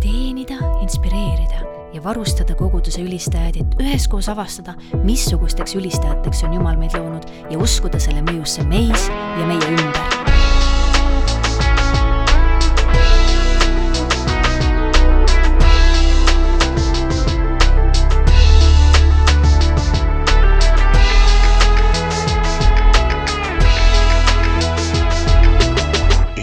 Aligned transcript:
teenida, 0.00 0.54
inspireerida 0.82 1.64
ja 1.92 2.02
varustada 2.04 2.54
koguduse 2.54 3.02
ülistajaid, 3.02 3.56
et 3.62 3.80
üheskoos 3.82 4.28
avastada, 4.28 4.74
missugusteks 5.04 5.74
ülistajateks 5.78 6.44
on 6.46 6.54
Jumal 6.58 6.76
meid 6.80 6.94
loonud 6.96 7.26
ja 7.50 7.58
uskuda 7.58 8.00
selle 8.02 8.22
mõjusse 8.26 8.66
meis 8.68 9.08
ja 9.08 9.48
meie 9.48 9.72
ümber. 9.74 10.16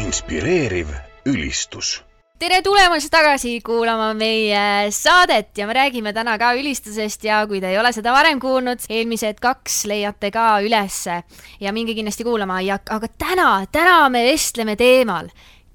Inspireeriv 0.06 0.92
ülistus 1.26 2.00
tere 2.36 2.60
tulemast 2.66 3.08
tagasi 3.14 3.60
kuulama 3.64 4.10
meie 4.18 4.92
saadet 4.92 5.56
ja 5.56 5.68
me 5.70 5.76
räägime 5.78 6.12
täna 6.14 6.36
ka 6.40 6.52
ülistusest 6.60 7.24
ja 7.24 7.40
kui 7.48 7.62
te 7.64 7.70
ei 7.72 7.78
ole 7.80 7.94
seda 7.96 8.12
varem 8.12 8.42
kuulnud, 8.44 8.84
eelmised 8.92 9.40
kaks 9.44 9.86
leiate 9.88 10.32
ka 10.36 10.58
ülesse 10.66 11.22
ja 11.64 11.72
minge 11.76 11.96
kindlasti 11.96 12.26
kuulama 12.28 12.60
ja 12.66 12.80
aga 12.92 13.08
täna, 13.08 13.52
täna 13.72 14.00
me 14.12 14.26
vestleme 14.28 14.76
teemal, 14.76 15.30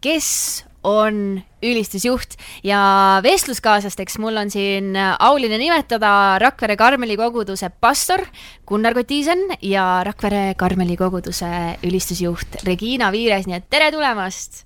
kes 0.05 0.67
on 0.85 1.41
ülistusjuht 1.65 2.37
ja 2.65 2.81
vestluskaaslasteks 3.25 4.19
mul 4.21 4.37
on 4.41 4.53
siin 4.53 4.97
auline 4.97 5.59
nimetada 5.61 6.39
Rakvere 6.41 6.77
Karmeli 6.81 7.17
koguduse 7.21 7.69
pastor 7.73 8.25
Gunnar 8.69 8.97
Kotiisen 8.97 9.47
ja 9.65 10.03
Rakvere 10.05 10.55
Karmeli 10.61 10.97
koguduse 11.01 11.79
ülistusjuht 11.89 12.61
Regina 12.69 13.09
Viires, 13.13 13.49
nii 13.49 13.61
et 13.61 13.73
tere 13.73 13.89
tulemast! 13.97 14.63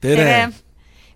tere, 0.00 0.24
tere.! 0.24 0.67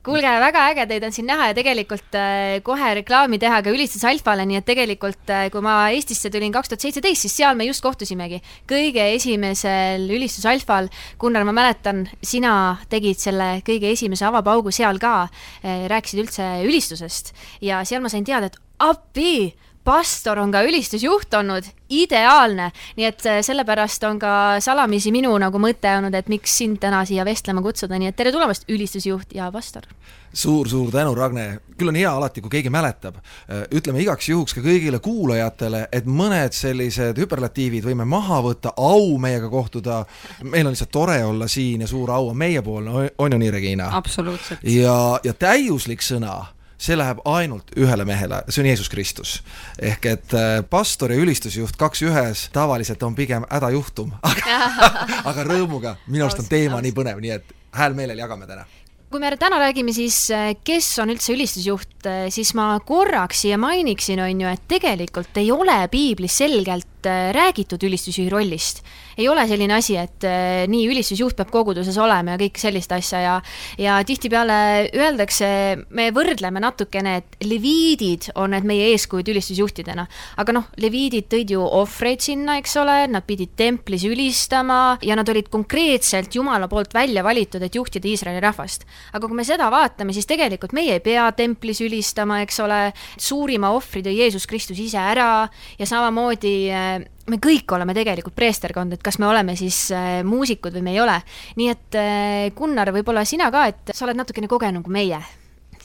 Kuulge, 0.02 0.30
väga 0.42 0.64
äge 0.72 0.86
teid 0.90 1.04
on 1.06 1.14
siin 1.14 1.28
näha 1.30 1.50
ja 1.50 1.54
tegelikult 1.56 2.16
äh, 2.18 2.58
kohe 2.66 2.88
reklaami 2.98 3.38
teha 3.42 3.60
ka 3.62 3.70
Ülistus 3.70 4.02
Alfale, 4.08 4.44
nii 4.48 4.58
et 4.58 4.66
tegelikult 4.66 5.30
äh, 5.30 5.46
kui 5.54 5.62
ma 5.62 5.76
Eestisse 5.94 6.30
tulin 6.32 6.54
kaks 6.54 6.72
tuhat 6.72 6.86
seitseteist, 6.86 7.26
siis 7.26 7.36
seal 7.38 7.58
me 7.58 7.68
just 7.68 7.84
kohtusimegi. 7.84 8.40
kõige 8.70 9.04
esimesel 9.14 10.08
Ülistus 10.10 10.46
Alfal, 10.50 10.90
Gunnar, 11.22 11.46
ma 11.46 11.54
mäletan, 11.54 12.08
sina 12.22 12.54
tegid 12.90 13.22
selle 13.22 13.60
kõige 13.66 13.92
esimese 13.94 14.26
avapaugu 14.26 14.74
seal 14.74 14.98
ka, 15.02 15.28
äh, 15.62 15.86
rääkisid 15.92 16.24
üldse 16.24 16.48
ülistusest 16.66 17.34
ja 17.62 17.84
seal 17.86 18.02
ma 18.02 18.10
sain 18.10 18.26
teada, 18.26 18.50
et 18.50 18.58
appi 18.82 19.52
pastor 19.84 20.38
on 20.38 20.52
ka 20.52 20.62
ülistusjuht 20.66 21.34
olnud, 21.34 21.66
ideaalne, 21.92 22.70
nii 22.96 23.06
et 23.08 23.26
äh, 23.26 23.40
sellepärast 23.44 24.04
on 24.08 24.18
ka 24.22 24.34
salamisi 24.62 25.12
minu 25.14 25.34
nagu 25.42 25.60
mõte 25.62 25.90
olnud, 25.98 26.14
et 26.14 26.30
miks 26.32 26.54
sind 26.62 26.80
täna 26.82 27.02
siia 27.08 27.26
vestlema 27.26 27.62
kutsuda, 27.64 27.98
nii 27.98 28.12
et 28.12 28.16
tere 28.16 28.32
tulemast, 28.32 28.68
ülistusjuht 28.70 29.34
ja 29.36 29.50
pastor 29.52 29.88
suur,! 30.32 30.68
suur-suur 30.68 30.90
tänu, 30.92 31.14
Ragne, 31.14 31.58
küll 31.78 31.90
on 31.90 31.98
hea 31.98 32.08
alati, 32.08 32.40
kui 32.40 32.54
keegi 32.54 32.70
mäletab, 32.72 33.18
äh, 33.18 33.64
ütleme 33.74 34.00
igaks 34.04 34.28
juhuks 34.30 34.54
ka 34.56 34.62
kõigile 34.64 35.02
kuulajatele, 35.02 35.86
et 35.92 36.06
mõned 36.06 36.54
sellised 36.56 37.18
hüperlatiivid 37.20 37.84
võime 37.90 38.06
maha 38.08 38.40
võtta, 38.46 38.72
au 38.76 39.18
meiega 39.18 39.50
kohtuda, 39.52 40.04
meil 40.46 40.66
on 40.66 40.76
lihtsalt 40.76 40.94
tore 40.94 41.18
olla 41.24 41.48
siin 41.50 41.82
ja 41.84 41.90
suur 41.90 42.14
au 42.14 42.30
on 42.30 42.38
meiepoolne, 42.38 43.10
on 43.18 43.32
ju 43.32 43.44
nii, 43.44 43.50
Regina? 43.50 43.90
absoluutselt. 43.98 44.64
ja, 44.64 44.96
ja 45.24 45.34
täiuslik 45.34 46.04
sõna 46.06 46.38
see 46.82 46.98
läheb 46.98 47.22
ainult 47.28 47.72
ühele 47.78 48.06
mehele, 48.08 48.42
see 48.48 48.62
on 48.64 48.68
Jeesus 48.70 48.90
Kristus. 48.92 49.38
ehk 49.78 50.06
et 50.10 50.36
äh, 50.36 50.52
pastor 50.68 51.14
ja 51.14 51.20
ülistusjuht 51.22 51.78
kaks 51.78 52.02
ühes 52.06 52.46
tavaliselt 52.54 53.02
on 53.06 53.16
pigem 53.18 53.46
hädajuhtum 53.50 54.12
aga, 54.30 54.60
aga 55.30 55.48
rõõmuga, 55.48 55.96
minu 56.08 56.26
arust 56.26 56.42
on 56.42 56.50
teema 56.50 56.82
nii 56.82 56.94
põnev, 56.96 57.20
nii 57.22 57.36
et 57.38 57.58
hääl 57.78 57.94
meelel 57.96 58.18
jagame 58.20 58.48
täna. 58.50 58.66
Kui 59.12 59.20
me 59.20 59.28
täna 59.36 59.58
räägime 59.60 59.92
siis, 59.92 60.24
äh, 60.32 60.54
kes 60.64 60.88
on 61.02 61.12
üldse 61.12 61.34
ülistusjuht, 61.34 61.98
äh, 62.08 62.26
siis 62.32 62.54
ma 62.56 62.74
korraks 62.80 63.44
siia 63.44 63.58
mainiksin, 63.60 64.22
on 64.24 64.40
ju, 64.40 64.48
et 64.48 64.64
tegelikult 64.72 65.36
ei 65.36 65.52
ole 65.52 65.82
piiblis 65.92 66.38
selgelt 66.42 66.88
räägitud 67.34 67.82
ülistusjuhi 67.82 68.30
rollist 68.30 68.84
ei 69.16 69.28
ole 69.28 69.44
selline 69.48 69.76
asi, 69.76 69.96
et 70.00 70.24
äh, 70.28 70.64
nii 70.70 70.86
ülistusjuht 70.90 71.36
peab 71.38 71.52
koguduses 71.52 71.96
olema 72.00 72.36
ja 72.36 72.40
kõik 72.40 72.60
sellist 72.60 72.92
asja 72.92 73.20
ja 73.22 73.34
ja 73.80 73.98
tihtipeale 74.06 74.90
öeldakse, 74.94 75.48
me 75.94 76.08
võrdleme 76.14 76.60
natukene, 76.62 77.16
et 77.22 77.36
leviidid 77.44 78.30
on 78.40 78.52
need 78.54 78.66
meie 78.68 78.90
eeskujud 78.92 79.28
ülistusjuhtidena. 79.32 80.06
aga 80.36 80.54
noh, 80.56 80.68
leviidid 80.80 81.28
tõid 81.32 81.54
ju 81.54 81.62
ohvreid 81.62 82.24
sinna, 82.24 82.58
eks 82.60 82.76
ole, 82.80 82.98
nad 83.12 83.26
pidid 83.26 83.54
templis 83.56 84.04
ülistama 84.08 84.98
ja 85.02 85.16
nad 85.18 85.28
olid 85.28 85.48
konkreetselt 85.52 86.34
Jumala 86.34 86.68
poolt 86.68 86.94
välja 86.94 87.24
valitud, 87.24 87.62
et 87.62 87.74
juhtida 87.74 88.08
Iisraeli 88.08 88.40
rahvast. 88.40 88.86
aga 89.12 89.26
kui 89.26 89.36
me 89.36 89.46
seda 89.46 89.70
vaatame, 89.72 90.12
siis 90.12 90.28
tegelikult 90.28 90.72
meie 90.76 90.98
ei 90.98 91.04
pea 91.04 91.30
templis 91.36 91.80
ülistama, 91.84 92.42
eks 92.42 92.60
ole, 92.64 92.82
suurima 93.18 93.72
ohvri 93.76 94.02
tõi 94.04 94.18
Jeesus 94.18 94.46
Kristus 94.46 94.80
ise 94.82 95.00
ära 95.00 95.48
ja 95.78 95.88
samamoodi 95.88 96.56
äh, 96.70 97.02
me 97.30 97.38
kõik 97.42 97.76
oleme 97.76 97.94
tegelikult 97.94 98.34
preesterkond, 98.38 98.96
et 98.96 99.04
kas 99.04 99.18
me 99.22 99.28
oleme 99.30 99.54
siis 99.58 99.84
äh, 99.94 100.22
muusikud 100.26 100.74
või 100.78 100.86
me 100.88 100.96
ei 100.96 101.02
ole. 101.04 101.20
nii 101.60 101.68
et 101.70 102.00
äh, 102.00 102.48
Gunnar, 102.56 102.92
võib-olla 102.94 103.24
sina 103.28 103.50
ka, 103.54 103.68
et 103.70 103.94
sa 103.94 104.06
oled 104.06 104.18
natukene 104.18 104.50
kogenum 104.50 104.82
kui 104.82 104.94
meie 104.98 105.20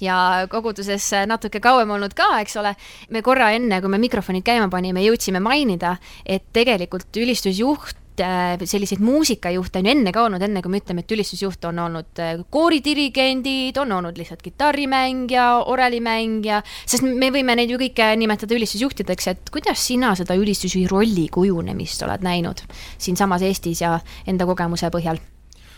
ja 0.02 0.46
koguduses 0.50 1.10
natuke 1.26 1.60
kauem 1.64 1.90
olnud 1.96 2.14
ka, 2.18 2.36
eks 2.42 2.58
ole. 2.62 2.74
me 3.10 3.22
korra 3.26 3.52
enne, 3.58 3.82
kui 3.82 3.90
me 3.90 4.02
mikrofonid 4.02 4.46
käima 4.46 4.70
panime, 4.70 5.02
jõudsime 5.06 5.42
mainida, 5.44 5.98
et 6.26 6.46
tegelikult 6.54 7.18
ülistusjuht 7.18 8.07
Äh, 8.20 8.58
selliseid 8.66 9.02
muusikajuhte 9.04 9.80
on 9.80 9.86
ju 9.86 9.92
enne 9.94 10.12
ka 10.16 10.24
olnud, 10.26 10.42
enne 10.42 10.64
kui 10.66 10.74
me 10.74 10.80
ütleme, 10.82 11.04
et 11.04 11.14
ülistusjuht 11.14 11.68
on 11.70 11.84
olnud 11.84 12.22
äh, 12.24 12.40
kooridirigendid, 12.50 13.78
on 13.78 13.94
olnud 14.00 14.18
lihtsalt 14.18 14.42
kitarrimängija, 14.42 15.46
orelimängija, 15.70 16.64
sest 16.90 17.06
me 17.06 17.30
võime 17.36 17.54
neid 17.60 17.70
ju 17.74 17.78
kõike 17.82 18.10
nimetada 18.18 18.58
ülistusjuhtideks, 18.58 19.32
et 19.34 19.54
kuidas 19.54 19.86
sina 19.92 20.16
seda 20.18 20.38
ülistusjuhi 20.40 20.90
rolli 20.90 21.28
kujunemist 21.30 22.08
oled 22.08 22.26
näinud 22.26 22.66
siinsamas 22.98 23.46
Eestis 23.46 23.86
ja 23.86 24.00
enda 24.26 24.50
kogemuse 24.50 24.90
põhjal 24.94 25.22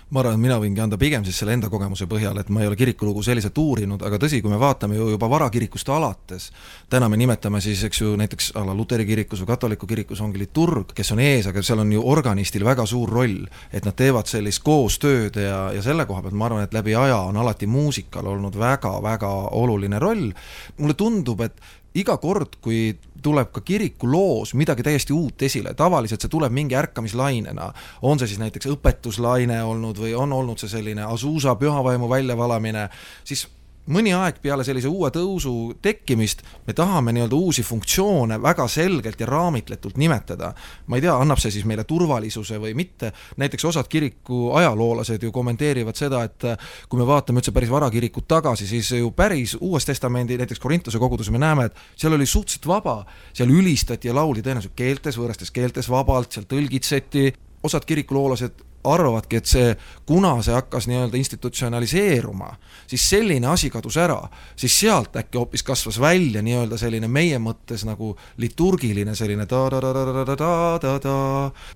ma 0.09 0.23
arvan, 0.23 0.39
et 0.39 0.41
mina 0.41 0.57
võingi 0.57 0.81
anda 0.81 0.97
pigem 0.97 1.25
siis 1.25 1.37
selle 1.37 1.53
enda 1.53 1.69
kogemuse 1.69 2.07
põhjal, 2.09 2.39
et 2.41 2.49
ma 2.49 2.63
ei 2.63 2.69
ole 2.69 2.77
kirikulugu 2.79 3.21
selliselt 3.25 3.57
uurinud, 3.61 4.01
aga 4.05 4.17
tõsi, 4.21 4.39
kui 4.41 4.49
me 4.49 4.57
vaatame 4.61 4.97
ju 4.97 5.09
juba 5.13 5.29
varakirikust 5.29 5.91
alates, 5.93 6.49
täna 6.89 7.09
me 7.09 7.19
nimetame 7.19 7.61
siis, 7.61 7.83
eks 7.85 8.01
ju, 8.01 8.15
näiteks 8.17 8.51
a 8.57 8.63
la 8.65 8.73
luteri 8.77 9.05
kirikus 9.05 9.43
või 9.43 9.51
katoliku 9.51 9.89
kirikus 9.89 10.21
ongi 10.25 10.41
liturg, 10.41 10.95
kes 10.97 11.13
on 11.13 11.21
ees, 11.21 11.49
aga 11.51 11.61
seal 11.65 11.83
on 11.83 11.93
ju 11.93 12.05
organistil 12.09 12.65
väga 12.65 12.87
suur 12.89 13.13
roll, 13.19 13.43
et 13.71 13.85
nad 13.85 13.97
teevad 13.97 14.29
sellist 14.29 14.63
koostööd 14.65 15.37
ja, 15.43 15.67
ja 15.75 15.85
selle 15.85 16.07
koha 16.09 16.25
pealt 16.25 16.37
ma 16.37 16.49
arvan, 16.49 16.65
et 16.65 16.73
läbi 16.73 16.97
aja 16.97 17.21
on 17.29 17.37
alati 17.37 17.69
muusikal 17.69 18.33
olnud 18.33 18.57
väga-väga 18.57 19.33
oluline 19.61 20.01
roll. 20.01 20.31
mulle 20.77 20.97
tundub, 20.97 21.41
et 21.45 21.61
iga 21.97 22.17
kord, 22.21 22.57
kui 22.61 22.97
tuleb 23.21 23.51
ka 23.51 23.61
kirikuloos 23.61 24.53
midagi 24.53 24.83
täiesti 24.83 25.13
uut 25.13 25.41
esile, 25.41 25.73
tavaliselt 25.73 26.21
see 26.21 26.31
tuleb 26.31 26.53
mingi 26.55 26.75
ärkamislainena, 26.79 27.71
on 28.01 28.19
see 28.19 28.31
siis 28.31 28.41
näiteks 28.41 28.71
õpetuslaine 28.73 29.61
olnud 29.63 29.99
või 29.99 30.15
on 30.17 30.33
olnud 30.33 30.59
see 30.61 30.71
selline 30.71 31.05
Azusa 31.07 31.55
pühavaimu 31.59 32.09
väljavalamine, 32.09 32.89
siis 33.23 33.47
mõni 33.89 34.13
aeg 34.13 34.37
peale 34.41 34.63
sellise 34.63 34.89
uue 34.91 35.09
tõusu 35.13 35.53
tekkimist 35.81 36.43
me 36.67 36.75
tahame 36.77 37.13
nii-öelda 37.15 37.35
uusi 37.35 37.63
funktsioone 37.65 38.37
väga 38.41 38.67
selgelt 38.67 39.19
ja 39.19 39.27
raamitletult 39.29 39.97
nimetada. 39.97 40.53
ma 40.87 40.95
ei 40.97 41.01
tea, 41.01 41.15
annab 41.15 41.39
see 41.39 41.51
siis 41.51 41.65
meile 41.65 41.83
turvalisuse 41.83 42.59
või 42.59 42.73
mitte, 42.75 43.11
näiteks 43.37 43.65
osad 43.65 43.87
kiriku 43.87 44.51
ajaloolased 44.59 45.23
ju 45.23 45.31
kommenteerivad 45.31 45.95
seda, 45.95 46.23
et 46.23 46.47
kui 46.89 46.99
me 46.99 47.07
vaatame 47.07 47.39
üldse 47.39 47.51
päris 47.51 47.69
varakirikut 47.69 48.27
tagasi, 48.27 48.67
siis 48.67 48.91
ju 48.91 49.11
päris 49.11 49.57
Uues 49.59 49.85
Testamendi, 49.85 50.37
näiteks 50.37 50.59
Korintuse 50.59 50.99
koguduses 50.99 51.31
me 51.31 51.39
näeme, 51.39 51.65
et 51.65 51.75
seal 51.95 52.13
oli 52.13 52.25
suhteliselt 52.25 52.67
vaba, 52.67 53.05
seal 53.33 53.49
ülistati 53.49 54.07
ja 54.07 54.15
lauldi 54.15 54.43
tõenäoliselt 54.45 54.75
keeltes, 54.75 55.17
võõrastes 55.17 55.51
keeltes 55.51 55.89
vabalt, 55.89 56.31
seal 56.31 56.45
tõlgitseti, 56.49 57.33
osad 57.63 57.85
kirikuloolased 57.85 58.68
arvavadki, 58.83 59.39
et 59.39 59.49
see, 59.49 59.73
kuna 60.07 60.35
see 60.45 60.53
hakkas 60.55 60.87
nii-öelda 60.89 61.17
institutsionaliseeruma, 61.19 62.53
siis 62.87 63.09
selline 63.09 63.47
asi 63.51 63.69
kadus 63.69 63.97
ära, 63.99 64.19
siis 64.55 64.79
sealt 64.79 65.15
äkki 65.19 65.37
hoopis 65.37 65.63
kasvas 65.67 65.99
välja 65.99 66.41
nii-öelda 66.45 66.77
selline 66.79 67.07
meie 67.11 67.39
mõttes 67.43 67.85
nagu 67.87 68.15
liturgiline 68.37 69.15
selline 69.15 69.45
ta-da-da-da-da-da-da, 69.49 71.15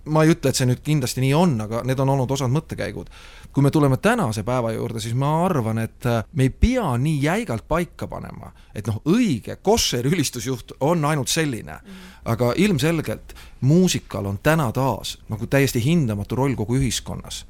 ma 0.06 0.24
ei 0.24 0.34
ütle, 0.36 0.50
et 0.50 0.60
see 0.60 0.70
nüüd 0.70 0.84
kindlasti 0.86 1.24
nii 1.24 1.34
on, 1.38 1.58
aga 1.68 1.84
need 1.88 2.00
on 2.00 2.16
olnud 2.16 2.32
osad 2.32 2.52
mõttekäigud. 2.54 3.12
Kui 3.54 3.64
me 3.64 3.72
tuleme 3.72 3.98
tänase 3.98 4.44
päeva 4.44 4.72
juurde, 4.72 5.00
siis 5.00 5.14
ma 5.16 5.46
arvan, 5.46 5.78
et 5.80 6.06
me 6.34 6.44
ei 6.44 6.50
pea 6.50 6.98
nii 6.98 7.24
jäigalt 7.24 7.68
paika 7.68 8.08
panema, 8.08 8.52
et 8.76 8.88
noh, 8.88 9.02
õige 9.06 9.56
koššer 9.62 10.08
ülistusjuht 10.10 10.74
on 10.80 11.06
ainult 11.06 11.30
selline, 11.30 11.78
aga 12.26 12.54
ilmselgelt 12.56 13.36
muusikal 13.62 14.26
on 14.26 14.40
täna 14.44 14.72
taas 14.72 15.18
nagu 15.30 15.48
täiesti 15.48 15.84
hindamatu 15.86 16.36
roll 16.36 16.56
kogu 16.56 16.80
ühiskonnas. 16.82 17.46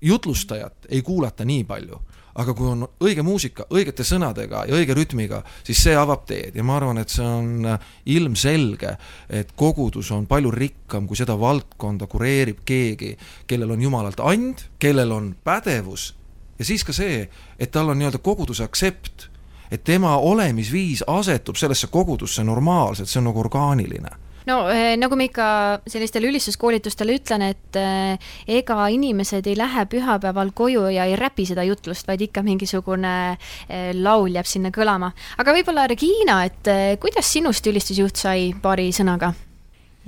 jutlustajat 0.00 0.86
ei 0.88 1.02
kuulata 1.02 1.44
nii 1.44 1.64
palju, 1.64 2.00
aga 2.38 2.54
kui 2.54 2.68
on 2.70 2.84
õige 3.02 3.24
muusika, 3.26 3.66
õigete 3.74 4.04
sõnadega 4.06 4.64
ja 4.68 4.76
õige 4.78 4.94
rütmiga, 4.94 5.40
siis 5.66 5.80
see 5.82 5.96
avab 5.98 6.24
teed. 6.28 6.56
Ja 6.58 6.64
ma 6.66 6.76
arvan, 6.78 7.00
et 7.02 7.10
see 7.12 7.26
on 7.26 7.66
ilmselge, 8.06 8.94
et 9.28 9.50
kogudus 9.58 10.12
on 10.14 10.28
palju 10.30 10.52
rikkam, 10.54 11.08
kui 11.10 11.18
seda 11.18 11.38
valdkonda 11.38 12.06
kureerib 12.10 12.62
keegi, 12.68 13.16
kellel 13.50 13.74
on 13.74 13.82
jumalalt 13.82 14.22
and, 14.22 14.68
kellel 14.78 15.16
on 15.16 15.32
pädevus. 15.44 16.12
Ja 16.58 16.66
siis 16.66 16.86
ka 16.86 16.94
see, 16.94 17.26
et 17.58 17.74
tal 17.74 17.90
on 17.90 17.98
nii-öelda 17.98 18.22
koguduse 18.22 18.66
aktsept 18.66 19.28
et 19.70 19.82
tema 19.84 20.14
olemisviis 20.16 21.02
asetub 21.06 21.58
sellesse 21.60 21.90
kogudusse 21.92 22.40
normaalselt, 22.44 23.08
see 23.10 23.20
on 23.20 23.28
nagu 23.28 23.42
orgaaniline 23.42 24.14
no 24.48 24.58
eh, 24.72 24.96
nagu 24.98 25.16
ma 25.18 25.26
ikka 25.28 25.48
sellistel 25.88 26.28
ülistuskoolitustel 26.28 27.12
ütlen, 27.14 27.44
et 27.52 27.78
eh, 27.78 28.30
ega 28.58 28.86
inimesed 28.92 29.48
ei 29.48 29.56
lähe 29.58 29.84
pühapäeval 29.92 30.54
koju 30.56 30.86
ja 30.94 31.08
ei 31.08 31.16
räpi 31.18 31.46
seda 31.48 31.66
jutlust, 31.68 32.08
vaid 32.08 32.24
ikka 32.28 32.44
mingisugune 32.46 33.16
eh, 33.34 33.90
laul 33.96 34.32
jääb 34.38 34.48
sinna 34.48 34.72
kõlama. 34.74 35.12
aga 35.38 35.56
võib-olla 35.56 35.88
Regina, 35.90 36.40
et 36.48 36.72
kuidas 37.02 37.28
sinust 37.32 37.66
ülistusjuht 37.68 38.16
sai 38.16 38.50
paari 38.62 38.90
sõnaga? 38.94 39.34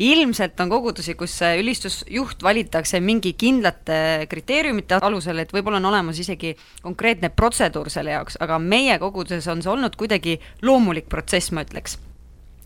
ilmselt 0.01 0.61
on 0.63 0.71
kogudusi, 0.73 1.13
kus 1.19 1.35
ülistusjuht 1.61 2.41
valitakse 2.43 3.03
mingi 3.05 3.35
kindlate 3.37 4.25
kriteeriumite 4.31 4.97
alusel, 5.05 5.43
et 5.43 5.53
võib-olla 5.53 5.77
on 5.83 5.91
olemas 5.93 6.23
isegi 6.23 6.55
konkreetne 6.81 7.29
protseduur 7.37 7.93
selle 7.93 8.17
jaoks, 8.17 8.41
aga 8.41 8.57
meie 8.63 8.97
koguduses 9.03 9.51
on 9.53 9.61
see 9.61 9.75
olnud 9.75 10.01
kuidagi 10.01 10.39
loomulik 10.65 11.11
protsess, 11.13 11.53
ma 11.53 11.67
ütleks 11.69 11.99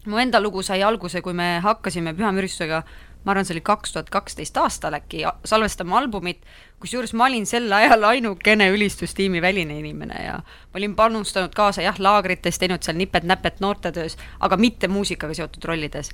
mu 0.07 0.21
enda 0.21 0.41
lugu 0.41 0.63
sai 0.63 0.83
alguse, 0.83 1.23
kui 1.23 1.35
me 1.37 1.59
hakkasime 1.65 2.15
Pühamüristusega, 2.17 2.83
ma 3.25 3.33
arvan, 3.33 3.47
see 3.49 3.55
oli 3.57 3.63
kaks 3.65 3.95
tuhat 3.95 4.11
kaksteist 4.13 4.59
aastal 4.61 4.97
äkki, 4.99 5.23
salvestama 5.49 5.97
albumit, 5.97 6.43
kusjuures 6.83 7.15
ma 7.17 7.25
olin 7.25 7.47
sel 7.49 7.73
ajal 7.73 8.05
ainukene 8.11 8.67
ülistustiimi 8.75 9.41
väline 9.41 9.79
inimene 9.81 10.19
ja 10.27 10.35
ma 10.45 10.81
olin 10.81 10.93
panustanud 10.99 11.55
kaasa 11.57 11.87
jah, 11.87 11.97
laagrites, 12.05 12.61
teinud 12.61 12.85
seal 12.85 12.99
nipet-näpet 13.01 13.65
noortetöös, 13.65 14.19
aga 14.45 14.61
mitte 14.61 14.93
muusikaga 14.93 15.37
seotud 15.41 15.65
rollides. 15.65 16.13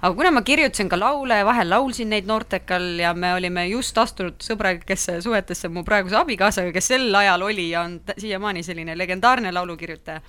aga 0.00 0.14
kuna 0.16 0.32
ma 0.32 0.42
kirjutasin 0.42 0.88
ka 0.88 1.00
laule, 1.00 1.42
vahel 1.44 1.70
laulsin 1.70 2.08
neid 2.14 2.26
noortekal 2.26 2.88
ja 3.04 3.12
me 3.14 3.34
olime 3.36 3.68
just 3.68 3.98
astunud 3.98 4.40
sõbrakesse 4.40 5.20
suhetesse 5.20 5.68
mu 5.68 5.84
praeguse 5.84 6.16
abikaasaga, 6.16 6.72
kes 6.72 6.92
sel 6.94 7.14
ajal 7.14 7.42
oli 7.42 7.70
ja 7.70 7.84
on 7.84 8.00
siiamaani 8.16 8.64
selline 8.64 8.96
legendaarne 8.98 9.52
laulukirjutaja 9.52 10.24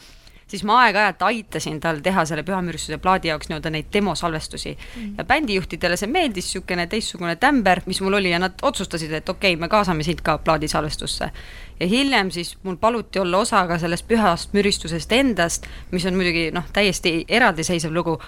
siis 0.48 0.64
ma 0.64 0.80
aeg-ajalt 0.84 1.22
aitasin 1.28 1.80
tal 1.84 2.00
teha 2.04 2.26
selle 2.26 2.44
Pühamüristuse 2.48 2.98
plaadi 3.04 3.32
jaoks 3.32 3.50
nii-öelda 3.50 3.72
neid 3.74 3.92
demosalvestusi 3.94 4.74
mm. 4.78 5.14
ja 5.18 5.26
bändijuhtidele 5.28 5.98
see 6.00 6.10
meeldis, 6.12 6.48
niisugune 6.48 6.88
teistsugune 6.88 7.36
tämber, 7.36 7.82
mis 7.86 8.02
mul 8.02 8.20
oli 8.20 8.32
ja 8.32 8.40
nad 8.40 8.60
otsustasid, 8.62 9.12
et 9.12 9.30
okei 9.30 9.54
okay,, 9.54 9.62
me 9.62 9.70
kaasame 9.70 10.04
sind 10.08 10.24
ka 10.24 10.38
plaadisalvestusse. 10.38 11.32
ja 11.80 11.88
hiljem 11.88 12.32
siis 12.32 12.58
mul 12.64 12.76
paluti 12.76 13.20
olla 13.20 13.38
osa 13.38 13.68
ka 13.68 13.80
sellest 13.80 14.08
pühast 14.08 14.54
müristusest 14.54 15.12
endast, 15.12 15.68
mis 15.92 16.06
on 16.06 16.16
muidugi 16.16 16.50
noh, 16.52 16.64
täiesti 16.74 17.26
eraldiseisev 17.28 17.94
lugu 17.94 18.22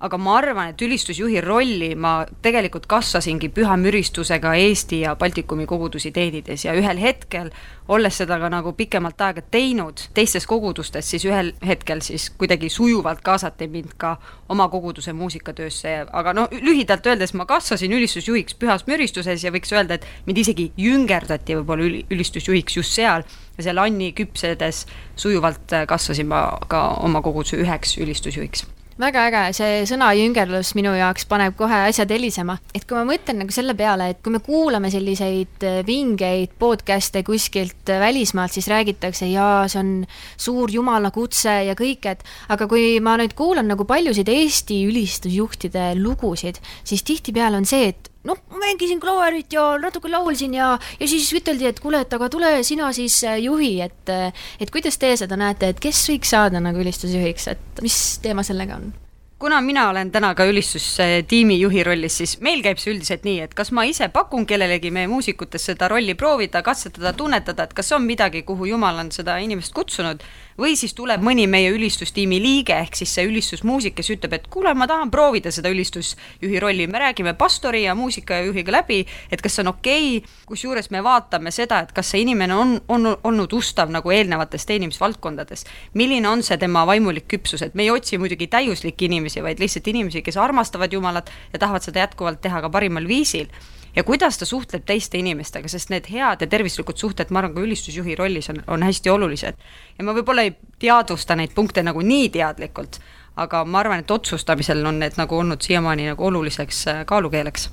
aga 0.00 0.18
ma 0.20 0.34
arvan, 0.36 0.74
et 0.74 0.82
ülistusjuhi 0.84 1.40
rolli 1.40 1.94
ma 1.96 2.18
tegelikult 2.44 2.84
kasvasingi 2.90 3.48
püha 3.56 3.78
müristusega 3.80 4.52
Eesti 4.60 4.98
ja 5.06 5.14
Baltikumi 5.16 5.64
kogudusi 5.66 6.12
teenides. 6.12 6.66
Ja 6.66 6.74
ühel 6.76 7.00
hetkel, 7.00 7.48
olles 7.88 8.18
seda 8.20 8.36
ka 8.42 8.50
nagu 8.52 8.74
pikemalt 8.76 9.24
aega 9.24 9.40
teinud 9.40 10.04
teistes 10.14 10.44
kogudustes, 10.46 11.08
siis 11.08 11.24
ühel 11.24 11.54
hetkel 11.64 12.04
siis 12.04 12.28
kuidagi 12.36 12.68
sujuvalt 12.68 13.24
kaasati 13.24 13.70
mind 13.72 13.96
ka 13.96 14.16
oma 14.52 14.68
koguduse 14.68 15.16
muusikatöösse, 15.16 15.96
aga 16.12 16.36
no 16.36 16.48
lühidalt 16.52 17.06
öeldes 17.08 17.32
ma 17.32 17.48
kasvasin 17.48 17.96
ülistusjuhiks 17.96 18.60
pühas 18.60 18.84
müristuses 18.86 19.48
ja 19.48 19.54
võiks 19.54 19.72
öelda, 19.72 19.96
et 19.96 20.28
mind 20.28 20.44
isegi 20.44 20.70
jüngerdati 20.76 21.56
võib-olla 21.56 21.88
üli, 21.88 22.04
ülistusjuhiks 22.12 22.82
just 22.82 22.92
seal. 23.00 23.24
Ja 23.56 23.64
seal 23.64 23.80
Anni 23.80 24.12
küpsedes 24.12 24.84
sujuvalt 25.16 25.72
kasvasin 25.88 26.28
ma 26.28 26.50
ka 26.68 26.90
oma 27.00 27.24
koguduse 27.24 27.56
üheks 27.64 27.96
ülistusjuhiks 27.96 28.66
väga 29.00 29.26
äge, 29.28 29.42
see 29.56 29.80
sõna 29.88 30.08
jüngerlus 30.16 30.72
minu 30.76 30.94
jaoks 30.96 31.26
paneb 31.28 31.56
kohe 31.58 31.82
asjad 31.90 32.10
helisema. 32.14 32.56
et 32.74 32.86
kui 32.88 32.96
ma 32.96 33.04
mõtlen 33.08 33.42
nagu 33.42 33.52
selle 33.52 33.74
peale, 33.76 34.08
et 34.10 34.22
kui 34.24 34.32
me 34.32 34.40
kuulame 34.44 34.90
selliseid 34.92 35.66
äh, 35.66 35.82
vingeid 35.86 36.56
podcast'e 36.58 37.22
kuskilt 37.26 37.92
äh, 37.92 38.00
välismaalt, 38.00 38.56
siis 38.56 38.68
räägitakse, 38.72 39.28
jaa, 39.28 39.68
see 39.68 39.82
on 39.82 39.92
suur 40.36 40.72
jumala 40.72 41.12
kutse 41.12 41.52
ja 41.68 41.76
kõik, 41.76 42.08
et 42.08 42.24
aga 42.48 42.68
kui 42.70 42.96
ma 43.04 43.18
nüüd 43.20 43.36
kuulan 43.36 43.68
nagu 43.68 43.84
paljusid 43.84 44.28
Eesti 44.32 44.82
ülistusjuhtide 44.88 45.92
lugusid, 46.00 46.62
siis 46.84 47.04
tihtipeale 47.04 47.60
on 47.60 47.68
see, 47.68 47.92
et 47.92 48.12
noh, 48.26 48.42
mängisin 48.60 49.00
klaverit 49.02 49.52
ja 49.56 49.68
natuke 49.82 50.10
laulsin 50.12 50.54
ja, 50.58 50.74
ja 51.00 51.08
siis 51.10 51.30
üteldi, 51.36 51.70
et 51.70 51.80
kuule, 51.82 52.02
et 52.04 52.18
aga 52.18 52.30
tule 52.32 52.52
sina 52.66 52.92
siis 52.96 53.22
äh, 53.24 53.40
juhi, 53.46 53.76
et 53.84 54.14
et 54.60 54.70
kuidas 54.72 54.98
teie 55.00 55.16
seda 55.18 55.38
näete, 55.38 55.72
et 55.72 55.82
kes 55.82 56.04
võiks 56.10 56.30
saada 56.34 56.62
nagu 56.62 56.80
ülistusjuhiks, 56.82 57.50
et 57.54 57.82
mis 57.84 57.98
teema 58.22 58.44
sellega 58.46 58.78
on? 58.80 58.94
Kuna 59.38 59.60
mina 59.60 59.88
olen 59.88 60.10
täna 60.10 60.34
ka 60.34 60.44
ülistustiimi 60.48 61.58
juhi 61.60 61.82
rollis, 61.84 62.14
siis 62.18 62.38
meil 62.40 62.62
käib 62.64 62.80
see 62.80 62.94
üldiselt 62.94 63.26
nii, 63.28 63.42
et 63.44 63.54
kas 63.54 63.68
ma 63.76 63.84
ise 63.84 64.08
pakun 64.08 64.46
kellelegi 64.48 64.88
meie 64.90 65.10
muusikutest 65.12 65.72
seda 65.72 65.90
rolli 65.92 66.14
proovida, 66.16 66.62
katsetada, 66.64 67.12
tunnetada, 67.12 67.66
et 67.66 67.74
kas 67.76 67.92
on 67.92 68.06
midagi, 68.08 68.46
kuhu 68.48 68.70
Jumal 68.72 68.96
on 69.04 69.12
seda 69.12 69.36
inimest 69.44 69.76
kutsunud 69.76 70.24
või 70.56 70.72
siis 70.80 70.94
tuleb 70.96 71.20
mõni 71.20 71.44
meie 71.52 71.68
ülistustiimi 71.68 72.38
liige, 72.40 72.78
ehk 72.80 72.96
siis 72.96 73.12
see 73.12 73.26
ülistusmuusik, 73.28 73.98
kes 73.98 74.08
ütleb, 74.14 74.38
et 74.38 74.46
kuule, 74.48 74.72
ma 74.72 74.88
tahan 74.88 75.12
proovida 75.12 75.52
seda 75.52 75.68
ülistusjuhi 75.68 76.62
rolli, 76.62 76.86
me 76.88 77.02
räägime 77.02 77.34
pastori 77.36 77.82
ja 77.84 77.94
muusikajuhiga 77.94 78.72
läbi, 78.72 79.02
et 79.30 79.44
kas 79.44 79.58
see 79.58 79.66
on 79.66 79.74
okei 79.74 80.16
okay., 80.16 80.34
kusjuures 80.48 80.88
me 80.94 81.02
vaatame 81.04 81.52
seda, 81.52 81.82
et 81.84 81.92
kas 81.92 82.14
see 82.14 82.24
inimene 82.24 82.56
on, 82.56 82.74
on 82.88 83.12
olnud 83.12 83.52
ustav 83.52 83.92
nagu 83.92 84.10
eelnevates 84.16 84.64
teenimisvaldkondades. 84.64 85.66
milline 85.92 86.28
on 86.28 86.42
see 86.42 86.56
tema 86.56 86.86
vaimulik 86.88 87.28
küpsus, 87.28 87.60
et 87.62 87.74
me 87.74 87.84
ei 87.84 87.92
otsi 87.92 88.16
muidugi 88.18 88.48
täiuslikke 88.48 89.04
inimesi, 89.04 89.25
vaid 89.42 89.60
lihtsalt 89.62 89.88
inimesi, 89.88 90.22
kes 90.22 90.36
armastavad 90.36 90.92
Jumalat 90.92 91.30
ja 91.52 91.58
tahavad 91.58 91.82
seda 91.82 92.04
jätkuvalt 92.04 92.40
teha 92.40 92.60
ka 92.64 92.70
parimal 92.70 93.08
viisil 93.08 93.48
ja 93.96 94.04
kuidas 94.04 94.38
ta 94.38 94.46
suhtleb 94.46 94.84
teiste 94.86 95.18
inimestega, 95.18 95.68
sest 95.68 95.90
need 95.90 96.10
head 96.12 96.44
ja 96.44 96.46
tervislikud 96.46 96.96
suhted, 97.00 97.30
ma 97.30 97.42
arvan, 97.42 97.54
ka 97.54 97.64
ülistusjuhi 97.64 98.16
rollis 98.18 98.50
on, 98.52 98.62
on 98.66 98.82
hästi 98.82 99.10
olulised. 99.10 99.64
ja 99.98 100.04
ma 100.04 100.14
võib-olla 100.16 100.46
ei 100.46 100.56
teadvusta 100.78 101.36
neid 101.36 101.54
punkte 101.54 101.82
nagu 101.82 102.04
nii 102.04 102.28
teadlikult, 102.36 103.00
aga 103.36 103.64
ma 103.64 103.80
arvan, 103.80 104.04
et 104.04 104.10
otsustamisel 104.10 104.84
on 104.86 105.00
need 105.00 105.16
nagu 105.16 105.38
olnud 105.38 105.62
siiamaani 105.64 106.12
nagu 106.12 106.26
oluliseks 106.26 106.86
äh, 106.92 107.04
kaalukeeleks 107.06 107.70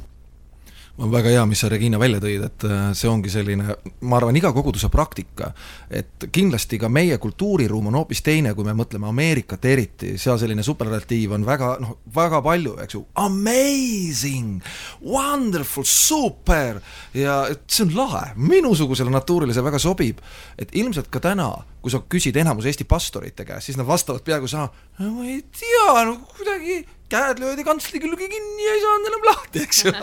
väga 0.98 1.30
hea, 1.30 1.46
mis 1.50 1.62
sa, 1.64 1.70
Regina, 1.72 1.98
välja 1.98 2.20
tõid, 2.22 2.44
et 2.46 2.66
äh, 2.70 2.82
see 2.98 3.10
ongi 3.10 3.32
selline, 3.34 3.78
ma 4.06 4.18
arvan, 4.20 4.38
iga 4.38 4.52
koguduse 4.54 4.92
praktika, 4.94 5.50
et 5.90 6.28
kindlasti 6.34 6.78
ka 6.82 6.90
meie 6.94 7.18
kultuuriruum 7.22 7.90
on 7.90 7.98
hoopis 7.98 8.22
teine, 8.26 8.54
kui 8.54 8.68
me 8.68 8.76
mõtleme 8.78 9.10
Ameerikat 9.10 9.66
eriti, 9.72 10.14
seal 10.22 10.38
selline 10.42 10.66
superlatiiv 10.66 11.34
on 11.34 11.48
väga, 11.48 11.74
noh, 11.82 11.98
väga 12.14 12.44
palju, 12.46 12.76
eks 12.86 12.98
ju, 13.00 13.04
amazing, 13.26 14.62
wonderful, 15.02 15.88
super! 15.88 16.82
Ja 17.18 17.42
see 17.66 17.88
on 17.88 17.98
lahe, 17.98 18.26
minusugusele 18.38 19.14
natuurile 19.14 19.56
see 19.56 19.66
väga 19.66 19.82
sobib, 19.82 20.22
et 20.62 20.78
ilmselt 20.78 21.10
ka 21.14 21.24
täna, 21.24 21.50
kui 21.82 21.92
sa 21.92 22.06
küsid 22.06 22.38
enamus 22.38 22.70
Eesti 22.70 22.86
pastorite 22.88 23.48
käest, 23.48 23.72
siis 23.72 23.82
nad 23.82 23.90
vastavad 23.90 24.22
peaaegu 24.24 24.48
sama, 24.48 24.70
ma 25.02 25.26
ei 25.26 25.42
tea, 25.58 26.04
no 26.06 26.20
kuidagi 26.38 26.84
käed 27.14 27.42
löödi 27.44 27.66
kantsli 27.66 28.02
külge 28.02 28.28
kinni 28.32 28.68
ja 28.68 28.76
ei 28.76 28.84
saanud 28.84 29.10
enam 29.12 29.28
lahti, 29.30 29.64
eks 29.68 29.84
ju. 29.86 29.94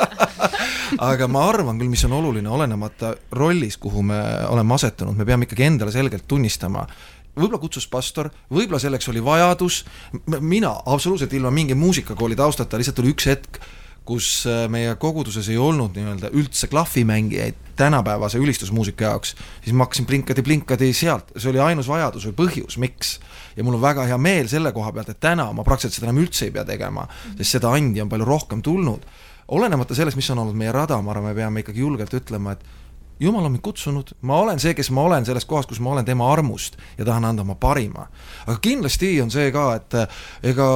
Aga 1.10 1.28
ma 1.30 1.46
arvan 1.50 1.80
küll, 1.80 1.90
mis 1.92 2.04
on 2.06 2.14
oluline, 2.20 2.50
olenemata 2.50 3.14
rollis, 3.36 3.78
kuhu 3.82 4.04
me 4.06 4.20
oleme 4.50 4.76
asetunud, 4.76 5.18
me 5.18 5.26
peame 5.28 5.48
ikkagi 5.48 5.66
endale 5.66 5.94
selgelt 5.94 6.28
tunnistama, 6.30 6.86
võib-olla 7.34 7.60
kutsus 7.62 7.86
pastor, 7.90 8.30
võib-olla 8.50 8.80
selleks 8.82 9.10
oli 9.12 9.22
vajadus, 9.24 9.82
mina 10.40 10.72
absoluutselt 10.86 11.34
ilma 11.38 11.52
mingi 11.54 11.78
muusikakooli 11.78 12.38
taustata, 12.38 12.80
lihtsalt 12.80 13.02
oli 13.02 13.14
üks 13.14 13.28
hetk, 13.30 13.60
kus 14.10 14.44
äh, 14.50 14.64
meie 14.72 14.96
koguduses 14.98 15.48
ei 15.52 15.58
olnud 15.60 15.94
nii-öelda 15.94 16.32
üldse 16.34 16.66
klahvimängijaid 16.70 17.70
tänapäevase 17.78 18.38
ülistusmuusika 18.42 19.04
jaoks, 19.04 19.34
siis 19.64 19.72
ma 19.76 19.86
hakkasin 19.86 20.06
plinkadi-plinkadi 20.08 20.90
sealt, 20.96 21.30
see 21.36 21.52
oli 21.52 21.62
ainus 21.64 21.88
vajadus 21.88 22.26
või 22.28 22.34
põhjus, 22.42 22.76
miks. 22.82 23.14
ja 23.56 23.64
mul 23.64 23.78
on 23.78 23.84
väga 23.84 24.04
hea 24.10 24.18
meel 24.18 24.50
selle 24.50 24.72
koha 24.76 24.92
pealt, 24.92 25.12
et 25.14 25.20
täna 25.22 25.46
ma 25.56 25.64
praktiliselt 25.64 26.00
seda 26.00 26.10
enam 26.10 26.20
üldse 26.24 26.48
ei 26.48 26.54
pea 26.54 26.66
tegema, 26.68 27.06
sest 27.38 27.56
seda 27.56 27.70
andi 27.76 28.02
on 28.02 28.10
palju 28.10 28.26
rohkem 28.28 28.62
tulnud. 28.66 29.06
olenemata 29.48 29.94
sellest, 29.94 30.18
mis 30.18 30.30
on 30.30 30.42
olnud 30.42 30.58
meie 30.58 30.72
rada, 30.72 31.00
ma 31.02 31.14
arvan, 31.14 31.30
me 31.30 31.34
peame 31.34 31.64
ikkagi 31.64 31.80
julgelt 31.80 32.14
ütlema, 32.14 32.52
et 32.52 32.66
jumal 33.20 33.46
on 33.46 33.54
mind 33.54 33.64
kutsunud, 33.64 34.12
ma 34.20 34.42
olen 34.42 34.60
see, 34.60 34.74
kes 34.74 34.90
ma 34.90 35.06
olen 35.06 35.24
selles 35.24 35.46
kohas, 35.46 35.66
kus 35.70 35.80
ma 35.80 35.94
olen 35.94 36.04
tema 36.04 36.28
armust 36.32 36.76
ja 36.98 37.06
tahan 37.08 37.24
anda 37.24 37.46
oma 37.46 37.54
parima. 37.54 38.10
aga 38.46 38.58
kindlasti 38.60 39.16
on 39.22 39.30
see 39.30 39.48
ka, 39.54 39.72
et 39.80 39.98
ega 40.52 40.68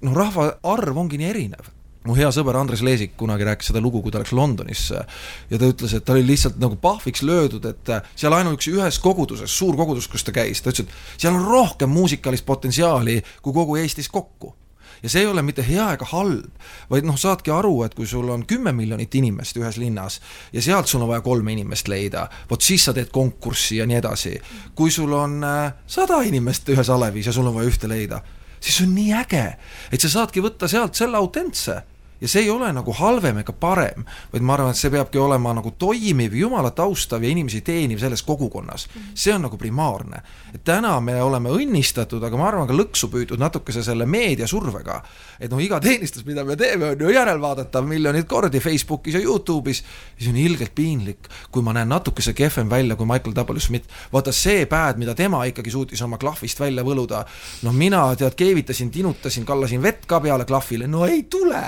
noh, 0.00 0.16
rahvaarv 0.22 1.04
ongi 1.04 1.18
nii 1.18 1.30
erinev 1.34 1.74
mu 2.08 2.16
hea 2.16 2.30
sõber 2.32 2.56
Andres 2.56 2.80
Leesik 2.86 3.16
kunagi 3.20 3.44
rääkis 3.44 3.70
seda 3.70 3.82
lugu, 3.82 4.00
kui 4.02 4.12
ta 4.12 4.22
läks 4.22 4.32
Londonisse 4.36 5.02
ja 5.50 5.58
ta 5.60 5.68
ütles, 5.68 5.94
et 5.96 6.04
ta 6.04 6.14
oli 6.16 6.24
lihtsalt 6.30 6.56
nagu 6.62 6.78
pahviks 6.80 7.24
löödud, 7.26 7.66
et 7.68 7.92
seal 8.14 8.36
ainuüksi 8.36 8.72
ühes 8.78 9.00
koguduses, 9.04 9.52
suur 9.52 9.76
kogudus, 9.76 10.08
kus 10.08 10.24
ta 10.24 10.32
käis, 10.32 10.62
ta 10.62 10.72
ütles, 10.72 10.88
et 10.88 11.20
seal 11.26 11.36
on 11.36 11.44
rohkem 11.44 11.92
muusikalist 11.92 12.46
potentsiaali 12.48 13.20
kui 13.42 13.56
kogu 13.56 13.76
Eestis 13.82 14.08
kokku 14.08 14.54
ja 15.02 15.08
see 15.08 15.24
ei 15.24 15.26
ole 15.26 15.42
mitte 15.42 15.64
hea 15.64 15.86
ega 15.94 16.06
halb, 16.12 16.50
vaid 16.90 17.06
noh, 17.08 17.16
saadki 17.20 17.52
aru, 17.54 17.72
et 17.86 17.94
kui 17.96 18.08
sul 18.08 18.28
on 18.32 18.44
kümme 18.48 18.72
miljonit 18.76 19.14
inimest 19.20 19.56
ühes 19.60 19.78
linnas 19.80 20.20
ja 20.52 20.62
sealt 20.62 20.90
sul 20.90 21.04
on 21.04 21.10
vaja 21.12 21.24
kolme 21.24 21.54
inimest 21.54 21.88
leida, 21.88 22.26
vot 22.50 22.64
siis 22.64 22.84
sa 22.84 22.94
teed 22.96 23.12
konkurssi 23.12 23.80
ja 23.80 23.86
nii 23.88 24.00
edasi. 24.00 24.36
kui 24.74 24.90
sul 24.90 25.12
on 25.12 25.40
äh, 25.44 25.72
sada 25.86 26.20
inimest 26.26 26.68
ühes 26.68 26.90
alevis 26.90 27.26
ja 27.26 27.32
sul 27.32 27.48
on 27.48 27.56
vaja 27.56 27.72
ühte 27.72 27.88
leida, 27.88 28.22
siis 28.60 28.80
on 28.84 28.94
nii 28.94 29.12
äge, 29.22 29.44
et 29.92 30.00
sa 30.00 30.12
saadki 30.12 30.42
võtta 30.44 30.68
sealt 30.68 30.98
selle 30.98 31.18
autentse 31.20 31.80
ja 32.20 32.28
see 32.28 32.42
ei 32.42 32.50
ole 32.50 32.68
nagu 32.72 32.92
halvem 32.92 33.40
ega 33.40 33.52
parem, 33.56 34.04
vaid 34.32 34.44
ma 34.44 34.54
arvan, 34.56 34.74
et 34.74 34.80
see 34.80 34.92
peabki 34.92 35.18
olema 35.20 35.54
nagu 35.56 35.72
toimiv, 35.78 36.34
Jumalat 36.36 36.78
austav 36.84 37.24
ja 37.24 37.30
inimesi 37.32 37.62
teeniv 37.64 38.00
selles 38.02 38.22
kogukonnas. 38.22 38.88
see 39.14 39.34
on 39.34 39.42
nagu 39.42 39.56
primaarne. 39.56 40.22
et 40.54 40.64
täna 40.64 41.00
me 41.00 41.22
oleme 41.22 41.50
õnnistatud, 41.50 42.22
aga 42.24 42.36
ma 42.36 42.48
arvan 42.48 42.68
ka 42.68 42.76
lõksu 42.76 43.08
püütud 43.12 43.40
natukese 43.40 43.82
selle 43.82 44.06
meediasurvega. 44.06 45.02
et 45.40 45.50
noh, 45.50 45.60
iga 45.60 45.80
teenistus, 45.80 46.24
mida 46.24 46.44
me 46.44 46.56
teeme, 46.56 46.90
on 46.90 47.00
ju 47.00 47.08
järelvaadatav 47.08 47.86
miljoneid 47.86 48.26
kordi 48.28 48.60
Facebookis 48.60 49.14
ja 49.14 49.20
Youtube'is, 49.20 49.82
siis 50.18 50.30
on 50.30 50.36
ilgelt 50.36 50.74
piinlik, 50.74 51.28
kui 51.50 51.62
ma 51.62 51.72
näen 51.72 51.88
natukese 51.88 52.32
kehvem 52.32 52.70
välja 52.70 52.96
kui 52.96 53.06
Michael 53.06 53.34
W 53.34 53.58
Smith. 53.60 53.88
vaata 54.12 54.32
see 54.32 54.66
pad, 54.66 54.98
mida 54.98 55.14
tema 55.14 55.44
ikkagi 55.44 55.70
suutis 55.70 56.02
oma 56.02 56.18
klahvist 56.18 56.60
välja 56.60 56.84
võluda, 56.84 57.24
noh 57.62 57.72
mina 57.72 58.04
tead, 58.16 58.36
keevitasin, 58.36 58.90
tinutasin, 58.90 59.44
kallasin 59.44 59.82
vett 59.82 60.06
ka 60.06 60.20
peale 60.20 60.44
klahvile, 60.44 60.86
no 60.86 61.06
ei 61.06 61.22
tule 61.22 61.64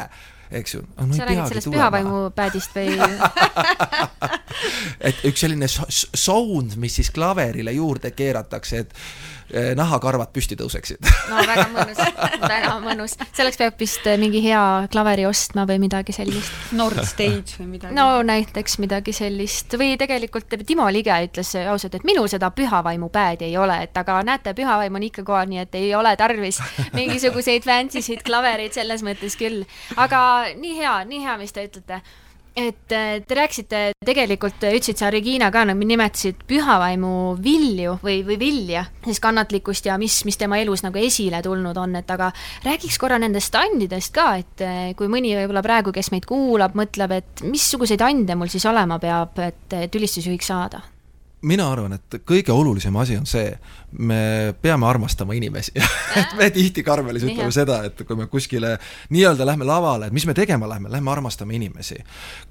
eks 0.52 0.74
ju 0.74 0.82
no,. 0.82 1.14
sa 1.16 1.26
räägid 1.28 1.48
sellest 1.48 1.70
pühavaimu 1.72 2.22
päädist 2.36 2.74
või 2.76 2.96
et 5.08 5.24
üks 5.28 5.44
selline 5.44 5.68
sound, 5.68 6.76
mis 6.76 7.00
siis 7.00 7.10
klaverile 7.14 7.72
juurde 7.76 8.12
keeratakse, 8.16 8.84
et 8.84 8.94
nahakarvad 9.76 10.32
püsti 10.32 10.56
tõuseksid. 10.58 11.02
no 11.30 11.42
väga 11.46 11.66
mõnus, 11.74 12.00
väga 12.40 12.72
mõnus. 12.82 13.16
selleks 13.36 13.60
peab 13.60 13.76
vist 13.80 14.06
eh, 14.08 14.18
mingi 14.20 14.42
hea 14.44 14.62
klaveri 14.92 15.26
ostma 15.28 15.66
või 15.68 15.78
midagi 15.82 16.14
sellist. 16.16 16.72
Nord 16.78 17.02
Stage 17.08 17.58
või 17.60 17.68
midagi. 17.74 17.96
no 17.96 18.22
näiteks 18.26 18.78
midagi 18.82 19.14
sellist 19.16 19.76
või 19.78 19.96
tegelikult 20.00 20.56
Timo 20.66 20.88
Lige 20.92 21.14
ütles 21.26 21.54
ausalt, 21.66 21.98
et 21.98 22.08
minul 22.08 22.28
seda 22.32 22.50
pühavaimu 22.54 23.10
päädi 23.12 23.50
ei 23.50 23.56
ole, 23.60 23.82
et 23.86 23.96
aga 23.98 24.20
näete, 24.26 24.54
pühavaim 24.56 24.98
on 24.98 25.06
ikka 25.08 25.26
kohal, 25.26 25.48
nii 25.50 25.62
et 25.64 25.78
ei 25.78 25.94
ole 25.94 26.14
tarvis 26.16 26.60
mingisuguseid 26.98 27.66
fancy 27.66 28.02
sid 28.04 28.24
klavereid 28.26 28.74
selles 28.76 29.04
mõttes 29.06 29.36
küll. 29.40 29.64
aga 29.96 30.22
nii 30.56 30.76
hea, 30.80 30.98
nii 31.08 31.24
hea, 31.26 31.38
mis 31.40 31.52
te 31.52 31.66
ütlete 31.68 32.02
et 32.56 32.92
äh, 32.92 33.22
te 33.26 33.36
rääkisite 33.36 33.80
tegelikult, 34.04 34.60
ütlesid 34.60 35.00
sa, 35.00 35.10
Regina, 35.12 35.50
ka 35.52 35.64
nagu 35.68 35.86
nimetasid 35.88 36.44
pühavaimu 36.48 37.12
vilju 37.42 37.96
või, 38.04 38.20
või 38.26 38.38
vilja, 38.40 38.84
siis 39.06 39.20
kannatlikkust 39.24 39.88
ja 39.88 39.96
mis, 40.00 40.20
mis 40.28 40.38
tema 40.40 40.60
elus 40.60 40.84
nagu 40.84 41.00
esile 41.00 41.42
tulnud 41.44 41.78
on, 41.80 41.96
et 42.02 42.10
aga 42.12 42.32
räägiks 42.66 43.00
korra 43.00 43.18
nendest 43.22 43.56
andidest 43.58 44.14
ka, 44.16 44.28
et 44.42 44.64
äh, 44.66 44.80
kui 44.98 45.10
mõni 45.12 45.34
võib-olla 45.38 45.64
praegu, 45.64 45.94
kes 45.96 46.12
meid 46.14 46.28
kuulab, 46.28 46.76
mõtleb, 46.78 47.18
et 47.18 47.44
missuguseid 47.46 48.04
ande 48.04 48.36
mul 48.36 48.52
siis 48.52 48.68
olema 48.68 49.00
peab, 49.02 49.38
et, 49.40 49.78
et 49.86 50.00
ülistusjuhiks 50.00 50.52
saada 50.52 50.84
mina 51.42 51.66
arvan, 51.72 51.96
et 51.96 52.16
kõige 52.28 52.54
olulisem 52.54 52.96
asi 53.00 53.16
on 53.18 53.26
see, 53.26 53.50
me 53.98 54.54
peame 54.62 54.86
armastama 54.86 55.34
inimesi. 55.36 55.74
Et 56.20 56.34
me 56.38 56.48
tihti 56.52 56.84
Karmelis 56.86 57.24
ütleme 57.24 57.48
Nii, 57.48 57.54
seda, 57.54 57.78
et 57.88 58.02
kui 58.06 58.16
me 58.16 58.26
kuskile 58.30 58.74
nii-öelda 59.12 59.46
lähme 59.48 59.64
lavale, 59.64 60.08
et 60.08 60.14
mis 60.14 60.26
me 60.28 60.34
tegema 60.36 60.68
lähme, 60.68 60.90
lähme 60.92 61.10
armastama 61.10 61.54
inimesi. 61.56 61.96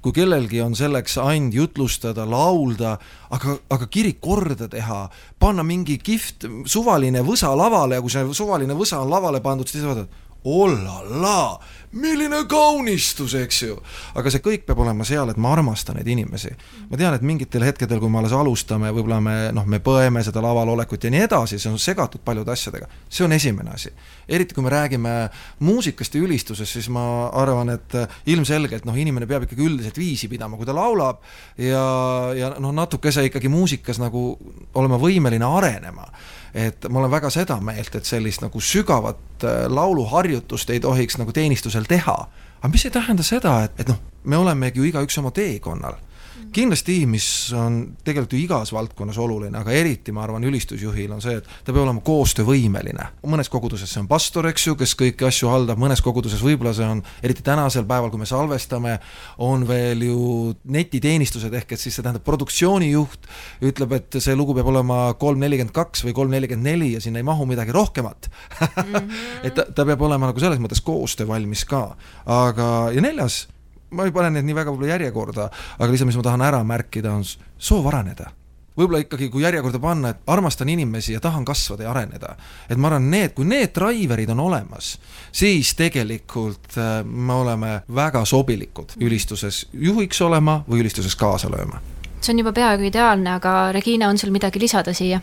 kui 0.02 0.12
kellelgi 0.12 0.60
on 0.60 0.74
selleks 0.76 1.16
and 1.22 1.54
jutlustada, 1.54 2.26
laulda, 2.30 2.96
aga, 3.30 3.56
aga 3.70 3.86
kirik 3.86 4.20
korda 4.20 4.68
teha, 4.68 5.04
panna 5.38 5.62
mingi 5.62 5.98
kihvt 5.98 6.48
suvaline 6.66 7.22
võsa 7.22 7.54
lavale 7.56 7.98
ja 7.98 8.02
kui 8.02 8.10
see 8.10 8.26
suvaline 8.34 8.74
võsa 8.74 9.00
on 9.02 9.10
lavale 9.10 9.40
pandud, 9.40 9.68
siis 9.68 9.86
vaatad, 9.86 10.10
ollala, 10.44 11.58
milline 11.92 12.44
kaunistus, 12.48 13.34
eks 13.36 13.62
ju. 13.62 13.76
aga 14.16 14.32
see 14.32 14.42
kõik 14.44 14.64
peab 14.66 14.80
olema 14.84 15.04
seal, 15.04 15.30
et 15.32 15.40
ma 15.40 15.52
armastan 15.52 15.98
neid 15.98 16.08
inimesi. 16.08 16.52
ma 16.90 16.98
tean, 17.00 17.14
et 17.14 17.24
mingitel 17.26 17.64
hetkedel, 17.66 18.00
kui 18.00 18.10
me 18.10 18.20
alles 18.20 18.34
alustame, 18.36 18.92
võib-olla 18.94 19.20
me 19.20 19.36
noh, 19.52 19.66
me 19.68 19.82
põeme 19.84 20.22
seda 20.24 20.42
lavalolekut 20.44 21.04
ja 21.04 21.12
nii 21.12 21.24
edasi, 21.26 21.58
see 21.58 21.70
on 21.70 21.78
segatud 21.78 22.24
paljude 22.24 22.52
asjadega. 22.52 22.88
see 23.08 23.24
on 23.26 23.36
esimene 23.36 23.74
asi. 23.74 23.92
eriti 24.28 24.54
kui 24.54 24.64
me 24.64 24.72
räägime 24.72 25.14
muusikast 25.60 26.14
ja 26.14 26.24
ülistusest, 26.24 26.72
siis 26.72 26.88
ma 26.88 27.28
arvan, 27.28 27.74
et 27.76 27.96
ilmselgelt 28.26 28.86
noh, 28.88 28.96
inimene 28.96 29.26
peab 29.26 29.46
ikkagi 29.46 29.66
üldiselt 29.66 29.98
viisi 29.98 30.28
pidama, 30.32 30.56
kui 30.56 30.66
ta 30.66 30.76
laulab 30.76 31.20
ja, 31.58 31.86
ja 32.36 32.54
noh, 32.58 32.72
natukese 32.72 33.26
ikkagi 33.28 33.52
muusikas 33.52 34.00
nagu 34.00 34.32
olema 34.74 35.00
võimeline 35.00 35.44
arenema 35.44 36.08
et 36.54 36.84
ma 36.92 37.00
olen 37.00 37.12
väga 37.12 37.30
seda 37.32 37.56
meelt, 37.64 37.94
et 37.96 38.08
sellist 38.08 38.42
nagu 38.44 38.60
sügavat 38.60 39.46
äh, 39.48 39.64
lauluharjutust 39.72 40.70
ei 40.70 40.80
tohiks 40.84 41.16
nagu 41.20 41.32
teenistusel 41.32 41.81
teha. 41.88 42.16
aga 42.60 42.70
mis 42.72 42.84
ei 42.84 42.90
tähenda 42.94 43.22
seda, 43.22 43.62
et, 43.64 43.80
et 43.80 43.88
noh, 43.88 43.98
me 44.24 44.36
olemegi 44.36 44.78
ju 44.78 44.88
igaüks 44.90 45.18
oma 45.18 45.30
teekonnal 45.34 45.98
kindlasti, 46.54 46.98
mis 47.08 47.26
on 47.56 47.78
tegelikult 48.04 48.36
ju 48.36 48.40
igas 48.42 48.72
valdkonnas 48.74 49.18
oluline, 49.22 49.56
aga 49.58 49.74
eriti 49.76 50.12
ma 50.14 50.24
arvan, 50.26 50.44
ülistusjuhil 50.48 51.12
on 51.14 51.22
see, 51.24 51.38
et 51.40 51.48
ta 51.48 51.72
peab 51.72 51.82
olema 51.84 52.02
koostöövõimeline. 52.04 53.08
mõnes 53.28 53.50
koguduses 53.52 53.90
see 53.90 54.02
on 54.02 54.08
pastor, 54.10 54.48
eks 54.50 54.66
ju, 54.66 54.76
kes 54.78 54.94
kõiki 54.98 55.26
asju 55.28 55.50
haldab, 55.52 55.80
mõnes 55.80 56.02
koguduses 56.04 56.42
võib-olla 56.44 56.74
see 56.76 56.88
on, 56.88 57.02
eriti 57.22 57.44
tänasel 57.46 57.86
päeval, 57.88 58.10
kui 58.10 58.22
me 58.22 58.28
salvestame, 58.28 58.98
on 59.38 59.66
veel 59.68 60.04
ju 60.06 60.18
netiteenistused, 60.64 61.54
ehk 61.62 61.72
et 61.72 61.80
siis 61.80 61.96
see 61.96 62.04
tähendab 62.04 62.24
produktsioonijuht 62.26 63.30
ütleb, 63.68 63.96
et 63.98 64.20
see 64.20 64.36
lugu 64.38 64.56
peab 64.58 64.68
olema 64.72 65.00
kolm 65.20 65.40
nelikümmend 65.42 65.74
kaks 65.76 66.06
või 66.06 66.16
kolm 66.16 66.34
nelikümmend 66.34 66.68
neli 66.68 66.92
ja 66.96 67.00
sinna 67.04 67.22
ei 67.22 67.26
mahu 67.26 67.46
midagi 67.48 67.74
rohkemat 67.74 68.28
et 69.46 69.54
ta, 69.54 69.66
ta 69.68 69.86
peab 69.88 70.04
olema 70.04 70.30
nagu 70.30 70.42
selles 70.42 70.60
mõttes 70.62 70.82
koostöövalmis 70.84 71.64
ka. 71.68 71.84
aga, 72.26 72.68
ja 72.94 73.04
neljas 73.04 73.46
ma 73.92 74.08
ei 74.08 74.14
pane 74.14 74.30
neid 74.34 74.48
nii 74.48 74.56
väga 74.56 74.72
võib-olla 74.72 74.94
järjekorda, 74.96 75.48
aga 75.78 75.90
lihtsalt, 75.90 76.10
mis 76.10 76.20
ma 76.20 76.28
tahan 76.28 76.46
ära 76.50 76.62
märkida, 76.66 77.12
on 77.12 77.26
soov 77.58 77.90
areneda 77.92 78.32
võib-olla 78.78 79.02
ikkagi, 79.02 79.28
kui 79.28 79.42
järjekorda 79.44 79.78
panna, 79.82 80.12
et 80.12 80.30
armastan 80.32 80.70
inimesi 80.72 81.12
ja 81.16 81.20
tahan 81.20 81.44
kasvada 81.44 81.84
ja 81.84 81.90
areneda. 81.90 82.36
et 82.70 82.78
ma 82.78 82.88
arvan, 82.88 83.10
need, 83.10 83.34
kui 83.36 83.44
need 83.44 83.72
driver'id 83.76 84.32
on 84.32 84.40
olemas, 84.40 84.96
siis 85.32 85.74
tegelikult 85.76 86.78
äh, 86.78 87.04
me 87.04 87.32
oleme 87.32 87.72
väga 87.94 88.24
sobilikud 88.24 88.96
ülistuses 89.00 89.66
juhiks 89.72 90.20
olema 90.20 90.62
või 90.68 90.80
ülistuses 90.86 91.16
kaasa 91.16 91.50
lööma. 91.52 91.80
see 92.20 92.32
on 92.32 92.38
juba 92.38 92.52
peaaegu 92.52 92.88
ideaalne, 92.88 93.36
aga 93.36 93.72
Regina, 93.72 94.08
on 94.08 94.18
sul 94.18 94.30
midagi 94.32 94.60
lisada 94.60 94.94
siia? 94.94 95.20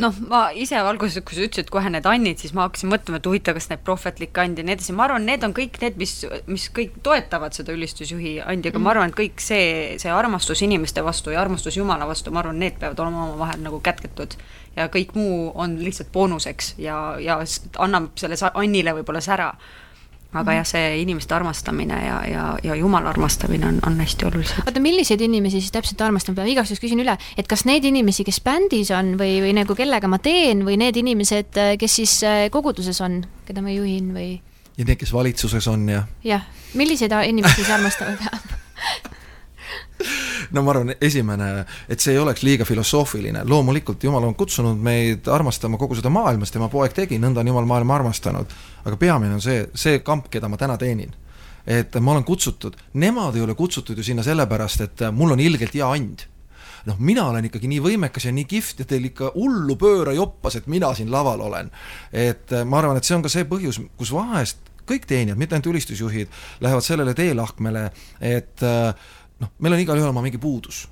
Noh, 0.00 0.16
ma 0.30 0.40
ise 0.56 0.78
alguses, 0.78 1.22
kui 1.26 1.36
sa 1.36 1.44
ütlesid 1.46 1.70
kohe 1.72 1.90
need 1.92 2.06
annid, 2.08 2.40
siis 2.42 2.54
ma 2.56 2.66
hakkasin 2.66 2.90
mõtlema, 2.92 3.20
et 3.20 3.28
huvitav, 3.28 3.56
kas 3.58 3.68
need 3.70 3.84
prohvetlikke 3.86 4.42
andi 4.42 4.62
ja 4.62 4.68
nii 4.68 4.76
edasi, 4.76 4.94
ma 4.96 5.06
arvan, 5.06 5.26
need 5.28 5.46
on 5.46 5.54
kõik 5.56 5.78
need, 5.82 5.98
mis, 6.00 6.16
mis 6.50 6.66
kõik 6.74 6.98
toetavad 7.06 7.56
seda 7.56 7.74
ülistusjuhi 7.76 8.36
andi, 8.42 8.72
aga 8.72 8.80
mm. 8.80 8.86
ma 8.86 8.92
arvan, 8.94 9.12
et 9.12 9.18
kõik 9.18 9.44
see, 9.44 9.68
see 10.02 10.12
armastus 10.12 10.64
inimeste 10.66 11.04
vastu 11.06 11.34
ja 11.34 11.42
armastus 11.44 11.78
Jumala 11.78 12.08
vastu, 12.10 12.32
ma 12.34 12.42
arvan, 12.42 12.58
need 12.62 12.80
peavad 12.80 13.04
olema 13.04 13.28
omavahel 13.28 13.64
nagu 13.64 13.80
kätketud. 13.84 14.36
ja 14.76 14.88
kõik 14.90 15.14
muu 15.14 15.52
on 15.54 15.78
lihtsalt 15.78 16.10
boonuseks 16.12 16.74
ja, 16.82 17.16
ja 17.22 17.38
annab 17.78 18.10
selle 18.18 18.38
Annile 18.54 18.96
võib-olla 18.96 19.20
sära 19.22 19.52
aga 20.34 20.50
mm. 20.50 20.56
jah, 20.58 20.66
see 20.68 20.88
inimeste 21.02 21.34
armastamine 21.36 21.98
ja, 22.04 22.18
ja, 22.28 22.44
ja 22.62 22.74
Jumala 22.78 23.12
armastamine 23.14 23.68
on, 23.68 23.80
on 23.86 23.98
hästi 24.02 24.28
olulised. 24.28 24.64
oota, 24.66 24.82
milliseid 24.82 25.22
inimesi 25.24 25.62
siis 25.62 25.72
täpselt 25.74 26.02
armastama 26.04 26.40
peab, 26.40 26.50
igaks 26.52 26.72
juhuks 26.72 26.82
küsin 26.82 27.02
üle, 27.04 27.16
et 27.38 27.50
kas 27.50 27.64
neid 27.68 27.86
inimesi, 27.88 28.26
kes 28.26 28.40
bändis 28.44 28.90
on 28.94 29.14
või, 29.20 29.38
või 29.44 29.54
nagu 29.56 29.78
kellega 29.78 30.10
ma 30.10 30.18
teen 30.22 30.66
või 30.66 30.78
need 30.80 30.98
inimesed, 31.00 31.62
kes 31.80 32.00
siis 32.02 32.18
äh, 32.26 32.44
koguduses 32.54 33.00
on, 33.04 33.22
keda 33.48 33.64
ma 33.64 33.72
juhin 33.74 34.12
või? 34.16 34.36
ja 34.74 34.84
need, 34.84 34.98
kes 34.98 35.14
valitsuses 35.14 35.70
on 35.70 35.88
ja? 35.88 36.04
jah, 36.26 36.46
milliseid 36.74 37.14
inimesi 37.30 37.62
siis 37.62 37.74
armastama 37.74 38.18
peab 38.18 39.12
no 40.54 40.62
ma 40.62 40.74
arvan, 40.74 40.94
esimene, 41.02 41.50
et 41.90 42.02
see 42.02 42.14
ei 42.14 42.20
oleks 42.22 42.44
liiga 42.46 42.66
filosoofiline, 42.68 43.44
loomulikult 43.50 44.04
Jumal 44.04 44.28
on 44.28 44.36
kutsunud 44.38 44.80
meid 44.80 45.28
armastama 45.32 45.78
kogu 45.80 45.98
seda 45.98 46.12
maailma, 46.14 46.46
sest 46.46 46.58
tema 46.58 46.70
poeg 46.72 46.94
tegi, 46.96 47.18
nõnda 47.22 47.42
on 47.42 47.50
Jumal 47.52 47.68
maailma 47.70 47.98
armastanud. 48.00 48.54
aga 48.84 48.96
peamine 49.00 49.34
on 49.34 49.42
see, 49.42 49.66
see 49.74 50.00
kamp, 50.04 50.28
keda 50.30 50.48
ma 50.48 50.60
täna 50.60 50.78
teenin. 50.78 51.14
et 51.66 51.94
ma 51.96 52.12
olen 52.12 52.24
kutsutud, 52.24 52.76
nemad 53.00 53.36
ei 53.36 53.42
ole 53.42 53.54
kutsutud 53.54 53.96
ju 53.98 54.04
sinna 54.04 54.22
sellepärast, 54.22 54.80
et 54.80 55.04
mul 55.12 55.32
on 55.32 55.40
ilgelt 55.40 55.74
hea 55.74 55.90
and 55.92 56.26
noh, 56.84 56.98
mina 56.98 57.24
olen 57.30 57.48
ikkagi 57.48 57.68
nii 57.70 57.80
võimekas 57.80 58.26
ja 58.28 58.32
nii 58.36 58.44
kihvt 58.44 58.82
ja 58.82 58.84
teil 58.88 59.08
ikka 59.08 59.30
hullu 59.34 59.76
pööra 59.80 60.12
joppas, 60.12 60.58
et 60.58 60.66
mina 60.68 60.92
siin 60.94 61.10
laval 61.10 61.40
olen. 61.40 61.70
et 62.12 62.52
ma 62.64 62.78
arvan, 62.78 62.96
et 62.96 63.04
see 63.04 63.16
on 63.16 63.24
ka 63.24 63.32
see 63.32 63.48
põhjus, 63.48 63.80
kus 63.96 64.12
vahest 64.12 64.74
kõik 64.88 65.06
teenijad, 65.08 65.38
mitte 65.40 65.56
ainult 65.56 65.70
ülistusjuhid, 65.72 66.32
lähevad 66.60 66.84
sellele 66.84 67.14
teelahkmele, 67.16 67.84
et 68.20 68.64
äh, 68.64 69.12
noh, 69.44 69.54
meil 69.60 69.76
on 69.76 69.84
igalühel 69.84 70.10
oma 70.10 70.24
mingi 70.24 70.40
puudus. 70.40 70.86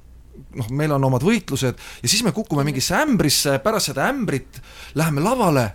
noh, 0.57 0.69
meil 0.73 0.93
on 0.93 1.05
omad 1.05 1.25
võitlused 1.25 1.77
ja 1.77 2.09
siis 2.09 2.23
me 2.25 2.33
kukume 2.33 2.65
mingisse 2.65 2.97
ämbrisse, 2.97 3.59
pärast 3.65 3.93
seda 3.93 4.09
ämbrit 4.09 4.61
läheme 4.97 5.21
lavale. 5.21 5.71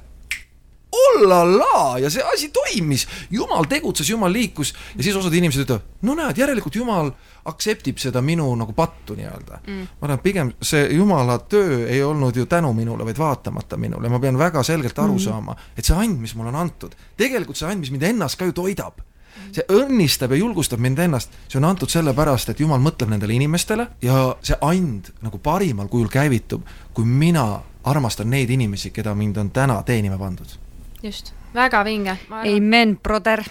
Ollala! 0.97 1.99
Ja 1.99 2.09
see 2.09 2.23
asi 2.23 2.47
toimis, 2.49 3.03
jumal 3.29 3.67
tegutses, 3.69 4.07
jumal 4.09 4.31
liikus 4.33 4.71
ja 4.95 5.03
siis 5.03 5.17
osad 5.19 5.35
inimesed 5.35 5.65
ütlevad, 5.65 5.83
no 6.07 6.15
näed, 6.17 6.39
järelikult 6.39 6.77
jumal 6.79 7.11
aktseptib 7.47 7.99
seda 8.01 8.21
minu 8.23 8.47
nagu 8.57 8.73
pattu 8.73 9.17
nii-öelda. 9.19 9.59
Mm.. 9.67 9.83
ma 9.99 10.07
arvan, 10.07 10.21
pigem 10.23 10.53
see 10.61 10.87
jumala 10.95 11.37
töö 11.51 11.83
ei 11.85 11.99
olnud 12.03 12.39
ju 12.39 12.47
tänu 12.49 12.71
minule, 12.73 13.05
vaid 13.05 13.19
vaatamata 13.19 13.77
minule, 13.77 14.09
ma 14.09 14.21
pean 14.23 14.39
väga 14.39 14.63
selgelt 14.63 14.97
aru 14.99 15.19
mm. 15.19 15.25
saama, 15.27 15.57
et 15.77 15.85
see 15.85 15.97
and, 15.97 16.17
mis 16.23 16.33
mulle 16.39 16.55
on 16.55 16.61
antud, 16.63 16.95
tegelikult 17.19 17.59
see 17.59 17.69
and, 17.69 17.83
mis 17.83 17.93
mind 17.93 18.07
ennast 18.09 18.39
ka 18.39 18.47
ju 18.47 18.55
toidab 18.57 19.03
see 19.51 19.65
õnnistab 19.73 20.31
ja 20.31 20.41
julgustab 20.41 20.81
mind 20.83 20.99
ennast, 20.99 21.33
see 21.47 21.59
on 21.59 21.69
antud 21.69 21.91
sellepärast, 21.91 22.49
et 22.49 22.59
Jumal 22.59 22.81
mõtleb 22.83 23.11
nendele 23.13 23.37
inimestele 23.37 23.87
ja 24.01 24.35
see 24.41 24.57
and 24.61 25.11
nagu 25.21 25.39
parimal 25.43 25.87
kujul 25.91 26.11
käivitub, 26.13 26.65
kui 26.93 27.05
mina 27.05 27.47
armastan 27.87 28.29
neid 28.29 28.49
inimesi, 28.49 28.91
keda 28.91 29.15
mind 29.15 29.37
on 29.37 29.51
täna 29.51 29.81
teenima 29.83 30.17
pandud. 30.17 30.57
just, 31.03 31.33
väga 31.53 31.83
vinge. 31.85 32.17
Amen, 32.29 32.97
brother 33.03 33.43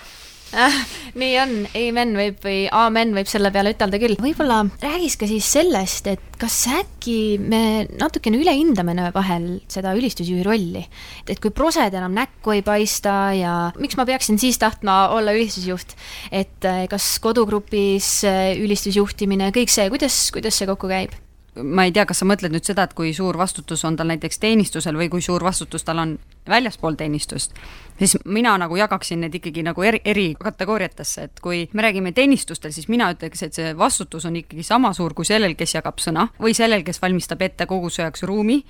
nii 1.21 1.33
on, 1.43 1.55
amen 1.75 2.15
võib 2.17 2.38
või 2.45 2.61
aamen 2.71 3.12
võib 3.17 3.29
selle 3.31 3.50
peale 3.55 3.73
ütelda 3.75 3.99
küll. 4.00 4.17
võib-olla 4.23 4.62
räägiks 4.83 5.19
ka 5.21 5.29
siis 5.31 5.49
sellest, 5.57 6.07
et 6.11 6.38
kas 6.41 6.59
äkki 6.71 7.37
me 7.43 7.87
natukene 7.99 8.38
ülehindame 8.41 8.95
vahel 9.15 9.49
seda 9.73 9.97
ülistusjuhi 9.99 10.47
rolli. 10.47 10.85
et 11.26 11.43
kui 11.43 11.50
prosed 11.50 11.95
enam 11.95 12.15
näkku 12.17 12.55
ei 12.55 12.65
paista 12.67 13.17
ja 13.37 13.57
miks 13.81 13.99
ma 13.99 14.07
peaksin 14.09 14.38
siis 14.38 14.59
tahtma 14.62 15.09
olla 15.17 15.35
ülistusjuht, 15.37 15.97
et 16.31 16.65
eh, 16.65 16.87
kas 16.91 17.17
kodugrupis 17.25 18.11
eh, 18.29 18.55
ülistusjuhtimine, 18.62 19.50
kõik 19.57 19.73
see, 19.73 19.91
kuidas, 19.93 20.29
kuidas 20.35 20.59
see 20.59 20.71
kokku 20.71 20.91
käib? 20.93 21.25
Ma 21.63 21.85
ei 21.85 21.93
tea, 21.93 22.05
kas 22.07 22.21
sa 22.21 22.27
mõtled 22.29 22.53
nüüd 22.53 22.67
seda, 22.67 22.85
et 22.87 22.95
kui 22.97 23.13
suur 23.17 23.37
vastutus 23.39 23.85
on 23.89 23.97
tal 23.97 24.11
näiteks 24.11 24.41
teenistusel 24.43 24.97
või 24.99 25.09
kui 25.13 25.23
suur 25.25 25.45
vastutus 25.45 25.85
tal 25.85 26.01
on 26.03 26.17
väljaspool 26.49 26.95
teenistust, 26.99 27.55
siis 27.99 28.17
mina 28.25 28.55
nagu 28.61 28.77
jagaksin 28.77 29.21
need 29.25 29.35
ikkagi 29.39 29.65
nagu 29.67 29.83
eri, 29.83 30.01
eri 30.05 30.27
kategooriatesse, 30.39 31.23
et 31.29 31.41
kui 31.43 31.65
me 31.73 31.83
räägime 31.83 32.13
teenistustel, 32.13 32.75
siis 32.77 32.89
mina 32.93 33.09
ütleks, 33.15 33.43
et 33.43 33.57
see 33.57 33.73
vastutus 33.79 34.27
on 34.29 34.37
ikkagi 34.37 34.63
sama 34.67 34.93
suur 34.97 35.15
kui 35.15 35.27
sellel, 35.27 35.57
kes 35.59 35.75
jagab 35.79 36.03
sõna 36.03 36.29
või 36.43 36.55
sellel, 36.55 36.85
kes 36.87 37.03
valmistab 37.03 37.43
ette 37.43 37.67
koguse 37.67 38.05
jaoks 38.05 38.27
ruumi 38.29 38.61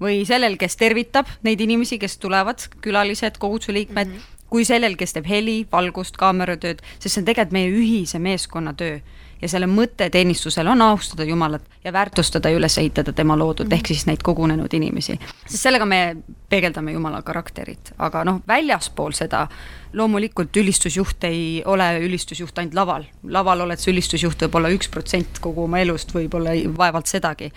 või 0.00 0.22
sellel, 0.28 0.56
kes 0.60 0.76
tervitab 0.76 1.28
neid 1.42 1.60
inimesi, 1.60 1.98
kes 1.98 2.18
tulevad, 2.22 2.68
külalised, 2.84 3.38
koguduse 3.42 3.72
liikmed 3.72 4.08
mm, 4.08 4.16
-hmm. 4.16 4.48
kui 4.48 4.64
sellel, 4.64 4.96
kes 4.96 5.12
teeb 5.12 5.28
heli, 5.28 5.66
valgust, 5.72 6.16
kaameratööd, 6.16 6.82
sest 6.98 7.14
see 7.14 7.20
on 7.20 7.30
tegelikult 7.32 7.52
meie 7.52 7.70
ühise 7.72 8.18
meeskonnatöö 8.18 9.00
ja 9.42 9.48
selle 9.48 9.66
mõte 9.66 10.08
teenistusel 10.10 10.66
on 10.66 10.82
austada 10.82 11.24
Jumalat 11.24 11.62
ja 11.84 11.92
väärtustada 11.92 12.50
ja 12.50 12.58
üles 12.58 12.78
ehitada 12.78 13.12
tema 13.12 13.36
loodud 13.38 13.66
mm, 13.66 13.70
-hmm. 13.70 13.78
ehk 13.78 13.86
siis 13.86 14.06
neid 14.06 14.22
kogunenud 14.22 14.72
inimesi. 14.72 15.18
sest 15.46 15.62
sellega 15.62 15.84
me 15.86 16.16
peegeldame 16.48 16.92
Jumala 16.92 17.22
karakterit, 17.22 17.92
aga 17.98 18.24
noh, 18.24 18.40
väljaspool 18.48 19.12
seda 19.12 19.46
loomulikult 19.96 20.56
ülistusjuht 20.56 21.24
ei 21.24 21.62
ole 21.64 21.86
ülistusjuht 22.04 22.58
ainult 22.58 22.74
laval. 22.74 23.04
laval 23.22 23.64
oled 23.64 23.80
sa 23.80 23.90
ülistusjuht 23.90 24.42
võib-olla 24.44 24.70
üks 24.74 24.90
protsent 24.92 25.40
kogu 25.40 25.64
oma 25.64 25.80
elust, 25.80 26.12
võib-olla 26.14 26.52
vaevalt 26.76 27.08
sedagi. 27.08 27.50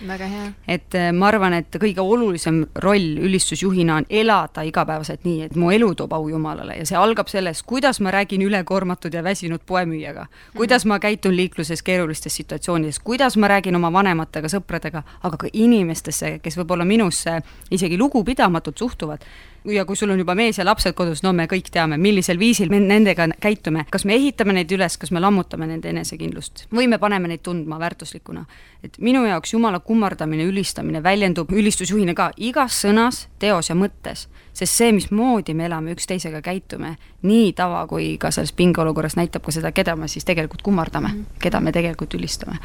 et 0.67 0.95
eh, 0.95 1.11
ma 1.11 1.27
arvan, 1.27 1.53
et 1.59 1.79
kõige 1.81 2.01
olulisem 2.01 2.61
roll 2.75 3.19
ülistusjuhina 3.27 3.99
on 3.99 4.07
elada 4.09 4.63
igapäevaselt 4.63 5.27
nii, 5.27 5.49
et 5.49 5.55
mu 5.59 5.71
elu 5.75 5.91
toob 5.95 6.13
au 6.15 6.29
Jumalale. 6.29 6.77
Ja 6.79 6.85
see 6.85 6.97
algab 6.97 7.27
sellest, 7.31 7.65
kuidas 7.67 7.99
ma 7.99 8.13
räägin 8.15 8.43
ülekoormatud 8.47 9.13
ja 9.13 9.23
väsinud 9.23 9.65
poemüüjaga, 9.67 10.27
kuidas 10.55 10.85
ma 10.85 10.99
käitun 10.99 11.35
liikluses 11.35 11.83
keerulistes 11.83 12.35
situatsioonides, 12.35 12.99
kuidas 13.03 13.37
ma 13.37 13.51
räägin 13.51 13.75
oma 13.75 13.91
vanematega, 13.93 14.51
sõpradega, 14.51 15.03
aga 15.23 15.43
ka 15.43 15.51
inimestesse, 15.53 16.37
kes 16.43 16.59
võib-olla 16.61 16.87
minusse 16.87 17.41
isegi 17.71 17.97
lugupidamatult 17.99 18.77
suhtuvad 18.77 19.25
ja 19.65 19.85
kui 19.85 19.95
sul 19.95 20.09
on 20.09 20.19
juba 20.19 20.35
mees 20.35 20.57
ja 20.57 20.65
lapsed 20.65 20.95
kodus, 20.97 21.23
no 21.23 21.33
me 21.33 21.45
kõik 21.49 21.69
teame, 21.73 21.97
millisel 21.97 22.39
viisil 22.39 22.69
me 22.71 22.79
nendega 22.79 23.27
käitume, 23.41 23.85
kas 23.91 24.05
me 24.05 24.15
ehitame 24.15 24.55
neid 24.55 24.71
üles, 24.75 24.97
kas 24.97 25.11
me 25.11 25.21
lammutame 25.21 25.67
nende 25.69 25.91
enesekindlust? 25.91 26.65
Või 26.75 26.87
me 26.91 26.99
paneme 26.99 27.31
neid 27.31 27.43
tundma 27.45 27.79
väärtuslikuna. 27.79 28.45
et 28.83 28.97
minu 28.97 29.25
jaoks 29.25 29.53
Jumala 29.53 29.79
kummardamine, 29.79 30.43
ülistamine 30.43 31.03
väljendub 31.03 31.51
ülistusjuhina 31.51 32.13
ka 32.15 32.31
igas 32.37 32.79
sõnas, 32.85 33.27
teos 33.39 33.69
ja 33.69 33.75
mõttes, 33.75 34.27
sest 34.53 34.73
see, 34.73 34.91
mismoodi 34.91 35.53
me 35.53 35.65
elame, 35.65 35.91
üksteisega 35.91 36.41
käitume, 36.41 36.95
nii 37.21 37.53
tava 37.53 37.85
kui 37.87 38.17
ka 38.17 38.31
selles 38.31 38.51
pingeolukorras 38.51 39.15
näitab 39.19 39.43
ka 39.43 39.51
seda, 39.51 39.71
keda 39.71 39.95
me 39.95 40.07
siis 40.07 40.25
tegelikult 40.25 40.61
kummardame 40.61 41.09
keda 41.39 41.59
me 41.59 41.71
tegelikult 41.71 42.13
ülistame 42.13 42.59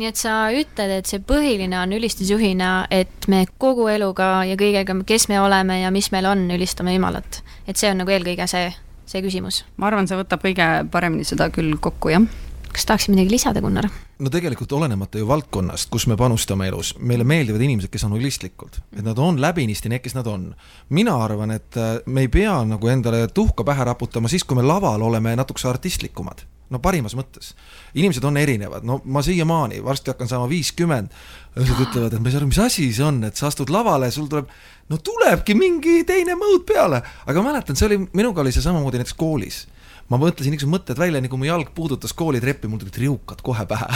nii 0.00 0.08
et 0.08 0.18
sa 0.20 0.34
ütled, 0.56 0.92
et 0.96 1.08
see 1.08 1.20
põhiline 1.24 1.76
on 1.76 1.92
ülistusjuhina, 1.96 2.70
et 2.94 3.28
me 3.28 3.44
kogu 3.60 3.88
eluga 3.92 4.40
ja 4.48 4.56
kõigega, 4.60 4.96
kes 5.06 5.28
me 5.28 5.40
oleme 5.42 5.82
ja 5.82 5.90
mis 5.94 6.10
meil 6.14 6.28
on, 6.30 6.46
ülistame 6.56 6.96
Jumalat. 6.96 7.42
et 7.68 7.76
see 7.76 7.90
on 7.92 8.00
nagu 8.00 8.10
eelkõige 8.10 8.46
see, 8.48 8.70
see 9.06 9.24
küsimus. 9.24 9.64
ma 9.76 9.90
arvan, 9.90 10.08
see 10.08 10.18
võtab 10.18 10.44
kõige 10.44 10.70
paremini 10.90 11.26
seda 11.28 11.50
küll 11.52 11.76
kokku, 11.80 12.14
jah 12.16 12.24
kas 12.70 12.86
tahaksid 12.86 13.10
midagi 13.14 13.32
lisada, 13.34 13.60
Gunnar? 13.60 13.88
no 14.18 14.30
tegelikult 14.30 14.72
olenemata 14.72 15.18
ju 15.18 15.26
valdkonnast, 15.28 15.88
kus 15.90 16.06
me 16.06 16.16
panustame 16.16 16.68
elus, 16.70 16.92
meile 16.98 17.24
meeldivad 17.26 17.64
inimesed, 17.66 17.90
kes 17.90 18.04
on 18.06 18.14
holistlikud, 18.14 18.78
et 18.96 19.02
nad 19.04 19.18
on 19.18 19.40
läbinisti 19.42 19.90
need, 19.90 20.04
kes 20.04 20.14
nad 20.14 20.28
on. 20.30 20.52
mina 20.88 21.16
arvan, 21.24 21.50
et 21.50 21.76
äh, 21.76 21.98
me 22.06 22.26
ei 22.26 22.28
pea 22.28 22.60
nagu 22.64 22.88
endale 22.88 23.26
tuhka 23.34 23.66
pähe 23.66 23.84
raputama 23.84 24.30
siis, 24.30 24.44
kui 24.44 24.56
me 24.56 24.62
laval 24.62 25.02
oleme 25.02 25.34
natukese 25.36 25.68
artistlikumad 25.68 26.46
no 26.70 26.80
parimas 26.82 27.16
mõttes. 27.18 27.54
inimesed 27.94 28.24
on 28.24 28.38
erinevad, 28.40 28.86
no 28.86 29.00
ma 29.04 29.22
siiamaani, 29.26 29.80
varsti 29.84 30.12
hakkan 30.12 30.30
saama 30.30 30.48
viiskümmend, 30.50 31.10
ühed 31.58 31.82
ütlevad, 31.86 32.14
et 32.14 32.22
ma 32.22 32.30
ei 32.30 32.34
saa 32.34 32.42
aru, 32.42 32.50
mis 32.52 32.62
asi 32.62 32.90
see 32.94 33.06
on, 33.06 33.24
et 33.26 33.36
sa 33.36 33.48
astud 33.50 33.72
lavale, 33.74 34.10
sul 34.14 34.28
tuleb, 34.30 34.50
no 34.90 35.00
tulebki 35.02 35.56
mingi 35.58 36.04
teine 36.08 36.38
mõõt 36.38 36.66
peale, 36.68 37.02
aga 37.26 37.44
mäletan, 37.44 37.78
see 37.78 37.90
oli, 37.90 38.00
minuga 38.14 38.44
oli 38.44 38.54
see 38.54 38.64
samamoodi 38.64 39.02
näiteks 39.02 39.18
koolis 39.18 39.64
ma 40.10 40.18
mõtlesin 40.18 40.54
niisugused 40.54 40.72
mõtted 40.72 40.98
välja, 40.98 41.20
nii 41.22 41.30
kui 41.30 41.40
mu 41.40 41.46
jalg 41.46 41.70
puudutas 41.74 42.14
koolitreppi, 42.18 42.68
mul 42.70 42.80
tulid 42.82 42.98
riukad 43.02 43.42
kohe 43.46 43.66
pähe. 43.70 43.86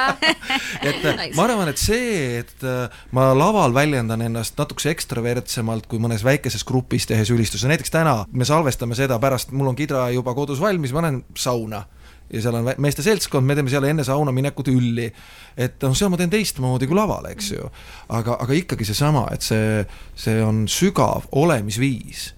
Et 0.86 1.04
nice. 1.04 1.34
ma 1.36 1.44
arvan, 1.44 1.68
et 1.70 1.78
see, 1.78 2.40
et 2.40 2.64
äh, 2.66 3.02
ma 3.14 3.30
laval 3.36 3.74
väljendan 3.76 4.22
ennast 4.24 4.58
natukese 4.58 4.90
ekstravertsemalt 4.94 5.86
kui 5.90 6.00
mõnes 6.02 6.24
väikeses 6.26 6.64
grupis 6.66 7.06
tehes 7.08 7.30
ülistuse, 7.30 7.68
näiteks 7.70 7.92
täna 7.94 8.16
me 8.32 8.48
salvestame 8.48 8.98
seda 8.98 9.20
pärast, 9.22 9.54
mul 9.54 9.70
on 9.70 9.78
kidra 9.78 10.08
juba 10.14 10.34
kodus 10.36 10.60
valmis, 10.62 10.94
ma 10.96 11.04
lähen 11.04 11.22
sauna 11.38 11.84
ja 12.30 12.42
seal 12.42 12.58
on 12.60 12.72
meeste 12.78 13.04
seltskond, 13.04 13.46
me 13.46 13.56
teeme 13.58 13.70
seal 13.72 13.86
enne 13.88 14.04
sauna 14.06 14.32
minekut 14.34 14.70
ülli. 14.72 15.10
et 15.56 15.82
noh, 15.82 15.94
seal 15.96 16.12
ma 16.12 16.18
teen 16.20 16.32
teistmoodi 16.32 16.88
kui 16.90 16.98
laval, 16.98 17.30
eks 17.32 17.52
ju. 17.52 17.70
aga, 18.08 18.38
aga 18.44 18.58
ikkagi 18.58 18.86
seesama, 18.88 19.26
et 19.34 19.46
see, 19.46 19.80
see 20.14 20.42
on 20.44 20.66
sügav 20.70 21.28
olemisviis 21.32 22.30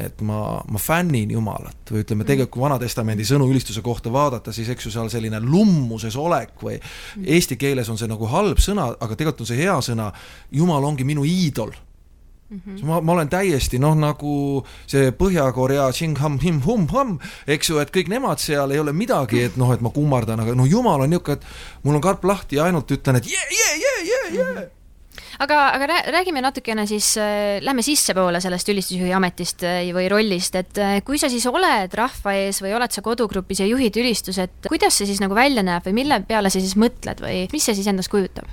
et 0.00 0.22
ma, 0.24 0.60
ma 0.70 0.80
fännin 0.80 1.30
Jumalat 1.34 1.90
või 1.92 2.04
ütleme, 2.04 2.24
tegelikult 2.24 2.54
kui 2.54 2.62
Vana-testamendi 2.62 3.26
sõnu 3.26 3.50
ülistuse 3.50 3.82
kohta 3.84 4.12
vaadata, 4.12 4.54
siis 4.54 4.70
eks 4.72 4.86
ju 4.86 4.92
seal 4.94 5.10
selline 5.12 5.42
lummuses 5.44 6.16
olek 6.16 6.62
või 6.64 6.78
eesti 7.20 7.58
keeles 7.60 7.90
on 7.92 8.00
see 8.00 8.08
nagu 8.08 8.30
halb 8.30 8.62
sõna, 8.62 8.90
aga 8.96 9.18
tegelikult 9.18 9.44
on 9.44 9.50
see 9.50 9.60
hea 9.60 9.76
sõna, 9.84 10.10
Jumal 10.56 10.86
ongi 10.88 11.04
minu 11.04 11.26
iidol 11.28 11.74
Mm 12.50 12.60
-hmm. 12.66 12.84
ma, 12.84 13.00
ma 13.00 13.12
olen 13.12 13.28
täiesti 13.28 13.78
noh, 13.78 13.94
nagu 13.94 14.64
see 14.86 15.12
Põhja-Korea 15.12 15.92
eks 17.46 17.70
ju, 17.70 17.78
et 17.78 17.92
kõik 17.94 18.08
nemad 18.08 18.38
seal 18.38 18.70
ei 18.70 18.78
ole 18.78 18.92
midagi, 18.92 19.42
et 19.42 19.56
noh, 19.56 19.70
et 19.72 19.80
ma 19.80 19.90
kummardan, 19.90 20.40
aga 20.40 20.54
no 20.54 20.66
jumal 20.66 21.00
on 21.00 21.10
niisugune, 21.10 21.38
et 21.38 21.44
mul 21.84 21.94
on 21.94 22.00
karp 22.00 22.24
lahti 22.24 22.56
ja 22.56 22.64
ainult 22.64 22.90
ütlen, 22.90 23.16
et 23.16 23.26
jee, 23.26 23.46
jee, 23.50 23.72
jee, 23.78 24.04
jee, 24.10 24.34
jee 24.34 24.68
aga, 25.40 25.58
aga 25.76 25.88
räägime 26.12 26.42
natukene 26.44 26.86
siis 26.90 27.12
äh,, 27.20 27.60
lähme 27.64 27.82
sissepoole 27.86 28.40
sellest 28.42 28.68
ülistusjuhi 28.72 29.12
ametist 29.16 29.64
äh, 29.66 29.82
või 29.96 30.08
rollist, 30.12 30.56
et 30.58 30.80
äh, 30.80 30.98
kui 31.06 31.20
sa 31.20 31.30
siis 31.32 31.46
oled 31.50 31.94
rahva 31.96 32.34
ees 32.42 32.60
või 32.64 32.74
oled 32.76 32.92
sa 32.92 33.04
kodugrupis 33.04 33.62
ja 33.62 33.68
juhid 33.70 33.96
ülistust, 34.02 34.60
kuidas 34.68 34.98
see 34.98 35.08
siis 35.10 35.22
nagu 35.22 35.36
välja 35.36 35.64
näeb 35.66 35.86
või 35.86 36.00
mille 36.02 36.22
peale 36.28 36.52
sa 36.52 36.62
siis 36.62 36.76
mõtled 36.80 37.22
või 37.24 37.46
mis 37.52 37.68
see 37.68 37.78
siis 37.78 37.90
endast 37.90 38.12
kujutab? 38.12 38.48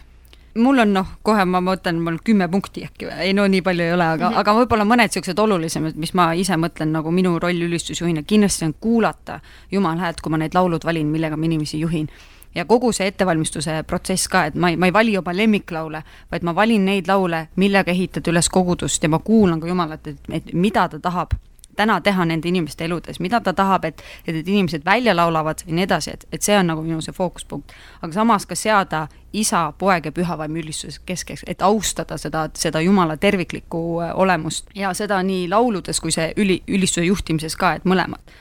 Mul 0.58 0.80
on 0.84 0.94
noh, 0.94 1.10
kohe 1.26 1.46
ma 1.46 1.62
mõtlen, 1.64 2.00
mul 2.04 2.20
kümme 2.26 2.48
punkti 2.52 2.84
äkki 2.88 3.10
ei 3.24 3.34
no 3.38 3.48
nii 3.48 3.62
palju 3.66 3.84
ei 3.84 3.94
ole, 3.94 4.06
aga 4.06 4.30
mm, 4.30 4.34
-hmm. 4.34 4.40
aga 4.40 4.56
võib-olla 4.60 4.86
mõned 4.88 5.12
niisugused 5.12 5.40
olulisemad, 5.40 5.96
mis 5.96 6.14
ma 6.14 6.32
ise 6.34 6.58
mõtlen 6.58 6.92
nagu 6.94 7.12
minu 7.12 7.38
roll 7.40 7.68
ülistusjuhina, 7.68 8.24
kindlasti 8.24 8.66
on 8.66 8.74
kuulata 8.80 9.40
Jumala 9.72 10.02
häält, 10.08 10.22
kui 10.22 10.32
ma 10.32 10.38
need 10.38 10.56
laulud 10.56 10.86
valin, 10.86 11.08
millega 11.08 11.38
ma 11.38 11.46
inimesi 11.46 11.80
juhin. 11.80 12.10
Ja 12.56 12.66
kogu 12.66 12.92
see 12.92 13.08
ettevalmistuse 13.08 13.84
protsess 13.84 14.28
ka, 14.28 14.46
et 14.46 14.56
ma 14.56 14.70
ei, 14.70 14.78
ma 14.78 14.86
ei 14.86 14.94
vali 14.94 15.18
oma 15.18 15.34
lemmiklaule, 15.36 16.04
vaid 16.32 16.44
ma 16.44 16.56
valin 16.56 16.86
neid 16.86 17.08
laule, 17.08 17.48
millega 17.56 17.92
ehitada 17.92 18.32
üles 18.32 18.50
kogudust. 18.50 19.04
Ja 19.04 19.10
ma 19.10 19.20
kuulan 19.20 19.60
ka 19.60 19.68
Jumalat, 19.68 20.08
et, 20.08 20.18
et 20.32 20.54
mida 20.54 20.88
ta 20.90 21.00
tahab 21.00 21.36
täna 21.78 22.00
teha 22.02 22.26
nende 22.26 22.50
inimeste 22.50 22.86
eludes, 22.86 23.20
mida 23.24 23.40
ta 23.44 23.54
tahab, 23.54 23.86
et, 23.86 24.04
et 24.26 24.36
need 24.36 24.48
inimesed 24.48 24.86
välja 24.86 25.16
laulavad 25.16 25.64
ja 25.66 25.74
nii 25.74 25.86
edasi, 25.88 26.16
et, 26.18 26.26
et 26.32 26.42
see 26.42 26.58
on 26.58 26.68
nagu 26.74 26.84
minu 26.84 27.02
see 27.06 27.16
fookuspunkt. 27.16 27.76
aga 28.02 28.14
samas 28.14 28.46
ka 28.46 28.56
seada 28.56 29.08
isa, 29.34 29.72
poeg 29.78 30.10
ja 30.10 30.12
pühavaim 30.12 30.56
ülistuse 30.58 31.02
keskeks, 31.06 31.46
et 31.48 31.62
austada 31.62 32.18
seda, 32.18 32.48
seda 32.54 32.82
Jumala 32.82 33.18
terviklikku 33.18 34.02
äh, 34.02 34.12
olemust 34.16 34.70
ja 34.76 34.94
seda 34.94 35.22
nii 35.24 35.48
lauludes 35.50 36.02
kui 36.02 36.12
see 36.12 36.34
üli, 36.38 36.62
ülistuse 36.68 37.06
juhtimises 37.06 37.56
ka, 37.56 37.74
et 37.78 37.86
mõlemat 37.86 38.38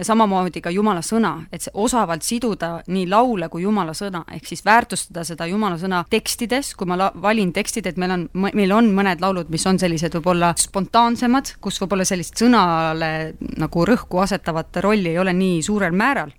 ja 0.00 0.04
samamoodi 0.04 0.62
ka 0.64 0.70
Jumala 0.72 1.02
sõna, 1.04 1.34
et 1.52 1.60
see 1.60 1.74
osavalt 1.76 2.24
siduda 2.24 2.70
nii 2.88 3.04
laule 3.10 3.50
kui 3.52 3.66
Jumala 3.66 3.92
sõna, 3.96 4.22
ehk 4.32 4.48
siis 4.48 4.64
väärtustada 4.64 5.26
seda 5.28 5.46
Jumala 5.50 5.76
sõna 5.80 6.00
tekstides, 6.10 6.72
kui 6.78 6.88
ma 6.88 6.96
la-, 6.96 7.10
valin 7.20 7.52
tekstid, 7.52 7.90
et 7.90 8.00
meil 8.00 8.16
on, 8.16 8.26
meil 8.32 8.72
on 8.72 8.88
mõned 8.96 9.20
laulud, 9.20 9.52
mis 9.52 9.66
on 9.68 9.78
sellised 9.82 10.16
võib-olla 10.16 10.54
spontaansemad, 10.56 11.56
kus 11.60 11.82
võib-olla 11.82 12.08
sellist 12.08 12.40
sõnale 12.40 13.10
nagu 13.60 13.88
rõhku 13.92 14.22
asetavat 14.24 14.80
rolli 14.86 15.12
ei 15.12 15.20
ole 15.20 15.36
nii 15.36 15.60
suurel 15.66 15.92
määral 15.92 16.32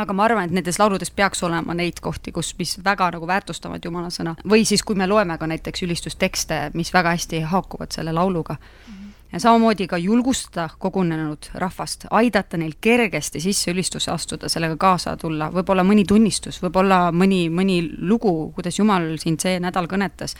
aga 0.00 0.14
ma 0.16 0.24
arvan, 0.24 0.48
et 0.48 0.56
nendes 0.56 0.78
lauludes 0.80 1.10
peaks 1.12 1.42
olema 1.44 1.74
neid 1.76 2.00
kohti, 2.00 2.32
kus, 2.32 2.54
mis 2.58 2.78
väga 2.84 3.10
nagu 3.16 3.28
väärtustavad 3.28 3.84
Jumala 3.84 4.08
sõna. 4.12 4.34
või 4.48 4.64
siis, 4.68 4.84
kui 4.84 4.96
me 4.96 5.08
loeme 5.08 5.36
ka 5.38 5.48
näiteks 5.48 5.84
ülistustekste, 5.88 6.64
mis 6.74 6.92
väga 6.94 7.16
hästi 7.16 7.44
haakuvad 7.52 7.92
selle 7.92 8.12
lauluga 8.12 8.56
mm. 8.56 8.92
-hmm 8.92 9.01
ja 9.32 9.40
samamoodi 9.40 9.86
ka 9.86 9.98
julgustada 9.98 10.68
kogunenud 10.78 11.38
rahvast, 11.54 12.06
aidata 12.10 12.56
neil 12.56 12.72
kergesti 12.80 13.40
sisse 13.40 13.70
ülistusse 13.70 14.10
astuda, 14.12 14.48
sellega 14.48 14.76
kaasa 14.76 15.16
tulla, 15.16 15.50
võib-olla 15.52 15.84
mõni 15.86 16.04
tunnistus, 16.08 16.60
võib-olla 16.62 17.06
mõni, 17.12 17.46
mõni 17.50 17.80
lugu, 17.98 18.52
kuidas 18.54 18.78
Jumal 18.78 19.14
sind 19.22 19.40
see 19.40 19.60
nädal 19.60 19.88
kõnetas. 19.88 20.36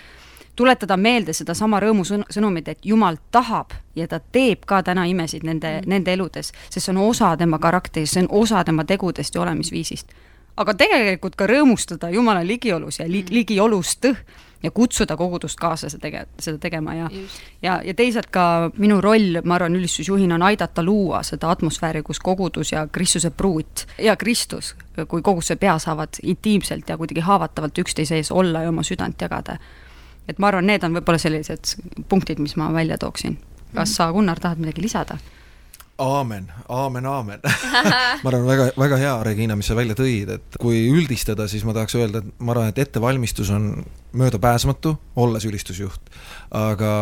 tuletada 0.56 0.96
meelde 0.96 1.32
sedasama 1.32 1.80
rõõmusõnumit, 1.80 2.68
et 2.68 2.78
Jumal 2.84 3.16
tahab 3.30 3.72
ja 3.96 4.08
ta 4.08 4.20
teeb 4.20 4.66
ka 4.66 4.82
täna 4.82 5.06
imesid 5.08 5.44
nende 5.44 5.80
mm., 5.80 5.88
nende 5.88 6.12
eludes, 6.12 6.52
sest 6.70 6.86
see 6.86 6.92
on 6.92 6.98
osa 7.08 7.36
tema 7.36 7.58
karakterist, 7.58 8.12
see 8.12 8.22
on 8.22 8.28
osa 8.42 8.64
tema 8.64 8.84
tegudest 8.84 9.34
ja 9.34 9.40
olemisviisist. 9.40 10.12
aga 10.56 10.74
tegelikult 10.74 11.36
ka 11.36 11.46
rõõmustada 11.46 12.10
Jumala 12.12 12.44
ligiolus 12.44 12.98
ja 12.98 13.08
li, 13.08 13.22
mm. 13.22 13.32
ligiolust 13.32 14.04
ja 14.62 14.70
kutsuda 14.70 15.16
kogudust 15.16 15.58
kaasa 15.60 15.90
seda 15.90 16.08
tege-, 16.08 16.26
seda 16.40 16.58
tegema 16.58 16.94
ja 16.94 17.10
ja, 17.62 17.80
ja 17.84 17.94
teisalt 17.94 18.30
ka 18.30 18.70
minu 18.78 19.00
roll, 19.00 19.40
ma 19.44 19.54
arvan, 19.54 19.76
ülistusjuhina 19.76 20.34
on 20.34 20.46
aidata 20.46 20.82
luua 20.82 21.22
seda 21.26 21.50
atmosfääri, 21.50 22.02
kus 22.02 22.20
kogudus 22.20 22.72
ja 22.72 22.86
Kristuse 22.86 23.30
pruut 23.30 23.86
ja 23.98 24.16
Kristus 24.16 24.74
kui 25.08 25.22
koguduse 25.22 25.56
pea 25.56 25.78
saavad 25.78 26.20
intiimselt 26.22 26.88
ja 26.88 26.98
kuidagi 26.98 27.20
haavatavalt 27.20 27.78
üksteise 27.78 28.16
ees 28.20 28.30
olla 28.30 28.62
ja 28.62 28.68
oma 28.68 28.82
südant 28.82 29.20
jagada. 29.20 29.56
et 30.28 30.38
ma 30.38 30.48
arvan, 30.48 30.66
need 30.66 30.84
on 30.84 30.94
võib-olla 30.94 31.18
sellised 31.18 31.76
punktid, 32.08 32.38
mis 32.38 32.56
ma 32.56 32.72
välja 32.72 32.98
tooksin. 32.98 33.38
kas 33.74 33.88
mhm. 33.88 33.94
sa, 33.96 34.12
Gunnar, 34.12 34.40
tahad 34.40 34.58
midagi 34.58 34.82
lisada? 34.82 35.18
Aamen, 36.02 36.48
aamen, 36.68 37.06
aamen 37.06 37.44
ma 38.22 38.30
arvan, 38.30 38.46
väga, 38.46 38.68
väga 38.78 38.98
hea, 39.00 39.12
Regina, 39.26 39.56
mis 39.58 39.70
sa 39.70 39.76
välja 39.78 39.96
tõid, 39.98 40.34
et 40.36 40.58
kui 40.62 40.84
üldistada, 40.90 41.46
siis 41.50 41.64
ma 41.68 41.74
tahaks 41.76 41.96
öelda, 41.98 42.22
et 42.22 42.42
ma 42.42 42.54
arvan, 42.54 42.72
et 42.72 42.82
ettevalmistus 42.82 43.52
on 43.54 43.70
möödapääsmatu, 44.18 44.96
olles 45.22 45.46
ülistusjuht, 45.48 46.12
aga 46.58 46.92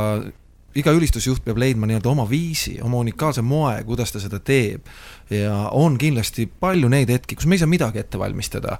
iga 0.79 0.95
ülistusjuht 0.95 1.43
peab 1.45 1.59
leidma 1.59 1.89
nii-öelda 1.91 2.11
oma 2.13 2.27
viisi, 2.31 2.77
oma 2.83 3.01
unikaalse 3.03 3.43
moe, 3.43 3.75
kuidas 3.87 4.13
ta 4.15 4.23
seda 4.23 4.39
teeb. 4.39 4.87
ja 5.31 5.69
on 5.77 5.99
kindlasti 5.99 6.47
palju 6.61 6.89
neid 6.91 7.11
hetki, 7.11 7.39
kus 7.39 7.47
me 7.47 7.59
ei 7.59 7.63
saa 7.63 7.71
midagi 7.71 7.99
ette 7.99 8.19
valmistada. 8.19 8.79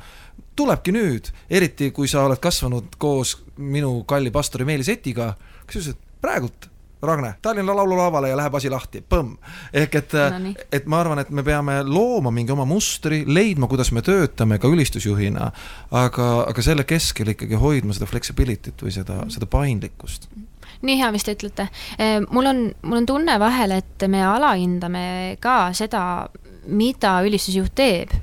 tulebki 0.57 0.93
nüüd, 0.93 1.33
eriti 1.51 1.91
kui 1.91 2.09
sa 2.09 2.25
oled 2.27 2.39
kasvanud 2.39 2.97
koos 2.99 3.39
minu 3.57 4.05
kalli 4.05 4.31
pastori 4.31 4.65
Meelis 4.65 4.89
Etiga, 4.89 5.35
kes 5.67 5.83
ütles, 5.83 5.95
et 5.95 6.23
praegult 6.23 6.70
Ragne, 7.03 7.35
Tallinna 7.43 7.77
laululavale 7.77 8.29
ja 8.29 8.37
läheb 8.37 8.55
asi 8.55 8.71
lahti, 8.71 9.01
põmm. 9.01 9.37
ehk 9.73 9.95
et 10.03 10.13
no,, 10.13 10.53
et 10.73 10.87
ma 10.87 11.01
arvan, 11.01 11.23
et 11.23 11.31
me 11.31 11.45
peame 11.47 11.81
looma 11.87 12.33
mingi 12.35 12.53
oma 12.53 12.67
mustri, 12.69 13.23
leidma, 13.27 13.69
kuidas 13.71 13.93
me 13.97 14.03
töötame 14.05 14.59
ka 14.61 14.69
ülistusjuhina, 14.69 15.51
aga, 15.91 16.29
aga 16.51 16.63
selle 16.65 16.85
keskel 16.85 17.33
ikkagi 17.35 17.59
hoidma 17.61 17.97
seda 17.97 18.11
flexibility't 18.11 18.85
või 18.85 18.95
seda, 18.95 19.23
seda 19.33 19.49
paindlikkust 19.51 20.31
nii 20.87 20.97
hea, 20.97 21.11
mis 21.13 21.27
te 21.27 21.35
ütlete. 21.37 21.67
mul 22.33 22.47
on, 22.49 22.61
mul 22.83 23.03
on 23.03 23.09
tunne 23.09 23.35
vahel, 23.41 23.75
et 23.77 24.07
me 24.09 24.23
alahindame 24.25 25.37
ka 25.41 25.75
seda, 25.77 26.03
mida 26.71 27.19
ülistusjuht 27.25 27.73
teeb 27.77 28.13
eh, 28.13 28.21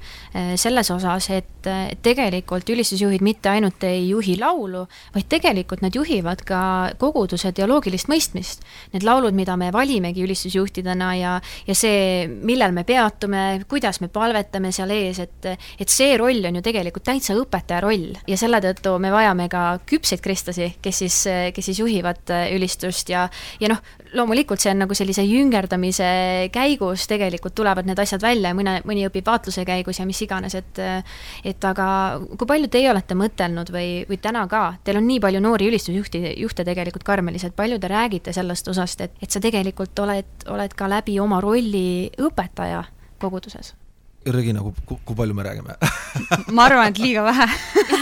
selles 0.55 0.91
osas, 0.91 1.29
et 1.33 1.67
tegelikult 2.03 2.69
ülistusjuhid 2.69 3.23
mitte 3.25 3.49
ainult 3.51 3.83
ei 3.87 4.09
juhi 4.09 4.37
laulu, 4.39 4.85
vaid 5.15 5.27
tegelikult 5.31 5.81
nad 5.83 5.95
juhivad 5.95 6.43
ka 6.47 6.59
koguduse 6.99 7.51
dialoogilist 7.55 8.09
mõistmist. 8.11 8.65
Need 8.93 9.05
laulud, 9.07 9.35
mida 9.37 9.57
me 9.59 9.71
valimegi 9.73 10.23
ülistusjuhtidena 10.25 11.09
ja, 11.17 11.33
ja 11.67 11.75
see, 11.77 12.27
millel 12.27 12.75
me 12.75 12.83
peatume, 12.87 13.43
kuidas 13.69 14.01
me 14.03 14.11
palvetame 14.13 14.71
seal 14.75 14.91
ees, 14.95 15.21
et, 15.23 15.49
et 15.79 15.91
see 15.91 16.17
roll 16.19 16.45
on 16.47 16.59
ju 16.59 16.63
tegelikult 16.65 17.07
täitsa 17.07 17.35
õpetaja 17.37 17.81
roll 17.83 18.15
ja 18.27 18.39
selle 18.39 18.61
tõttu 18.63 18.97
me 19.01 19.11
vajame 19.13 19.47
ka 19.51 19.63
küpseid 19.87 20.23
kristlasi, 20.23 20.73
kes 20.83 21.03
siis, 21.03 21.19
kes 21.55 21.71
siis 21.71 21.81
juhivad 21.83 22.33
ülistust 22.53 23.11
ja, 23.13 23.27
ja 23.61 23.71
noh, 23.71 23.81
loomulikult 24.17 24.61
see 24.61 24.71
on 24.71 24.83
nagu 24.85 24.95
sellise 24.97 25.23
jüngerdamise 25.27 26.07
käigus 26.53 27.07
tegelikult 27.09 27.55
tulevad 27.57 27.87
need 27.87 27.99
asjad 27.99 28.23
välja 28.23 28.53
ja 28.53 28.57
mõne, 28.57 28.77
mõni 28.87 29.05
õpib 29.07 29.27
vaatluse 29.27 29.65
käigus 29.67 29.99
ja 30.01 30.07
mis 30.07 30.16
iganes, 30.25 30.55
et 30.55 30.81
et 31.47 31.65
aga 31.65 31.87
kui 32.37 32.47
palju 32.49 32.69
teie 32.71 32.89
olete 32.91 33.15
mõtelnud 33.17 33.71
või, 33.73 33.89
või 34.09 34.19
täna 34.21 34.45
ka, 34.51 34.63
teil 34.83 34.99
on 35.01 35.07
nii 35.07 35.19
palju 35.23 35.41
noori 35.43 35.71
ülistusjuhti, 35.71 36.23
juhte 36.41 36.65
tegelikult 36.67 37.05
Karmelis, 37.07 37.47
et 37.47 37.55
palju 37.55 37.79
te 37.79 37.91
räägite 37.91 38.33
sellest 38.35 38.67
osast, 38.67 39.01
et, 39.01 39.17
et 39.21 39.31
sa 39.31 39.41
tegelikult 39.43 39.99
oled, 40.05 40.47
oled 40.53 40.77
ka 40.77 40.89
läbi 40.91 41.19
oma 41.23 41.41
rolli 41.43 42.09
õpetaja 42.21 42.85
koguduses 43.21 43.73
Regina, 44.25 44.59
kui, 44.59 44.97
kui 45.05 45.15
palju 45.15 45.33
me 45.33 45.43
räägime? 45.43 45.75
Ma 46.55 46.65
arvan, 46.65 46.89
et 46.91 46.99
liiga 46.99 47.23
vähe. 47.23 47.45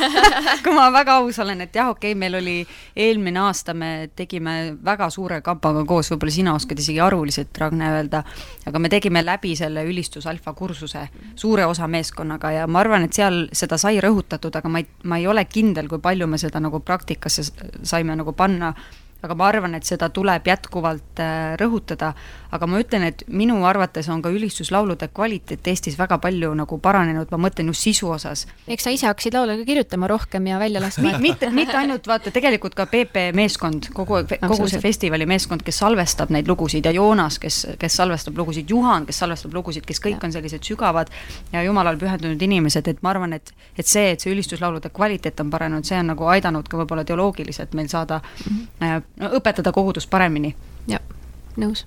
Kui 0.66 0.74
ma 0.74 0.88
väga 0.94 1.20
aus 1.20 1.38
olen, 1.44 1.62
et 1.66 1.76
jah, 1.76 1.92
okei 1.92 2.14
okay,, 2.14 2.18
meil 2.18 2.38
oli 2.40 2.56
eelmine 2.98 3.42
aasta, 3.44 3.76
me 3.78 4.10
tegime 4.16 4.76
väga 4.86 5.10
suure 5.14 5.42
kampaga 5.46 5.84
koos, 5.86 6.10
võib-olla 6.14 6.34
sina 6.34 6.56
oskad 6.58 6.82
isegi 6.82 7.02
arvuliselt, 7.04 7.54
Ragne, 7.62 7.92
öelda, 8.00 8.24
aga 8.66 8.82
me 8.82 8.90
tegime 8.90 9.22
läbi 9.26 9.54
selle 9.60 9.86
ülistus 9.86 10.26
alfa 10.32 10.56
kursuse 10.58 11.06
suure 11.36 11.68
osa 11.70 11.88
meeskonnaga 11.92 12.56
ja 12.56 12.68
ma 12.68 12.82
arvan, 12.82 13.06
et 13.06 13.14
seal 13.14 13.44
seda 13.54 13.78
sai 13.82 14.00
rõhutatud, 14.04 14.56
aga 14.58 14.72
ma 14.72 14.82
ei, 14.82 14.90
ma 15.04 15.22
ei 15.22 15.30
ole 15.30 15.46
kindel, 15.46 15.92
kui 15.92 16.02
palju 16.02 16.30
me 16.32 16.42
seda 16.42 16.64
nagu 16.64 16.82
praktikasse 16.82 17.52
saime 17.84 18.18
nagu 18.18 18.34
panna 18.34 18.74
aga 19.26 19.36
ma 19.38 19.50
arvan, 19.50 19.76
et 19.78 19.88
seda 19.88 20.10
tuleb 20.14 20.48
jätkuvalt 20.48 21.22
äh, 21.22 21.56
rõhutada, 21.60 22.14
aga 22.56 22.70
ma 22.70 22.80
ütlen, 22.82 23.06
et 23.10 23.24
minu 23.28 23.58
arvates 23.68 24.08
on 24.14 24.22
ka 24.24 24.32
ülistuslaulude 24.34 25.10
kvaliteet 25.14 25.68
Eestis 25.68 25.98
väga 26.00 26.18
palju 26.24 26.54
nagu 26.58 26.78
paranenud, 26.82 27.32
ma 27.34 27.40
mõtlen 27.48 27.72
just 27.72 27.86
sisu 27.88 28.10
osas. 28.14 28.46
eks 28.68 28.88
sa 28.88 28.94
ise 28.94 29.10
hakkasid 29.10 29.36
laule 29.36 29.58
ka 29.60 29.68
kirjutama 29.68 30.10
rohkem 30.12 30.48
ja 30.52 30.60
välja 30.62 30.82
laskma 30.86 31.18
mitte, 31.24 31.50
mitte 31.56 31.78
ainult, 31.78 32.08
vaata, 32.08 32.34
tegelikult 32.36 32.78
ka 32.78 32.88
PP 32.92 33.30
meeskond, 33.36 33.90
kogu, 33.96 34.22
kogu 34.46 34.70
see 34.72 34.84
festivali 34.84 35.28
meeskond, 35.30 35.66
kes 35.66 35.82
salvestab 35.84 36.34
neid 36.36 36.50
lugusid 36.52 36.86
ja 36.86 36.94
Joonas, 36.96 37.40
kes, 37.42 37.62
kes 37.82 38.00
salvestab 38.02 38.38
lugusid, 38.38 38.70
Juhan, 38.70 39.08
kes 39.10 39.24
salvestab 39.24 39.54
lugusid, 39.56 39.86
kes 39.88 40.02
kõik 40.04 40.20
ja. 40.20 40.26
on 40.28 40.36
sellised 40.36 40.64
sügavad 40.66 41.12
ja 41.54 41.64
jumalale 41.66 42.00
pühendunud 42.02 42.42
inimesed, 42.42 42.88
et 42.88 43.04
ma 43.04 43.14
arvan, 43.16 43.36
et 43.40 43.54
et 43.76 43.88
see, 43.88 44.12
et 44.14 44.22
see 44.22 44.32
ülistuslaulude 44.32 44.90
kvaliteet 44.96 45.40
on 45.44 45.50
paranenud, 45.52 45.86
see 45.88 45.98
on 46.00 46.14
nagu 46.14 46.28
aidanud 46.32 46.68
ka 46.70 46.80
võib-olla 46.80 47.04
teoloogiliselt 47.08 47.74
meil 47.76 47.90
saada 47.92 48.22
mm 48.22 48.56
-hmm 48.56 49.15
no 49.20 49.30
õpetada 49.38 49.72
kogudust 49.72 50.10
paremini. 50.10 50.56
jah, 50.88 51.02
nõus 51.58 51.86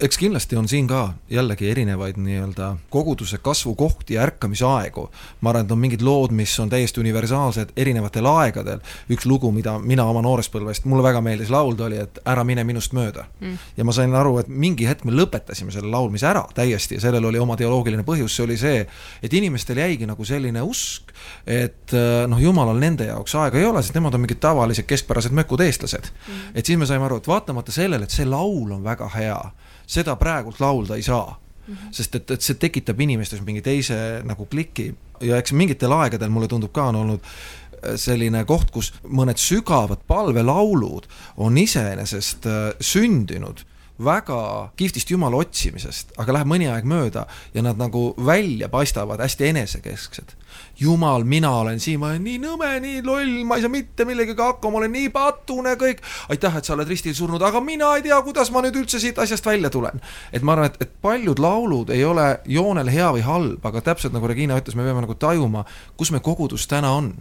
eks 0.00 0.18
kindlasti 0.18 0.56
on 0.56 0.68
siin 0.68 0.86
ka 0.86 1.12
jällegi 1.30 1.70
erinevaid 1.70 2.16
nii-öelda 2.22 2.76
koguduse 2.90 3.38
kasvukohti 3.38 4.14
ja 4.14 4.22
ärkamisaegu. 4.22 5.10
ma 5.40 5.50
arvan, 5.50 5.64
et 5.64 5.72
on 5.72 5.78
mingid 5.78 6.00
lood, 6.00 6.30
mis 6.30 6.60
on 6.60 6.70
täiesti 6.70 7.00
universaalsed 7.00 7.72
erinevatel 7.76 8.26
aegadel. 8.26 8.78
üks 9.10 9.26
lugu, 9.26 9.50
mida 9.52 9.78
mina 9.78 10.04
oma 10.04 10.22
noorest 10.22 10.52
põlvest, 10.54 10.84
mulle 10.84 11.02
väga 11.02 11.20
meeldis 11.20 11.50
laulda, 11.50 11.84
oli, 11.84 11.98
et 11.98 12.18
ära 12.24 12.44
mine 12.44 12.64
minust 12.64 12.92
mööda 12.92 13.24
mm.. 13.40 13.58
ja 13.76 13.84
ma 13.84 13.92
sain 13.92 14.14
aru, 14.14 14.38
et 14.38 14.48
mingi 14.48 14.86
hetk 14.86 15.04
me 15.04 15.12
lõpetasime 15.12 15.74
selle 15.74 15.90
laulmise 15.90 16.26
ära 16.26 16.44
täiesti 16.54 16.94
ja 16.94 17.00
sellel 17.00 17.24
oli 17.24 17.38
oma 17.38 17.56
teoloogiline 17.56 18.06
põhjus, 18.06 18.36
see 18.36 18.46
oli 18.46 18.56
see, 18.56 18.86
et 19.22 19.34
inimestel 19.34 19.82
jäigi 19.82 20.06
nagu 20.06 20.24
selline 20.24 20.62
usk, 20.62 21.10
et 21.46 21.96
noh, 22.28 22.38
jumalal 22.38 22.78
nende 22.78 23.10
jaoks 23.10 23.34
aega 23.34 23.58
ei 23.58 23.66
ole, 23.66 23.82
sest 23.82 23.98
nemad 23.98 24.14
on 24.14 24.22
mingid 24.22 24.38
tavalised 24.40 24.86
keskpärased 24.86 25.34
mökud 25.34 25.60
eestlased. 25.66 26.12
Mm.. 26.28 26.54
et 26.54 26.66
siis 26.66 26.78
me 26.78 26.86
saime 26.86 27.10
aru, 27.10 27.18
et 27.18 27.26
vaatamata 27.26 27.74
sellele, 27.74 28.06
et 28.06 28.14
see 28.14 28.28
laul 28.28 28.78
on 28.78 28.84
väga 28.84 29.10
hea 29.16 29.40
seda 29.88 30.16
praegult 30.20 30.60
laulda 30.60 30.96
ei 30.96 31.02
saa. 31.02 31.38
-hmm. 31.68 31.92
sest 31.92 32.14
et, 32.14 32.30
et 32.30 32.44
see 32.44 32.58
tekitab 32.60 33.00
inimestes 33.00 33.42
mingi 33.44 33.62
teise 33.64 34.22
nagu 34.26 34.46
kliki 34.46 34.90
ja 35.20 35.38
eks 35.40 35.52
mingitel 35.52 35.92
aegadel 35.92 36.32
mulle 36.32 36.48
tundub 36.48 36.72
ka 36.72 36.88
on 36.92 37.00
olnud 37.02 37.24
äh, 37.24 37.96
selline 37.96 38.44
koht, 38.48 38.70
kus 38.74 38.92
mõned 39.04 39.40
sügavad 39.40 40.04
palvelaulud 40.08 41.08
on 41.36 41.58
iseenesest 41.58 42.46
äh, 42.46 42.70
sündinud 42.80 43.64
väga 44.04 44.70
kihvtist 44.78 45.10
Jumala 45.10 45.40
otsimisest, 45.42 46.14
aga 46.18 46.36
läheb 46.38 46.50
mõni 46.50 46.68
aeg 46.70 46.86
mööda 46.88 47.26
ja 47.54 47.64
nad 47.66 47.80
nagu 47.80 48.12
välja 48.26 48.68
paistavad 48.72 49.20
hästi 49.20 49.50
enesekesksed 49.52 50.36
jumal, 50.80 51.24
mina 51.24 51.50
olen 51.50 51.80
siin, 51.80 51.98
ma 52.00 52.12
olen 52.12 52.24
nii 52.24 52.38
nõme, 52.42 52.70
nii 52.82 53.00
loll, 53.06 53.42
ma 53.48 53.58
ei 53.58 53.64
saa 53.64 53.72
mitte 53.72 54.06
millegagi 54.08 54.42
hakkama, 54.42 54.76
ma 54.76 54.80
olen 54.82 54.92
nii 54.94 55.08
patune 55.14 55.74
kõik. 55.80 56.02
aitäh, 56.28 56.56
et 56.56 56.64
sa 56.64 56.74
oled 56.74 56.88
ristil 56.88 57.14
surnud, 57.14 57.42
aga 57.42 57.60
mina 57.64 57.90
ei 57.96 58.04
tea, 58.06 58.18
kuidas 58.22 58.52
ma 58.54 58.62
nüüd 58.64 58.78
üldse 58.78 59.00
siit 59.02 59.18
asjast 59.18 59.46
välja 59.46 59.70
tulen. 59.70 60.00
et 60.32 60.42
ma 60.42 60.54
arvan, 60.54 60.70
et, 60.70 60.78
et 60.82 60.92
paljud 61.02 61.38
laulud 61.38 61.90
ei 61.90 62.04
ole 62.04 62.28
joonel 62.46 62.90
hea 62.90 63.10
või 63.16 63.26
halb, 63.26 63.66
aga 63.66 63.82
täpselt 63.90 64.14
nagu 64.14 64.30
Regina 64.30 64.58
ütles, 64.58 64.76
me 64.78 64.86
peame 64.86 65.02
nagu 65.02 65.14
tajuma, 65.14 65.64
kus 65.96 66.12
me 66.14 66.20
kogudus 66.20 66.66
täna 66.70 66.92
on, 66.94 67.12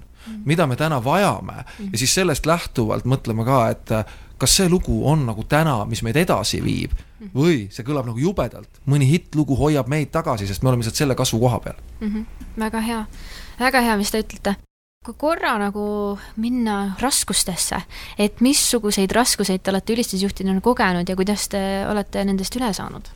mida 0.46 0.68
me 0.68 0.76
täna 0.76 1.02
vajame 1.04 1.64
ja 1.92 1.98
siis 1.98 2.14
sellest 2.14 2.46
lähtuvalt 2.46 3.06
mõtlema 3.06 3.46
ka, 3.48 3.60
et 3.74 3.94
kas 4.38 4.56
see 4.60 4.70
lugu 4.70 5.02
on 5.10 5.26
nagu 5.26 5.44
täna, 5.44 5.80
mis 5.86 6.04
meid 6.06 6.18
edasi 6.22 6.62
viib 6.64 6.94
või 7.34 7.66
see 7.74 7.84
kõlab 7.84 8.06
nagu 8.06 8.20
jubedalt, 8.22 8.70
mõni 8.86 9.08
hittlugu 9.10 9.56
hoiab 9.58 9.90
meid 9.90 10.12
tagasi, 10.14 10.48
sest 10.48 10.62
me 10.62 10.70
oleme 10.70 10.86
lihtsalt 10.86 11.02
selle 11.02 11.16
kasvu 11.18 11.40
koha 11.40 11.60
peal 11.60 11.78
mm. 12.00 12.08
-hmm. 12.08 12.26
väga 12.62 12.82
hea 12.82 13.04
väga 13.60 13.82
hea, 13.82 13.98
mis 13.98 14.12
te 14.14 14.22
ütlete. 14.24 14.56
kui 15.08 15.16
korra 15.16 15.54
nagu 15.62 16.18
minna 16.36 16.98
raskustesse, 17.00 17.78
et 18.20 18.42
missuguseid 18.44 19.14
raskuseid 19.16 19.64
te 19.64 19.72
olete 19.72 19.94
ülistusjuhtidena 19.94 20.62
kogenud 20.62 21.10
ja 21.10 21.16
kuidas 21.16 21.48
te 21.48 21.62
olete 21.88 22.26
nendest 22.28 22.56
üle 22.60 22.74
saanud? 22.74 23.08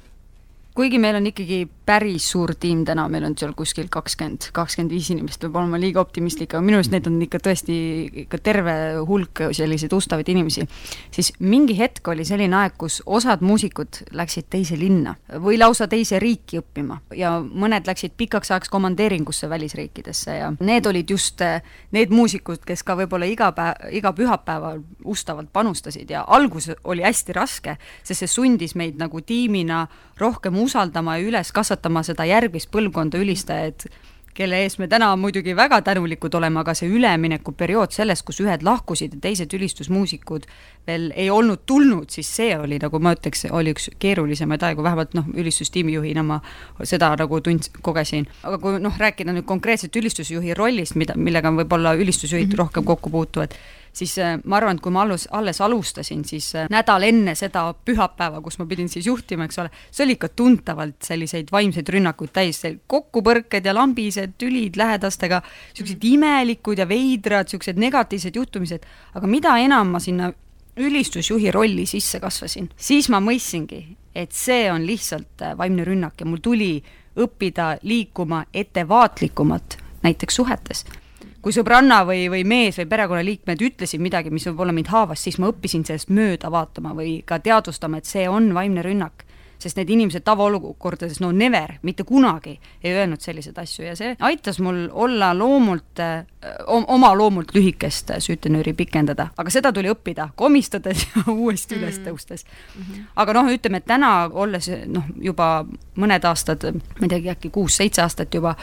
Kuigi 0.75 0.99
meil 1.01 1.17
on 1.19 1.27
ikkagi 1.27 1.65
päris 1.85 2.29
suur 2.31 2.53
tiim 2.59 2.85
täna, 2.87 3.07
meil 3.11 3.25
on 3.27 3.33
seal 3.35 3.51
kuskil 3.57 3.89
kakskümmend, 3.91 4.47
kakskümmend 4.55 4.93
viis 4.93 5.09
inimest, 5.11 5.43
võib 5.43 5.57
olema 5.59 5.79
liiga 5.81 5.99
optimistlik, 5.99 6.53
aga 6.53 6.63
minu 6.63 6.79
arust 6.79 6.93
neid 6.93 7.07
on 7.09 7.17
ikka 7.25 7.41
tõesti 7.43 7.75
ikka 8.23 8.39
terve 8.43 8.75
hulk 9.07 9.41
selliseid 9.57 9.91
ustavaid 9.95 10.29
inimesi, 10.31 10.63
siis 11.11 11.33
mingi 11.43 11.75
hetk 11.79 12.07
oli 12.13 12.23
selline 12.27 12.55
aeg, 12.61 12.77
kus 12.79 13.01
osad 13.05 13.43
muusikud 13.43 13.99
läksid 14.15 14.47
teise 14.53 14.77
linna 14.79 15.17
või 15.43 15.59
lausa 15.59 15.89
teise 15.91 16.21
riiki 16.23 16.61
õppima 16.61 17.01
ja 17.19 17.33
mõned 17.41 17.89
läksid 17.89 18.15
pikaks 18.19 18.53
ajaks 18.53 18.71
komandeeringusse 18.71 19.49
välisriikidesse 19.51 20.37
ja 20.37 20.53
need 20.61 20.87
olid 20.87 21.11
just 21.11 21.43
eh, 21.43 21.59
need 21.91 22.15
muusikud, 22.15 22.63
kes 22.67 22.85
ka 22.87 22.95
võib-olla 23.01 23.27
iga 23.27 23.51
päev, 23.57 23.89
iga 23.91 24.13
pühapäeval 24.15 24.79
ustavalt 25.11 25.51
panustasid 25.51 26.15
ja 26.15 26.23
algus 26.27 26.71
oli 26.87 27.03
hästi 27.03 27.35
raske, 27.35 27.75
sest 28.03 28.23
see 28.23 28.31
sundis 28.31 28.77
meid 28.79 29.01
nagu 29.01 29.19
tiimina 29.25 29.83
rohkem 30.21 30.60
usaldama 30.61 31.17
ja 31.17 31.27
üles 31.27 31.51
kasvatama 31.55 32.03
seda 32.07 32.25
järgmist 32.29 32.71
põlvkonda 32.71 33.21
ülistajaid, 33.21 33.87
kelle 34.33 34.61
ees 34.63 34.77
me 34.79 34.87
täna 34.87 35.09
muidugi 35.19 35.53
väga 35.55 35.81
tänulikud 35.85 36.33
oleme, 36.39 36.61
aga 36.61 36.73
see 36.77 36.89
üleminekuperiood 36.91 37.91
sellest, 37.95 38.23
kus 38.27 38.39
ühed 38.43 38.63
lahkusid 38.63 39.17
ja 39.17 39.23
teised 39.25 39.53
ülistusmuusikud 39.57 40.47
veel 40.87 41.09
ei 41.19 41.29
olnud 41.29 41.65
tulnud, 41.67 42.09
siis 42.13 42.29
see 42.37 42.55
oli 42.57 42.79
nagu 42.81 43.01
ma 43.03 43.13
ütleks, 43.17 43.45
oli 43.51 43.73
üks 43.75 43.89
keerulisemaid 44.01 44.63
aegu, 44.67 44.85
vähemalt 44.85 45.17
noh, 45.17 45.27
ülistustiimi 45.35 45.97
juhina 45.97 46.23
ma 46.25 46.39
seda 46.83 47.11
nagu 47.19 47.41
tund-, 47.43 47.69
kogesin. 47.83 48.29
aga 48.43 48.61
kui 48.63 48.79
noh, 48.81 48.97
rääkida 49.03 49.35
nüüd 49.35 49.47
konkreetselt 49.49 49.95
ülistusjuhi 49.99 50.55
rollist, 50.57 50.95
mida, 50.95 51.17
millega 51.17 51.51
võib-olla 51.61 51.95
ülistusjuhid 51.99 52.47
mm 52.47 52.53
-hmm. 52.53 52.63
rohkem 52.63 52.87
kokku 52.87 53.09
puutuvad, 53.09 53.55
siis 53.93 54.17
äh, 54.19 54.37
ma 54.45 54.57
arvan, 54.57 54.77
et 54.77 54.83
kui 54.83 54.93
ma 54.93 55.03
alles, 55.05 55.27
alles 55.35 55.61
alustasin, 55.61 56.23
siis 56.27 56.51
äh, 56.55 56.67
nädal 56.71 57.03
enne 57.07 57.35
seda 57.35 57.63
pühapäeva, 57.85 58.41
kus 58.43 58.59
ma 58.61 58.67
pidin 58.69 58.89
siis 58.91 59.07
juhtima, 59.07 59.47
eks 59.47 59.59
ole, 59.63 59.71
see 59.91 60.05
oli 60.05 60.17
ikka 60.17 60.31
tuntavalt 60.35 61.01
selliseid 61.07 61.51
vaimseid 61.51 61.89
rünnakuid 61.95 62.33
täis, 62.35 62.61
kokkupõrked 62.91 63.67
ja 63.67 63.75
lambised, 63.75 64.37
tülid 64.41 64.79
lähedastega, 64.79 65.41
niisugused 65.73 66.07
imelikud 66.11 66.79
ja 66.81 66.87
veidrad, 66.89 67.49
niisugused 67.49 67.81
negatiivsed 67.81 68.39
juhtumised, 68.39 68.87
aga 69.15 69.31
mida 69.31 69.57
enam 69.61 69.95
ma 69.95 70.03
sinna 70.03 70.31
ülistusjuhi 70.81 71.51
rolli 71.51 71.85
sisse 71.89 72.21
kasvasin, 72.23 72.69
siis 72.79 73.09
ma 73.11 73.19
mõistsingi, 73.23 73.83
et 74.15 74.31
see 74.35 74.65
on 74.71 74.85
lihtsalt 74.87 75.43
äh, 75.43 75.55
vaimne 75.59 75.85
rünnak 75.87 76.19
ja 76.23 76.29
mul 76.29 76.43
tuli 76.43 76.73
õppida 77.19 77.75
liikuma 77.83 78.45
ettevaatlikumalt, 78.55 79.77
näiteks 80.01 80.35
suhetes 80.39 80.85
kui 81.41 81.53
sõbranna 81.55 82.03
või, 82.05 82.27
või 82.29 82.43
mees 82.45 82.77
või 82.77 82.89
perekonnaliikmed 82.91 83.61
ütlesid 83.65 84.01
midagi, 84.01 84.29
mis 84.29 84.45
võib-olla 84.49 84.75
mind 84.75 84.91
haavas, 84.93 85.23
siis 85.25 85.39
ma 85.41 85.49
õppisin 85.49 85.85
sellest 85.87 86.13
mööda 86.13 86.51
vaatama 86.53 86.93
või 86.97 87.21
ka 87.25 87.39
teadvustama, 87.41 87.97
et 87.97 88.09
see 88.09 88.27
on 88.29 88.51
vaimne 88.53 88.85
rünnak 88.85 89.25
sest 89.61 89.77
need 89.79 89.89
inimesed 89.93 90.25
tavaolukordades 90.25 91.19
no 91.21 91.31
never, 91.31 91.77
mitte 91.81 92.03
kunagi 92.07 92.57
ei 92.83 92.93
öelnud 92.93 93.21
selliseid 93.21 93.57
asju 93.61 93.85
ja 93.85 93.95
see 93.97 94.15
aitas 94.19 94.59
mul 94.63 94.87
olla 94.91 95.31
loomult, 95.37 96.01
oma 96.67 97.11
loomult 97.17 97.53
lühikest 97.55 98.13
süütenööri 98.23 98.73
pikendada, 98.77 99.29
aga 99.37 99.53
seda 99.53 99.71
tuli 99.73 99.91
õppida 99.91 100.31
komistades 100.35 101.05
ja 101.07 101.25
uuesti 101.33 101.77
üles 101.77 101.99
mm. 101.99 102.07
tõustes 102.07 102.45
mm. 102.45 102.81
-hmm. 102.81 103.03
aga 103.23 103.37
noh, 103.37 103.51
ütleme, 103.53 103.81
et 103.81 103.89
täna 103.89 104.11
olles 104.31 104.69
noh, 104.87 105.05
juba 105.21 105.51
mõned 106.01 106.25
aastad, 106.25 106.65
ma 106.73 107.05
ei 107.05 107.11
teagi, 107.11 107.29
äkki 107.33 107.51
kuus-seitse 107.53 108.01
aastat 108.01 108.33
juba 108.33 108.55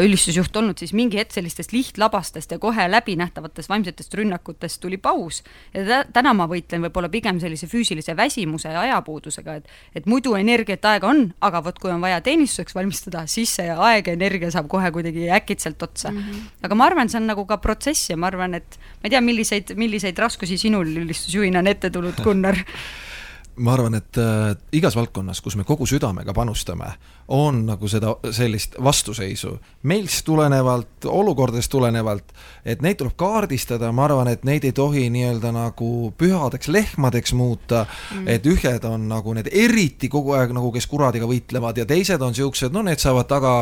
ülistusjuht 0.00 0.56
olnud, 0.56 0.78
siis 0.78 0.92
mingi 0.96 1.18
hetk 1.20 1.32
sellistest 1.32 1.72
lihtlabastest 1.72 2.50
ja 2.52 2.58
kohe 2.58 2.88
läbinähtavatest 2.90 3.68
vaimsetest 3.68 4.14
rünnakutest 4.14 4.80
tuli 4.80 4.96
paus. 4.96 5.42
ja 5.74 6.04
täna 6.12 6.34
ma 6.34 6.46
võitlen 6.48 6.84
võib-olla 6.86 7.08
pigem 7.08 7.40
sellise 7.40 7.66
füüsilise 7.66 8.16
väsimuse 8.16 8.68
ja 8.68 8.80
ajapuudusega, 8.80 9.54
et, 9.54 9.68
et 9.94 10.06
muidu 10.06 10.34
energiat, 10.42 10.84
aega 10.90 11.08
on, 11.10 11.24
aga 11.44 11.62
vot 11.64 11.78
kui 11.82 11.92
on 11.94 12.02
vaja 12.04 12.20
teenistuseks 12.24 12.76
valmistada, 12.76 13.24
siis 13.30 13.54
see 13.58 13.70
aeg 13.72 14.10
ja 14.10 14.16
energia 14.18 14.50
saab 14.54 14.68
kohe 14.72 14.90
kuidagi 14.94 15.28
äkitselt 15.32 15.82
otsa 15.82 16.10
mm. 16.10 16.18
-hmm. 16.18 16.50
aga 16.68 16.78
ma 16.78 16.88
arvan, 16.90 17.08
see 17.12 17.20
on 17.22 17.30
nagu 17.30 17.46
ka 17.46 17.58
protsess 17.62 18.10
ja 18.10 18.16
ma 18.16 18.30
arvan, 18.32 18.58
et 18.58 18.78
ma 19.00 19.08
ei 19.08 19.14
tea, 19.14 19.20
milliseid, 19.20 19.74
milliseid 19.76 20.18
raskusi 20.18 20.58
sinul 20.58 20.86
ülistusjuhina 21.06 21.62
on 21.62 21.72
ette 21.72 21.90
tulnud, 21.90 22.20
Gunnar 22.22 22.58
ma 23.56 23.74
arvan, 23.74 23.94
et 23.94 24.18
äh, 24.18 24.54
igas 24.72 24.96
valdkonnas, 24.96 25.40
kus 25.44 25.56
me 25.56 25.64
kogu 25.68 25.86
südamega 25.86 26.32
panustame, 26.36 26.88
on 27.28 27.62
nagu 27.66 27.88
seda, 27.88 28.14
sellist 28.30 28.76
vastuseisu. 28.82 29.58
meist 29.82 30.24
tulenevalt, 30.24 31.04
olukordadest 31.06 31.70
tulenevalt, 31.70 32.32
et 32.64 32.82
neid 32.82 32.96
tuleb 33.00 33.16
kaardistada, 33.16 33.92
ma 33.92 34.04
arvan, 34.04 34.28
et 34.28 34.44
neid 34.44 34.64
ei 34.64 34.72
tohi 34.72 35.08
nii-öelda 35.10 35.52
nagu 35.52 36.12
pühadeks 36.18 36.68
lehmadeks 36.68 37.32
muuta 37.32 37.84
mm., 37.84 38.28
et 38.28 38.46
ühed 38.46 38.84
on 38.88 39.08
nagu 39.08 39.34
need 39.34 39.50
eriti 39.52 40.08
kogu 40.08 40.36
aeg 40.38 40.54
nagu, 40.56 40.72
kes 40.72 40.86
kuradiga 40.86 41.28
võitlevad 41.28 41.82
ja 41.82 41.86
teised 41.86 42.20
on 42.20 42.32
niisugused, 42.32 42.72
no 42.72 42.82
need 42.86 43.02
saavad 43.02 43.28
taga 43.28 43.54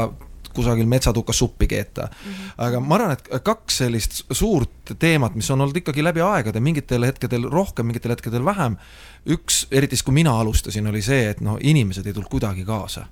kusagil 0.57 0.89
metsatukas 0.91 1.39
suppi 1.39 1.67
keeta 1.71 2.09
mm. 2.09 2.33
-hmm. 2.33 2.55
aga 2.67 2.81
ma 2.81 2.95
arvan, 2.95 3.13
et 3.13 3.31
kaks 3.45 3.79
sellist 3.85 4.23
suurt 4.31 4.95
teemat, 4.99 5.35
mis 5.35 5.51
on 5.51 5.61
olnud 5.61 5.77
ikkagi 5.77 6.05
läbi 6.05 6.21
aegade, 6.21 6.61
mingitel 6.61 7.07
hetkedel 7.07 7.49
rohkem, 7.51 7.87
mingitel 7.87 8.11
hetkedel 8.17 8.45
vähem, 8.45 8.77
üks, 9.29 9.67
eriti 9.71 9.97
siis 9.97 10.07
kui 10.07 10.15
mina 10.15 10.41
alustasin, 10.41 10.87
oli 10.87 11.03
see, 11.03 11.31
et 11.31 11.41
noh, 11.41 11.59
inimesed 11.61 12.07
ei 12.07 12.13
tulnud 12.13 12.31
kuidagi 12.31 12.65
kaasa 12.65 13.07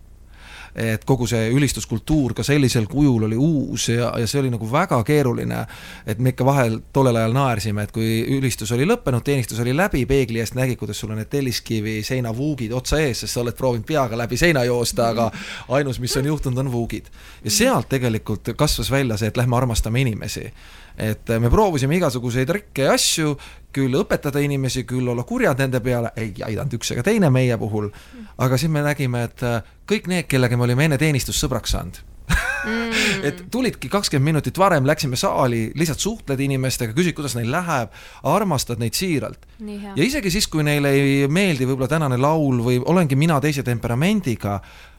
et 0.78 1.04
kogu 1.04 1.26
see 1.26 1.48
ülistuskultuur 1.54 2.34
ka 2.38 2.44
sellisel 2.46 2.86
kujul 2.90 3.26
oli 3.26 3.36
uus 3.36 3.88
ja, 3.90 4.12
ja 4.18 4.26
see 4.30 4.40
oli 4.42 4.50
nagu 4.52 4.68
väga 4.70 5.00
keeruline. 5.04 5.64
et 6.06 6.18
me 6.18 6.30
ikka 6.30 6.44
vahel 6.44 6.78
tollel 6.92 7.16
ajal 7.16 7.34
naersime, 7.34 7.82
et 7.82 7.92
kui 7.92 8.22
ülistus 8.38 8.72
oli 8.72 8.86
lõppenud, 8.86 9.24
teenistus 9.26 9.60
oli 9.64 9.74
läbi, 9.76 10.04
peegli 10.06 10.40
eest 10.40 10.54
nägi, 10.54 10.76
kuidas 10.76 11.00
sul 11.00 11.10
on 11.10 11.18
need 11.18 11.30
telliskivi 11.32 11.98
seinavuugid 12.06 12.72
otsa 12.72 13.00
ees, 13.02 13.24
sest 13.24 13.34
sa 13.34 13.42
oled 13.42 13.56
proovinud 13.58 13.86
peaga 13.88 14.18
läbi 14.18 14.38
seina 14.38 14.64
joosta, 14.68 15.10
aga 15.12 15.30
ainus, 15.74 15.98
mis 16.00 16.16
on 16.16 16.30
juhtunud, 16.30 16.58
on 16.58 16.72
vuugid. 16.72 17.10
ja 17.44 17.50
sealt 17.50 17.88
tegelikult 17.88 18.54
kasvas 18.56 18.90
välja 18.90 19.16
see, 19.16 19.32
et 19.32 19.36
lähme 19.36 19.56
armastame 19.56 20.00
inimesi 20.00 20.52
et 20.98 21.30
me 21.38 21.50
proovisime 21.50 21.96
igasuguseid 21.96 22.48
trikke 22.50 22.88
ja 22.88 22.94
asju, 22.98 23.36
küll 23.74 23.94
õpetada 24.00 24.42
inimesi, 24.42 24.84
küll 24.88 25.08
olla 25.08 25.24
kurjad 25.28 25.60
nende 25.62 25.80
peale, 25.84 26.12
ei 26.18 26.32
aidanud 26.44 26.78
üks 26.78 26.94
ega 26.94 27.04
teine 27.06 27.30
meie 27.30 27.58
puhul, 27.60 27.90
aga 28.38 28.58
siis 28.58 28.72
me 28.72 28.82
nägime, 28.84 29.24
et 29.28 29.44
äh, 29.46 29.74
kõik 29.88 30.08
need, 30.10 30.28
kellega 30.30 30.56
me 30.56 30.66
olime 30.68 30.88
enne 30.88 31.00
teenistust 31.00 31.44
sõbraks 31.44 31.76
saanud 31.76 32.00
mm. 32.28 32.96
et 33.28 33.42
tulidki 33.52 33.90
kakskümmend 33.92 34.32
minutit 34.32 34.58
varem, 34.58 34.86
läksime 34.88 35.18
saali, 35.20 35.68
lihtsalt 35.78 36.02
suhtled 36.02 36.40
inimestega, 36.44 36.94
küsid, 36.96 37.16
kuidas 37.16 37.36
neil 37.38 37.50
läheb, 37.52 37.94
armastad 38.28 38.80
neid 38.82 38.96
siiralt. 38.98 39.46
ja 39.60 40.04
isegi 40.04 40.32
siis, 40.34 40.48
kui 40.50 40.64
neile 40.66 40.92
ei 40.96 41.28
meeldi 41.30 41.68
võib-olla 41.68 41.90
tänane 41.90 42.18
laul 42.20 42.62
või 42.64 42.80
olengi 42.84 43.18
mina 43.18 43.40
teise 43.44 43.64
temperamendiga, 43.66 44.58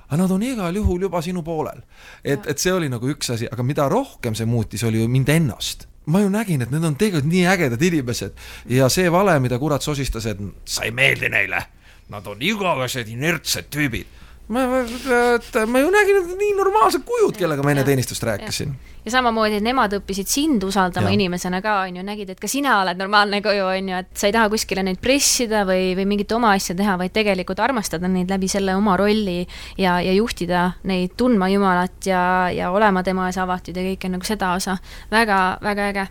aga 0.10 0.18
nad 0.24 0.32
on 0.32 0.44
igal 0.44 0.76
juhul 0.76 1.02
juba 1.08 1.22
sinu 1.22 1.44
poolel. 1.46 1.82
et, 2.24 2.48
et 2.48 2.58
see 2.58 2.74
oli 2.74 2.90
nagu 2.90 3.10
üks 3.10 3.30
asi, 3.34 3.48
aga 3.52 3.64
mida 3.64 3.90
rohkem 3.90 4.36
see 4.36 4.46
muutis, 4.50 4.84
oli 4.84 5.02
ju 5.02 5.08
mind 5.08 5.30
ennast. 5.30 5.88
Ma 6.10 6.24
ju 6.24 6.30
nägin, 6.34 6.62
et 6.66 6.72
need 6.74 6.84
on 6.84 6.96
tegelikult 6.98 7.30
nii 7.30 7.46
ägedad 7.46 7.82
inimesed. 7.86 8.34
Ja 8.74 8.88
see 8.90 9.12
vale, 9.14 9.36
mida 9.40 9.60
kurat 9.62 9.86
sosistas, 9.86 10.26
et 10.26 10.40
sa 10.66 10.88
ei 10.88 10.92
meeldi 10.92 11.30
neile, 11.30 11.62
nad 12.10 12.28
on 12.28 12.42
igavesed 12.42 13.12
inertsed 13.14 13.70
tüübid 13.70 14.18
ma, 14.54 14.66
et 14.84 15.58
ma 15.70 15.82
ju 15.84 15.90
nägin, 15.94 16.22
et 16.22 16.32
nii 16.40 16.54
normaalsed 16.58 17.06
kujud, 17.08 17.38
kellega 17.38 17.66
ma 17.66 17.74
enne 17.74 17.86
teenistust 17.88 18.24
rääkisin. 18.26 18.74
ja 19.06 19.14
samamoodi, 19.14 19.60
et 19.60 19.66
nemad 19.66 19.94
õppisid 20.00 20.30
sind 20.30 20.64
usaldama 20.68 21.12
ja. 21.12 21.18
inimesena 21.18 21.62
ka, 21.66 21.76
on 21.88 22.00
ju, 22.00 22.06
nägid, 22.06 22.34
et 22.34 22.42
ka 22.42 22.50
sina 22.52 22.80
oled 22.82 23.00
normaalne 23.00 23.42
kuju, 23.46 23.66
on 23.66 23.92
ju, 23.94 24.04
et 24.04 24.12
sa 24.20 24.30
ei 24.30 24.36
taha 24.36 24.52
kuskile 24.52 24.84
neid 24.86 25.02
pressida 25.04 25.64
või, 25.70 25.94
või 25.98 26.08
mingit 26.14 26.36
oma 26.36 26.54
asja 26.58 26.76
teha, 26.78 26.98
vaid 27.00 27.16
tegelikult 27.16 27.62
armastada 27.64 28.12
neid 28.12 28.32
läbi 28.32 28.52
selle 28.52 28.76
oma 28.78 28.98
rolli 29.00 29.42
ja, 29.78 30.00
ja 30.04 30.14
juhtida 30.18 30.70
neid 30.90 31.18
tundma 31.20 31.50
Jumalat 31.50 32.10
ja, 32.10 32.22
ja 32.54 32.72
olema 32.76 33.04
tema 33.06 33.30
ees 33.30 33.40
avatud 33.42 33.78
ja 33.78 33.86
kõike 33.92 34.12
nagu 34.12 34.28
seda 34.28 34.54
osa 34.58 34.80
väga,. 35.12 35.60
väga-väga 35.62 35.90
äge 35.90 36.10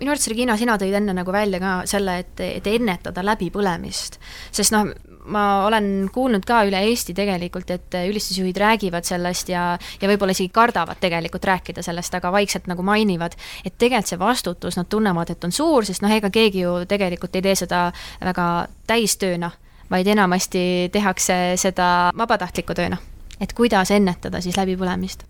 minu 0.00 0.12
arvates, 0.12 0.28
Regina, 0.28 0.56
sina 0.60 0.76
tõid 0.80 0.96
enne 0.98 1.14
nagu 1.16 1.32
välja 1.32 1.60
ka 1.60 1.72
selle, 1.88 2.18
et, 2.20 2.40
et 2.44 2.66
ennetada 2.68 3.24
läbipõlemist. 3.24 4.18
sest 4.52 4.74
noh, 4.74 4.90
ma 5.32 5.66
olen 5.66 6.08
kuulnud 6.14 6.44
ka 6.46 6.62
üle 6.68 6.80
Eesti 6.90 7.14
tegelikult, 7.16 7.70
et 7.74 7.96
ülistusjuhid 8.08 8.56
räägivad 8.60 9.06
sellest 9.08 9.50
ja, 9.52 9.66
ja 10.00 10.10
võib-olla 10.10 10.36
isegi 10.36 10.52
kardavad 10.54 11.00
tegelikult 11.02 11.44
rääkida 11.48 11.84
sellest, 11.86 12.14
aga 12.14 12.32
vaikselt 12.34 12.70
nagu 12.70 12.84
mainivad, 12.86 13.36
et 13.64 13.76
tegelikult 13.78 14.12
see 14.12 14.20
vastutus, 14.20 14.76
nad 14.78 14.88
tunnevad, 14.92 15.30
et 15.32 15.44
on 15.44 15.54
suur, 15.54 15.86
sest 15.86 16.04
noh, 16.04 16.12
ega 16.12 16.30
keegi 16.30 16.64
ju 16.64 16.74
tegelikult 16.88 17.36
ei 17.36 17.46
tee 17.46 17.54
seda 17.58 17.86
väga 18.20 18.48
täistööna, 18.86 19.50
vaid 19.90 20.08
enamasti 20.10 20.64
tehakse 20.92 21.38
seda 21.60 22.10
vabatahtliku 22.16 22.74
tööna. 22.74 22.98
et 23.40 23.52
kuidas 23.52 23.90
ennetada 23.90 24.40
siis 24.40 24.56
läbipõlemist 24.56 25.26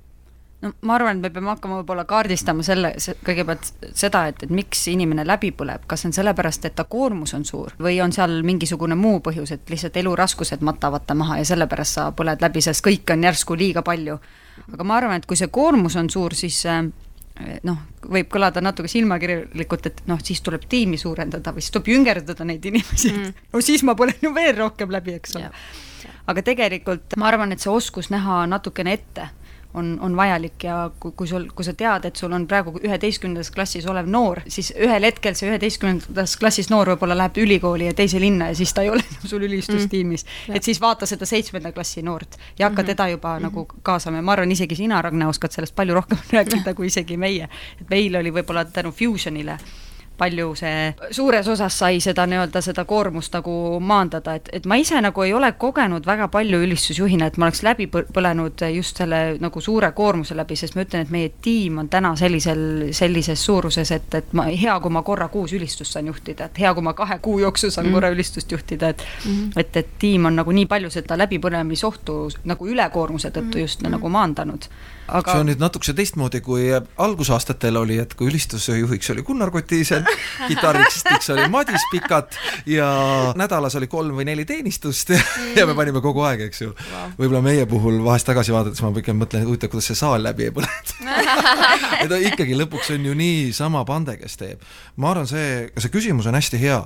no 0.60 0.72
ma 0.80 0.94
arvan, 0.96 1.18
et 1.18 1.22
me 1.22 1.30
peame 1.30 1.50
hakkama 1.52 1.80
võib-olla 1.80 2.04
kaardistama 2.08 2.64
selle, 2.66 2.92
kõigepealt 3.26 3.68
seda, 3.96 4.26
et, 4.30 4.42
et 4.46 4.52
miks 4.52 4.86
inimene 4.92 5.26
läbi 5.26 5.52
põleb, 5.56 5.84
kas 5.90 6.06
on 6.08 6.14
sellepärast, 6.16 6.68
et 6.68 6.76
ta 6.78 6.86
koormus 6.88 7.34
on 7.36 7.44
suur 7.48 7.74
või 7.82 7.98
on 8.04 8.14
seal 8.16 8.38
mingisugune 8.46 8.96
muu 8.98 9.20
põhjus, 9.24 9.52
et 9.56 9.72
lihtsalt 9.72 9.96
eluraskused 10.00 10.64
matavad 10.66 11.06
ta 11.06 11.16
maha 11.18 11.40
ja 11.42 11.48
sellepärast 11.52 12.00
sa 12.00 12.10
põled 12.16 12.42
läbi, 12.42 12.64
sest 12.64 12.84
kõike 12.86 13.16
on 13.16 13.26
järsku 13.28 13.58
liiga 13.58 13.84
palju. 13.86 14.18
aga 14.72 14.84
ma 14.84 14.96
arvan, 14.96 15.20
et 15.20 15.26
kui 15.26 15.36
see 15.36 15.52
koormus 15.52 15.96
on 16.00 16.10
suur, 16.10 16.34
siis 16.34 16.62
eh, 16.66 16.82
noh, 17.68 17.82
võib 18.08 18.30
kõlada 18.32 18.62
natuke 18.64 18.88
silmakirjalikult, 18.88 19.90
et 19.90 20.04
noh, 20.08 20.20
siis 20.24 20.40
tuleb 20.40 20.64
tiimi 20.68 20.96
suurendada 20.96 21.52
või 21.52 21.64
siis 21.64 21.74
tuleb 21.74 21.92
jüngerdada 21.92 22.48
neid 22.48 22.64
inimesi. 22.64 23.12
Mm., 23.12 23.48
no 23.52 23.60
siis 23.60 23.84
ma 23.84 23.96
põlen 23.98 24.22
ju 24.22 24.32
veel 24.34 24.56
rohkem 24.56 24.90
läbi, 24.90 25.18
eks 25.20 25.36
ole. 25.36 25.50
Aga 26.26 26.42
tegelikult 26.42 27.14
ma 27.20 27.28
arvan, 27.28 27.52
et 27.52 27.62
see 27.62 27.70
oskus 27.70 28.08
näha 28.10 28.46
natukene 28.50 28.94
ette 28.96 29.28
on, 29.76 29.98
on 30.02 30.16
vajalik 30.16 30.64
ja 30.64 30.76
kui, 31.00 31.12
kui 31.16 31.28
sul, 31.28 31.46
kui 31.54 31.64
sa 31.66 31.74
tead, 31.76 32.08
et 32.08 32.16
sul 32.16 32.32
on 32.32 32.46
praegu 32.48 32.74
üheteistkümnendas 32.80 33.50
klassis 33.54 33.86
olev 33.90 34.08
noor, 34.10 34.40
siis 34.52 34.72
ühel 34.76 35.06
hetkel 35.08 35.36
see 35.38 35.50
üheteistkümnendas 35.50 36.36
klassis 36.40 36.70
noor 36.72 36.92
võib-olla 36.94 37.16
läheb 37.18 37.40
ülikooli 37.44 37.90
ja 37.90 37.96
teise 37.96 38.20
linna 38.22 38.50
ja 38.52 38.58
siis 38.58 38.74
ta 38.76 38.84
ei 38.86 38.92
ole 38.92 39.04
enam 39.04 39.30
sul 39.32 39.46
ülistustiimis 39.46 40.26
mm.. 40.26 40.58
et 40.58 40.66
siis 40.66 40.80
vaata 40.82 41.08
seda 41.08 41.28
seitsmenda 41.28 41.72
klassi 41.76 42.04
noort 42.06 42.38
ja 42.58 42.68
hakka 42.68 42.82
mm 42.82 42.84
-hmm. 42.84 42.92
teda 42.92 43.08
juba 43.08 43.34
mm 43.34 43.38
-hmm. 43.38 43.48
nagu 43.48 43.66
kaasama 43.82 44.16
ja 44.16 44.22
ma 44.22 44.32
arvan, 44.32 44.52
isegi 44.52 44.76
sina, 44.76 45.02
Ragne, 45.02 45.26
oskad 45.26 45.52
sellest 45.52 45.74
palju 45.74 45.94
rohkem 45.94 46.18
rääkida 46.38 46.74
kui 46.74 46.86
isegi 46.86 47.16
meie. 47.16 47.48
et 47.80 47.90
meil 47.90 48.16
oli 48.16 48.32
võib-olla 48.32 48.64
tänu 48.64 48.92
Fusionile 48.92 49.58
palju 50.18 50.54
see 50.58 50.94
suures 51.10 51.48
osas 51.48 51.78
sai 51.78 52.00
seda 52.00 52.26
nii-öelda 52.26 52.60
seda 52.64 52.84
koormust 52.88 53.34
nagu 53.36 53.78
maandada, 53.80 54.36
et, 54.38 54.48
et 54.52 54.66
ma 54.66 54.78
ise 54.80 55.00
nagu 55.04 55.22
ei 55.22 55.34
ole 55.36 55.52
kogenud 55.60 56.06
väga 56.06 56.28
palju 56.32 56.60
ülistusjuhina, 56.64 57.28
et 57.30 57.36
ma 57.36 57.48
oleks 57.48 57.62
läbi 57.66 57.88
põlenud 57.90 58.64
just 58.74 59.02
selle 59.02 59.20
nagu 59.40 59.60
suure 59.60 59.92
koormuse 59.96 60.36
läbi, 60.36 60.56
sest 60.56 60.76
ma 60.76 60.86
ütlen, 60.86 61.06
et 61.06 61.14
meie 61.14 61.32
tiim 61.42 61.78
on 61.82 61.90
täna 61.92 62.14
sellisel, 62.16 62.64
sellises 62.96 63.44
suuruses, 63.44 63.92
et, 63.92 64.08
et 64.14 64.32
ma, 64.36 64.48
hea, 64.50 64.78
kui 64.80 64.92
ma 64.92 65.02
korra 65.06 65.28
kuus 65.32 65.54
ülistust 65.56 65.96
saan 65.96 66.10
juhtida, 66.10 66.50
et 66.50 66.60
hea, 66.64 66.74
kui 66.74 66.84
ma 66.86 66.96
kahe 66.96 67.18
kuu 67.22 67.38
jooksul 67.44 67.74
saan 67.74 67.88
mm. 67.90 67.98
korra 67.98 68.12
ülistust 68.14 68.52
juhtida, 68.52 68.88
et 68.94 69.04
mm 69.24 69.30
-hmm. 69.30 69.60
et, 69.60 69.76
et 69.76 69.88
tiim 69.98 70.24
on 70.24 70.36
nagu 70.36 70.52
nii 70.52 70.66
palju 70.66 70.90
seda 70.90 71.18
läbipõlemisohtu 71.18 72.18
nagu 72.44 72.68
ülekoormuse 72.68 73.30
tõttu 73.30 73.56
mm. 73.56 73.60
just 73.60 73.80
mm 73.82 73.86
-hmm. 73.86 73.98
nagu 73.98 74.08
maandanud 74.08 74.68
aga 75.08 75.32
see 75.32 75.42
on 75.42 75.48
nüüd 75.50 75.62
natukese 75.62 75.94
teistmoodi, 75.96 76.40
kui 76.44 76.68
algusaastatel 76.74 77.78
oli, 77.80 77.98
et 78.02 78.14
kui 78.18 78.30
ülistusjuhiks 78.30 79.10
oli 79.14 79.24
Gunnar 79.26 79.52
Kotiisen, 79.54 80.06
kitarristiks 80.50 81.30
oli 81.34 81.46
Madis 81.52 81.84
Pikat 81.92 82.38
ja 82.70 82.88
nädalas 83.38 83.76
oli 83.78 83.88
kolm 83.90 84.18
või 84.18 84.28
neli 84.28 84.46
teenistust. 84.48 85.14
Ja, 85.16 85.20
ja 85.62 85.66
me 85.68 85.76
panime 85.78 86.02
kogu 86.04 86.24
aeg, 86.26 86.46
eks 86.48 86.62
ju. 86.64 86.72
Wow.. 86.74 87.12
võib-olla 87.20 87.42
meie 87.44 87.66
puhul 87.70 88.00
vahest 88.04 88.28
tagasi 88.28 88.54
vaadates 88.54 88.82
ma 88.84 88.92
pigem 88.96 89.20
mõtlen, 89.20 89.46
huvitav, 89.46 89.70
kuidas 89.72 89.90
see 89.90 89.98
saal 89.98 90.22
läbi 90.24 90.48
ei 90.48 90.54
põlenud 90.54 90.94
et 92.04 92.16
ikkagi 92.32 92.56
lõpuks 92.58 92.92
on 92.96 93.06
ju 93.06 93.14
niisama 93.16 93.84
pande, 93.88 94.16
kes 94.20 94.38
teeb. 94.40 94.64
ma 94.96 95.12
arvan, 95.12 95.28
see, 95.30 95.68
see 95.76 95.92
küsimus 95.92 96.28
on 96.28 96.38
hästi 96.38 96.60
hea, 96.60 96.80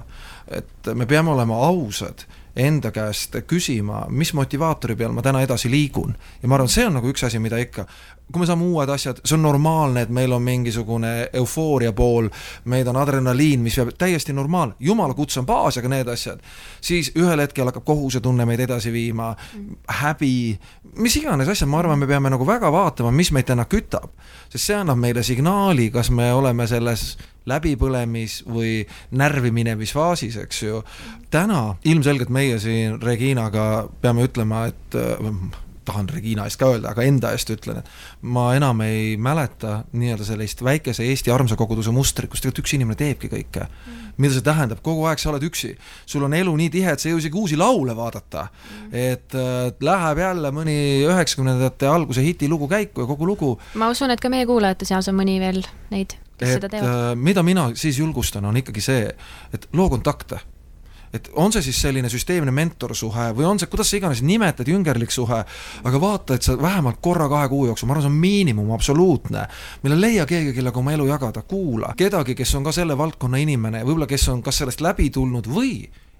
et 0.60 0.92
me 0.94 1.08
peame 1.10 1.32
olema 1.34 1.58
ausad 1.70 2.26
enda 2.56 2.90
käest 2.90 3.36
küsima, 3.46 4.04
mis 4.10 4.32
motivaatori 4.34 4.96
peal 4.96 5.12
ma 5.12 5.22
täna 5.22 5.42
edasi 5.42 5.70
liigun. 5.70 6.16
ja 6.42 6.48
ma 6.48 6.58
arvan, 6.58 6.68
see 6.68 6.86
on 6.86 6.98
nagu 6.98 7.10
üks 7.10 7.24
asi, 7.26 7.38
mida 7.38 7.58
ikka, 7.58 7.86
kui 8.32 8.42
me 8.42 8.46
saame 8.46 8.66
uued 8.66 8.90
asjad, 8.92 9.20
see 9.24 9.36
on 9.36 9.42
normaalne, 9.42 10.04
et 10.04 10.12
meil 10.14 10.32
on 10.32 10.42
mingisugune 10.42 11.12
eufooria 11.40 11.92
pool, 11.96 12.28
meil 12.70 12.88
on 12.88 12.98
adrenaliin, 13.00 13.62
mis 13.64 13.78
peab 13.80 13.92
täiesti 13.98 14.34
normaalne, 14.36 14.76
jumala 14.80 15.14
kutse 15.18 15.40
on 15.40 15.48
baas, 15.48 15.78
aga 15.80 15.90
need 15.90 16.10
asjad, 16.12 16.42
siis 16.80 17.12
ühel 17.18 17.42
hetkel 17.42 17.70
hakkab 17.70 17.86
kohusetunne 17.88 18.46
meid 18.48 18.62
edasi 18.66 18.92
viima, 18.94 19.32
häbi, 20.02 20.34
mis 21.02 21.16
iganes 21.20 21.50
asjad, 21.50 21.70
ma 21.70 21.80
arvan, 21.82 21.98
me 21.98 22.08
peame 22.10 22.30
nagu 22.32 22.46
väga 22.46 22.70
vaatama, 22.72 23.12
mis 23.14 23.32
meid 23.34 23.48
täna 23.50 23.66
kütab. 23.70 24.10
sest 24.50 24.66
see 24.66 24.76
annab 24.76 24.98
meile 24.98 25.22
signaali, 25.22 25.90
kas 25.90 26.10
me 26.10 26.32
oleme 26.34 26.66
selles 26.66 27.16
läbipõlemis 27.50 28.42
või 28.46 28.84
närvi 29.10 29.50
minevis 29.54 29.94
faasis, 29.96 30.36
eks 30.36 30.62
ju. 30.62 30.82
täna 31.30 31.76
ilmselgelt 31.84 32.28
meie 32.28 32.58
siin 32.58 33.00
Reginaga 33.02 33.88
peame 34.00 34.28
ütlema, 34.28 34.66
et 34.66 34.98
tahan 35.90 36.08
Regina 36.14 36.46
eest 36.48 36.60
ka 36.60 36.70
öelda, 36.70 36.94
aga 36.94 37.04
enda 37.06 37.32
eest 37.34 37.50
ütlen, 37.52 37.80
et 37.82 38.22
ma 38.22 38.50
enam 38.56 38.82
ei 38.86 39.16
mäleta 39.20 39.82
nii-öelda 39.92 40.26
sellist 40.28 40.62
väikese 40.64 41.06
Eesti 41.06 41.32
armsa 41.34 41.58
koguduse 41.58 41.92
mustrit, 41.94 42.30
kus 42.30 42.42
tegelikult 42.42 42.64
üks 42.64 42.76
inimene 42.78 42.98
teebki 43.00 43.30
kõike 43.32 43.66
mm.. 43.66 44.14
mida 44.20 44.36
see 44.36 44.46
tähendab, 44.46 44.82
kogu 44.86 45.06
aeg 45.10 45.22
sa 45.22 45.32
oled 45.32 45.44
üksi. 45.46 45.72
sul 46.06 46.26
on 46.26 46.36
elu 46.36 46.54
nii 46.62 46.70
tihe, 46.72 46.94
et 46.94 47.02
sa 47.02 47.08
ei 47.08 47.14
jõua 47.14 47.24
isegi 47.24 47.40
uusi 47.42 47.58
laule 47.60 47.96
vaadata 47.96 48.46
mm.. 48.46 48.94
et 48.94 49.38
äh, 49.38 49.58
läheb 49.90 50.22
jälle 50.24 50.54
mõni 50.54 50.78
üheksakümnendate 51.08 51.90
alguse 51.90 52.24
hitilugu 52.24 52.70
käiku 52.70 53.04
ja 53.04 53.10
kogu 53.10 53.28
lugu. 53.28 53.52
ma 53.74 53.90
usun, 53.92 54.14
et 54.14 54.22
ka 54.22 54.32
meie 54.32 54.48
kuulajate 54.48 54.88
seas 54.88 55.10
on 55.10 55.18
mõni 55.18 55.40
veel 55.42 55.62
neid, 55.90 56.16
kes 56.36 56.48
et, 56.48 56.56
seda 56.58 56.72
teevad. 56.72 56.94
Äh, 57.10 57.12
mida 57.18 57.44
mina 57.46 57.70
siis 57.74 57.98
julgustan, 58.00 58.46
on 58.46 58.62
ikkagi 58.62 58.84
see, 58.84 59.04
et 59.54 59.68
loo 59.76 59.90
kontakte 59.92 60.40
et 61.12 61.30
on 61.34 61.52
see 61.52 61.62
siis 61.66 61.80
selline 61.82 62.08
süsteemne 62.10 62.52
mentorsuhe 62.54 63.30
või 63.36 63.46
on 63.48 63.58
see, 63.58 63.70
kuidas 63.70 63.90
sa 63.90 63.98
iganes 63.98 64.22
nimetad, 64.26 64.68
jüngerlik 64.70 65.10
suhe, 65.14 65.40
aga 65.84 66.02
vaata, 66.02 66.36
et 66.38 66.46
sa 66.46 66.54
vähemalt 66.60 67.00
korra 67.02 67.28
kahe 67.30 67.48
kuu 67.50 67.66
jooksul, 67.70 67.88
ma 67.88 67.96
arvan, 67.96 68.06
see 68.06 68.12
on 68.12 68.20
miinimum, 68.22 68.70
absoluutne, 68.76 69.46
mille 69.82 69.98
leia 70.00 70.26
keegi, 70.30 70.54
kellega 70.56 70.78
oma 70.78 70.94
elu 70.94 71.08
jagada, 71.10 71.42
kuula 71.42 71.94
kedagi, 71.98 72.36
kes 72.38 72.54
on 72.58 72.68
ka 72.68 72.74
selle 72.76 72.98
valdkonna 72.98 73.42
inimene, 73.42 73.82
võib-olla 73.86 74.08
kes 74.10 74.28
on 74.30 74.44
kas 74.46 74.62
sellest 74.62 74.84
läbi 74.84 75.10
tulnud 75.10 75.50
või 75.50 75.74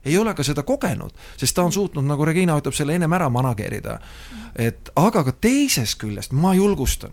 ei 0.05 0.19
ole 0.19 0.35
ka 0.35 0.45
seda 0.45 0.65
kogenud, 0.67 1.13
sest 1.37 1.55
ta 1.55 1.65
on 1.67 1.73
suutnud, 1.73 2.05
nagu 2.09 2.25
Regina 2.25 2.57
ütleb, 2.59 2.75
selle 2.75 2.97
ennem 2.97 3.13
ära 3.13 3.29
manageerida. 3.31 3.99
et 4.57 4.91
aga 4.97 5.25
ka 5.25 5.33
teisest 5.33 5.99
küljest 6.01 6.33
ma 6.33 6.55
julgustan 6.55 7.13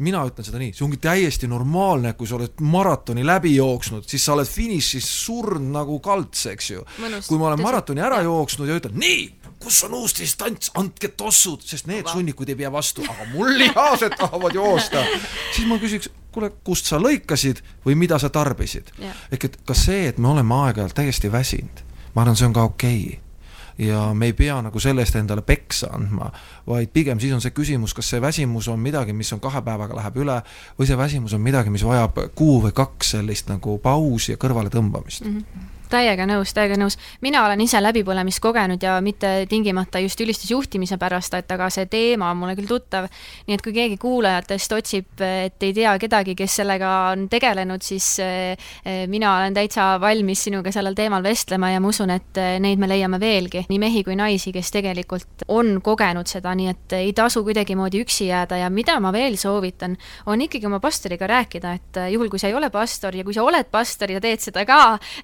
mina 0.00 0.22
ütlen 0.28 0.46
seda 0.46 0.60
nii, 0.60 0.72
see 0.74 0.84
ongi 0.86 0.98
täiesti 1.02 1.48
normaalne, 1.50 2.14
kui 2.18 2.28
sa 2.28 2.38
oled 2.38 2.62
maratoni 2.64 3.24
läbi 3.26 3.52
jooksnud, 3.56 4.06
siis 4.08 4.24
sa 4.24 4.34
oled 4.36 4.48
finišis 4.48 5.06
surnud 5.26 5.70
nagu 5.74 5.98
kalts, 6.04 6.46
eks 6.50 6.70
ju. 6.72 6.84
kui 7.28 7.38
ma 7.38 7.50
olen 7.50 7.62
maratoni 7.62 8.04
ära 8.04 8.22
jooksnud 8.24 8.70
ja 8.70 8.78
ütlen 8.80 8.96
nii, 9.00 9.26
kus 9.60 9.82
on 9.84 9.98
uus 10.00 10.16
distants, 10.16 10.72
andke 10.80 11.12
tossud, 11.20 11.64
sest 11.66 11.88
need 11.90 12.08
sunnikud 12.08 12.48
ei 12.48 12.58
pea 12.62 12.72
vastu, 12.72 13.04
aga 13.04 13.28
mul 13.34 13.52
lihased 13.60 14.16
tahavad 14.16 14.56
joosta. 14.56 15.04
siis 15.54 15.68
ma 15.68 15.80
küsiks, 15.82 16.08
kuule, 16.32 16.52
kust 16.64 16.88
sa 16.88 17.00
lõikasid 17.02 17.60
või 17.86 17.98
mida 18.00 18.18
sa 18.22 18.32
tarbisid. 18.32 18.94
ehk 19.30 19.50
et 19.50 19.58
ka 19.66 19.76
see, 19.76 20.06
et 20.08 20.18
me 20.18 20.32
oleme 20.32 20.62
aeg-ajalt 20.64 20.96
täiesti 20.96 21.32
väsinud, 21.32 21.84
ma 22.14 22.24
arvan, 22.24 22.40
see 22.40 22.48
on 22.48 22.56
ka 22.56 22.70
okei. 22.72 23.02
okay 23.08 23.29
ja 23.80 24.10
me 24.14 24.30
ei 24.30 24.36
pea 24.36 24.58
nagu 24.62 24.80
selle 24.82 25.04
eest 25.04 25.16
endale 25.16 25.42
peksa 25.46 25.90
andma, 25.96 26.30
vaid 26.68 26.92
pigem 26.92 27.20
siis 27.20 27.32
on 27.32 27.40
see 27.40 27.54
küsimus, 27.56 27.94
kas 27.96 28.12
see 28.12 28.20
väsimus 28.22 28.68
on 28.68 28.80
midagi, 28.82 29.14
mis 29.16 29.32
on 29.32 29.40
kahe 29.40 29.62
päevaga 29.64 29.96
läheb 29.96 30.20
üle 30.20 30.40
või 30.78 30.88
see 30.88 30.98
väsimus 31.00 31.34
on 31.36 31.44
midagi, 31.44 31.72
mis 31.72 31.84
vajab 31.86 32.20
kuu 32.36 32.60
või 32.66 32.76
kaks 32.76 33.16
sellist 33.16 33.48
nagu 33.52 33.78
pausi 33.82 34.34
ja 34.34 34.40
kõrvaletõmbamist 34.40 35.26
mm. 35.26 35.36
-hmm 35.36 35.76
täiega 35.90 36.26
nõus, 36.28 36.52
täiega 36.54 36.76
nõus. 36.78 36.96
mina 37.20 37.42
olen 37.44 37.60
ise 37.60 37.80
läbipõlemist 37.82 38.40
kogenud 38.42 38.82
ja 38.82 38.96
mitte 39.04 39.46
tingimata 39.50 39.98
just 40.02 40.20
ülistusjuhtimise 40.20 40.98
pärast, 41.00 41.34
et 41.34 41.50
aga 41.52 41.70
see 41.70 41.86
teema 41.90 42.30
on 42.30 42.38
mulle 42.40 42.54
küll 42.58 42.68
tuttav. 42.70 43.08
nii 43.46 43.54
et 43.56 43.62
kui 43.62 43.72
keegi 43.74 43.96
kuulajatest 44.00 44.72
otsib, 44.76 45.08
et 45.20 45.62
ei 45.62 45.72
tea 45.74 45.96
kedagi, 45.98 46.34
kes 46.38 46.56
sellega 46.60 46.90
on 47.12 47.26
tegelenud, 47.28 47.82
siis 47.82 48.18
eh, 48.22 48.56
mina 49.10 49.36
olen 49.36 49.54
täitsa 49.54 49.92
valmis 50.00 50.44
sinuga 50.46 50.72
sellel 50.72 50.94
teemal 50.94 51.22
vestlema 51.22 51.72
ja 51.72 51.80
ma 51.80 51.90
usun, 51.90 52.10
et 52.14 52.38
eh, 52.40 52.58
neid 52.62 52.78
me 52.78 52.88
leiame 52.90 53.20
veelgi, 53.20 53.64
nii 53.68 53.78
mehi 53.82 54.04
kui 54.06 54.16
naisi, 54.18 54.52
kes 54.52 54.70
tegelikult 54.70 55.46
on 55.48 55.80
kogenud 55.82 56.30
seda, 56.30 56.54
nii 56.54 56.70
et 56.70 56.96
ei 57.00 57.12
tasu 57.16 57.42
kuidagimoodi 57.46 58.04
üksi 58.04 58.30
jääda 58.30 58.60
ja 58.62 58.70
mida 58.70 58.98
ma 59.00 59.12
veel 59.12 59.36
soovitan, 59.40 59.96
on 60.26 60.46
ikkagi 60.46 60.66
oma 60.70 60.80
pastoriga 60.80 61.26
rääkida, 61.30 61.74
et 61.74 62.02
juhul, 62.14 62.30
kui 62.30 62.38
sa 62.38 62.48
ei 62.50 62.54
ole 62.54 62.70
pastor 62.70 63.16
ja 63.16 63.24
kui 63.24 63.34
sa 63.34 63.44
oled 63.46 63.70
pastor 63.70 64.10
ja 64.14 64.20
teed 64.22 64.42
seda 64.44 64.64
ka, 64.68 64.80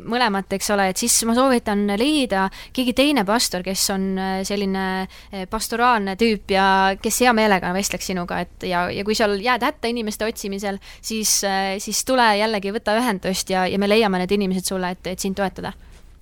mõlemat 0.07 0.56
eks 0.57 0.71
ole, 0.75 0.89
et 0.91 1.01
siis 1.01 1.15
ma 1.29 1.37
soovitan 1.37 1.87
leida 1.99 2.47
keegi 2.77 2.95
teine 2.97 3.25
pastor, 3.29 3.65
kes 3.67 3.85
on 3.95 4.07
äh, 4.19 4.37
selline 4.47 4.85
äh, 5.07 5.47
pastoraalne 5.51 6.17
tüüp 6.21 6.57
ja 6.57 6.67
kes 7.03 7.23
hea 7.25 7.35
meelega 7.37 7.73
vestleks 7.77 8.11
sinuga, 8.13 8.41
et 8.45 8.69
ja, 8.69 8.87
ja 8.93 9.05
kui 9.07 9.17
seal 9.19 9.39
jääd 9.43 9.65
hätta 9.67 9.91
inimeste 9.93 10.29
otsimisel, 10.29 10.81
siis, 11.01 11.39
äh, 11.47 11.77
siis 11.83 12.05
tule 12.09 12.29
jällegi, 12.41 12.75
võta 12.77 12.97
ühendust 13.01 13.51
ja, 13.53 13.67
ja 13.71 13.81
me 13.81 13.91
leiame 13.91 14.23
need 14.23 14.37
inimesed 14.39 14.75
sulle, 14.75 14.97
et, 14.97 15.13
et 15.15 15.23
sind 15.23 15.39
toetada 15.39 15.75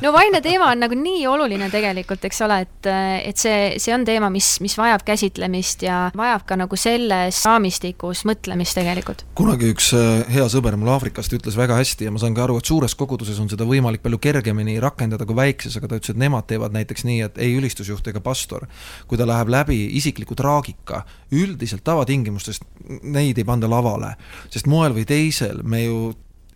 no 0.05 0.13
vaimne 0.13 0.41
teema 0.45 0.69
on 0.73 0.83
nagu 0.85 0.97
nii 0.99 1.25
oluline 1.29 1.69
tegelikult, 1.73 2.25
eks 2.29 2.41
ole, 2.45 2.59
et, 2.67 2.89
et 3.31 3.41
see, 3.41 3.75
see 3.83 3.95
on 3.95 4.05
teema, 4.07 4.29
mis, 4.33 4.49
mis 4.65 4.75
vajab 4.79 5.05
käsitlemist 5.07 5.85
ja 5.87 5.99
vajab 6.17 6.45
ka 6.49 6.59
nagu 6.61 6.79
selles 6.79 7.41
raamistikus 7.47 8.25
mõtlemist 8.29 8.77
tegelikult. 8.79 9.25
kunagi 9.39 9.71
üks 9.73 9.91
äh, 9.97 10.25
hea 10.35 10.47
sõber 10.53 10.77
mul 10.81 10.93
Aafrikast 10.95 11.33
ütles 11.37 11.57
väga 11.59 11.79
hästi 11.79 12.09
ja 12.09 12.15
ma 12.15 12.21
saan 12.23 12.37
ka 12.37 12.45
aru, 12.47 12.59
et 12.61 12.69
suures 12.69 12.97
koguduses 12.99 13.41
on 13.41 13.49
seda 13.53 13.67
võimalik 13.69 14.05
palju 14.05 14.21
kergemini 14.23 14.77
rakendada 14.83 15.27
kui 15.29 15.39
väikses, 15.39 15.79
aga 15.81 15.91
ta 15.91 16.01
ütles, 16.01 16.15
et 16.15 16.21
nemad 16.21 16.49
teevad 16.51 16.77
näiteks 16.77 17.07
nii, 17.09 17.21
et 17.29 17.41
ei 17.43 17.57
ülistusjuht 17.59 18.13
ega 18.13 18.23
pastor, 18.25 18.69
kui 19.09 19.21
ta 19.21 19.29
läheb 19.29 19.53
läbi 19.53 19.81
isikliku 20.01 20.37
traagika, 20.39 21.05
üldiselt 21.35 21.85
tavatingimustest 21.87 22.69
neid 23.03 23.41
ei 23.41 23.49
panda 23.49 23.71
lavale, 23.71 24.15
sest 24.53 24.69
moel 24.71 24.97
või 24.97 25.09
teisel 25.09 25.65
me 25.65 25.85
ju 25.87 25.99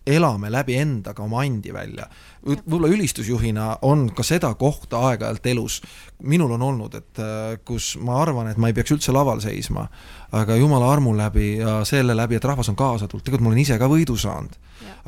elame 0.08 0.50
läbi 0.52 0.76
endaga 0.78 1.22
oma 1.24 1.42
andi 1.44 1.72
välja. 1.74 2.06
võib-olla 2.48 2.88
ülistusjuhina 2.94 3.64
on 3.82 4.08
ka 4.14 4.22
seda 4.22 4.52
kohta 4.54 5.00
aeg-ajalt 5.08 5.46
elus, 5.50 5.80
minul 6.22 6.54
on 6.56 6.62
olnud, 6.62 6.94
et 6.94 7.20
äh, 7.20 7.58
kus 7.64 7.96
ma 8.00 8.20
arvan, 8.22 8.48
et 8.48 8.56
ma 8.56 8.70
ei 8.70 8.76
peaks 8.76 8.94
üldse 8.94 9.12
laval 9.12 9.42
seisma, 9.44 9.88
aga 10.32 10.56
jumala 10.56 10.92
armu 10.92 11.16
läbi 11.16 11.56
ja 11.58 11.80
selle 11.88 12.16
läbi, 12.16 12.38
et 12.38 12.44
rahvas 12.44 12.70
on 12.72 12.78
kaasa 12.78 13.08
tulnud, 13.08 13.24
tegelikult 13.26 13.48
ma 13.48 13.52
olen 13.52 13.64
ise 13.64 13.78
ka 13.78 13.90
võidu 13.90 14.16
saanud. 14.16 14.58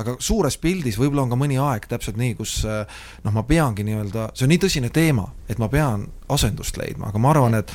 aga 0.01 0.17
suures 0.19 0.57
pildis 0.59 0.99
võib-olla 0.99 1.23
on 1.23 1.31
ka 1.31 1.39
mõni 1.39 1.59
aeg 1.61 1.87
täpselt 1.89 2.19
nii, 2.21 2.35
kus 2.35 2.65
äh, 2.65 2.83
noh, 3.25 3.33
ma 3.33 3.47
peangi 3.47 3.87
nii-öelda, 3.87 4.31
see 4.35 4.49
on 4.49 4.53
nii 4.55 4.65
tõsine 4.67 4.91
teema, 4.91 5.31
et 5.49 5.59
ma 5.59 5.69
pean 5.69 6.09
asendust 6.29 6.77
leidma, 6.77 7.09
aga 7.09 7.23
ma 7.23 7.31
arvan, 7.31 7.55
et 7.63 7.73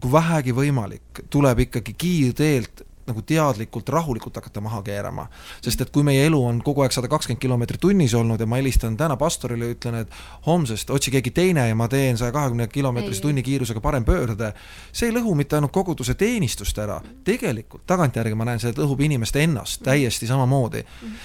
kui 0.00 0.12
vähegi 0.12 0.54
võimalik, 0.56 1.24
tuleb 1.30 1.66
ikkagi 1.66 1.94
kiirteelt 1.98 2.84
nagu 3.10 3.22
teadlikult, 3.26 3.88
rahulikult 3.88 4.36
hakata 4.40 4.60
maha 4.60 4.82
keerama. 4.86 5.26
sest 5.62 5.80
et 5.80 5.90
kui 5.90 6.02
meie 6.06 6.26
elu 6.26 6.40
on 6.44 6.62
kogu 6.62 6.84
aeg 6.84 6.92
sada 6.94 7.08
kakskümmend 7.08 7.40
kilomeetrit 7.42 7.80
tunnis 7.80 8.14
olnud 8.14 8.40
ja 8.40 8.46
ma 8.46 8.56
helistan 8.60 8.96
täna 8.96 9.16
pastorile 9.16 9.68
ja 9.68 9.74
ütlen, 9.74 10.00
et 10.02 10.14
homsest 10.46 10.90
otsi 10.90 11.10
keegi 11.10 11.30
teine 11.30 11.68
ja 11.68 11.74
ma 11.74 11.88
teen 11.88 12.18
saja 12.18 12.32
kahekümne 12.32 12.68
kilomeetrise 12.68 13.22
tunni 13.22 13.42
kiirusega 13.42 13.80
parempöörde, 13.80 14.52
see 14.92 15.10
ei 15.10 15.14
lõhu 15.14 15.34
mitte 15.38 15.58
ainult 15.58 15.72
koguduse 15.72 16.14
teenistust 16.14 16.78
ära, 16.78 17.00
tegelikult 17.24 17.86
tagantjärgi 17.86 18.34
ma 18.38 18.48
näen, 18.48 18.60
see 18.62 18.74
lõhub 18.76 19.02
inimest 19.04 19.36
ennast 19.36 19.82
täiesti 19.84 20.26
samamoodi. 20.30 20.84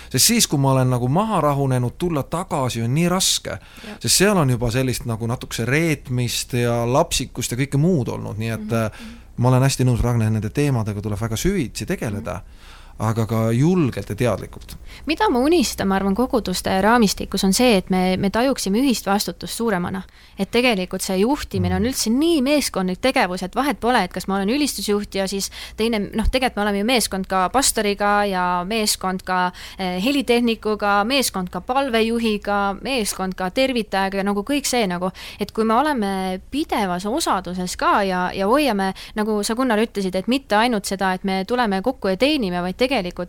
sest 0.10 0.26
siis, 0.26 0.48
kui 0.48 0.60
ma 0.60 0.72
olen 0.72 0.90
nagu 0.90 1.08
maha 1.08 1.42
rahunenud, 1.42 1.98
tulla 1.98 2.24
tagasi 2.24 2.82
on 2.82 2.94
nii 2.96 3.10
raske, 3.10 3.60
sest 4.00 4.16
seal 4.16 4.38
on 4.38 4.50
juba 4.50 4.72
sellist 4.72 5.06
nagu 5.06 5.28
natukese 5.28 5.66
reetmist 5.66 6.54
ja 6.60 6.82
lapsikust 6.88 7.52
ja 7.52 7.60
kõike 7.60 7.82
muud 7.82 8.10
olnud, 8.14 8.38
nii 8.38 8.50
et 8.50 8.66
mm 8.66 8.88
-hmm. 8.88 9.22
Ma 9.38 9.50
olen 9.50 9.64
hästi 9.64 9.86
nõus, 9.88 10.02
Ragne, 10.02 10.30
nende 10.30 10.50
teemadega 10.50 11.02
tuleb 11.02 11.20
väga 11.20 11.38
süvitsi 11.40 11.86
tegeleda 11.86 12.34
mm. 12.34 12.48
-hmm 12.48 12.75
aga 13.00 13.26
ka 13.28 13.40
julgelt 13.52 14.10
ja 14.10 14.16
teadlikult. 14.16 14.78
mida 15.06 15.28
ma 15.30 15.40
unistan, 15.44 15.88
ma 15.88 15.98
arvan, 16.00 16.16
koguduste 16.16 16.72
raamistikus, 16.82 17.44
on 17.44 17.54
see, 17.54 17.76
et 17.78 17.90
me, 17.92 18.16
me 18.18 18.30
tajuksime 18.32 18.80
ühist 18.80 19.06
vastutust 19.06 19.58
suuremana. 19.58 20.02
et 20.40 20.52
tegelikult 20.52 21.02
see 21.02 21.18
juhtimine 21.18 21.76
on 21.76 21.82
mm. 21.82 21.90
üldse 21.92 22.12
nii 22.12 22.42
meeskondlik 22.44 23.00
tegevus, 23.04 23.44
et 23.44 23.56
vahet 23.56 23.80
pole, 23.80 24.04
et 24.04 24.14
kas 24.14 24.28
ma 24.28 24.38
olen 24.38 24.50
ülistusjuht 24.50 25.16
ja 25.16 25.28
siis 25.28 25.52
teine, 25.78 26.00
noh, 26.00 26.30
tegelikult 26.32 26.56
me 26.56 26.64
oleme 26.64 26.80
ju 26.80 26.88
meeskond 26.88 27.28
ka 27.28 27.50
pastoriga 27.50 28.14
ja 28.26 28.46
meeskond 28.68 29.24
ka 29.28 29.52
eh, 29.78 30.00
helitehnikuga, 30.04 31.04
meeskond 31.04 31.52
ka 31.52 31.62
palvejuhiga, 31.62 32.78
meeskond 32.82 33.36
ka 33.36 33.50
tervitajaga 33.52 34.24
ja 34.24 34.28
nagu 34.28 34.44
kõik 34.48 34.68
see 34.68 34.88
nagu, 34.88 35.12
et 35.40 35.52
kui 35.52 35.68
me 35.68 35.76
oleme 35.76 36.40
pidevas 36.52 37.06
osaduses 37.06 37.76
ka 37.80 38.04
ja, 38.08 38.30
ja 38.36 38.48
hoiame, 38.48 38.94
nagu 39.20 39.42
sa, 39.44 39.56
Gunnar, 39.56 39.80
ütlesid, 39.84 40.16
et 40.16 40.32
mitte 40.32 40.56
ainult 40.56 40.88
seda, 40.88 41.14
et 41.16 41.24
me 41.28 41.44
tuleme 41.48 41.82
kokku 41.84 42.12
ja 42.12 42.20
teenime, 42.20 42.64
vaid 42.64 42.76
tegelikult 42.76 42.85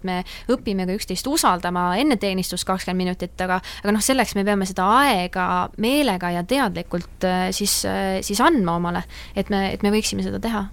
me 0.07 0.23
õpime 0.53 0.87
ka 0.87 0.97
üksteist 0.97 1.27
usaldama 1.31 1.89
enne 2.01 2.17
teenistust 2.21 2.67
kakskümmend 2.69 3.05
minutit, 3.05 3.35
aga, 3.41 3.61
aga 3.83 3.95
noh, 3.95 4.05
selleks 4.05 4.37
me 4.39 4.45
peame 4.47 4.69
seda 4.69 4.87
aega 5.01 5.69
meelega 5.83 6.33
ja 6.37 6.45
teadlikult 6.45 7.27
äh, 7.27 7.49
siis, 7.57 7.81
äh, 7.89 8.19
siis 8.27 8.41
andma 8.45 8.77
omale, 8.81 9.05
et 9.37 9.51
me, 9.53 9.67
et 9.73 9.83
me 9.87 9.93
võiksime 9.95 10.27
seda 10.27 10.41
teha. 10.43 10.67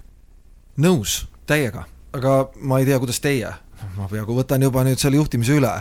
nõus, 0.84 1.24
täiega, 1.50 1.86
aga 2.14 2.38
ma 2.62 2.82
ei 2.82 2.90
tea, 2.90 3.00
kuidas 3.02 3.22
teie 3.24 3.52
ma 3.98 4.08
peaaegu 4.10 4.36
võtan 4.38 4.64
juba 4.64 4.84
nüüd 4.88 5.02
selle 5.02 5.20
juhtimise 5.20 5.58
üle. 5.60 5.72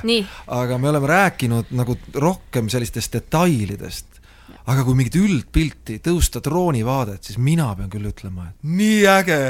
aga 0.47 0.79
me 0.79 0.91
oleme 0.91 1.07
rääkinud 1.11 1.71
nagu 1.77 1.97
rohkem 2.15 2.69
sellistest 2.73 3.15
detailidest, 3.15 4.22
aga 4.71 4.85
kui 4.87 4.97
mingit 4.99 5.17
üldpilti, 5.19 5.99
tõusta 6.05 6.43
droonivaadet, 6.45 7.25
siis 7.27 7.39
mina 7.43 7.69
pean 7.79 7.91
küll 7.93 8.07
ütlema, 8.11 8.49
et 8.51 8.69
nii 8.79 9.01
äge. 9.11 9.41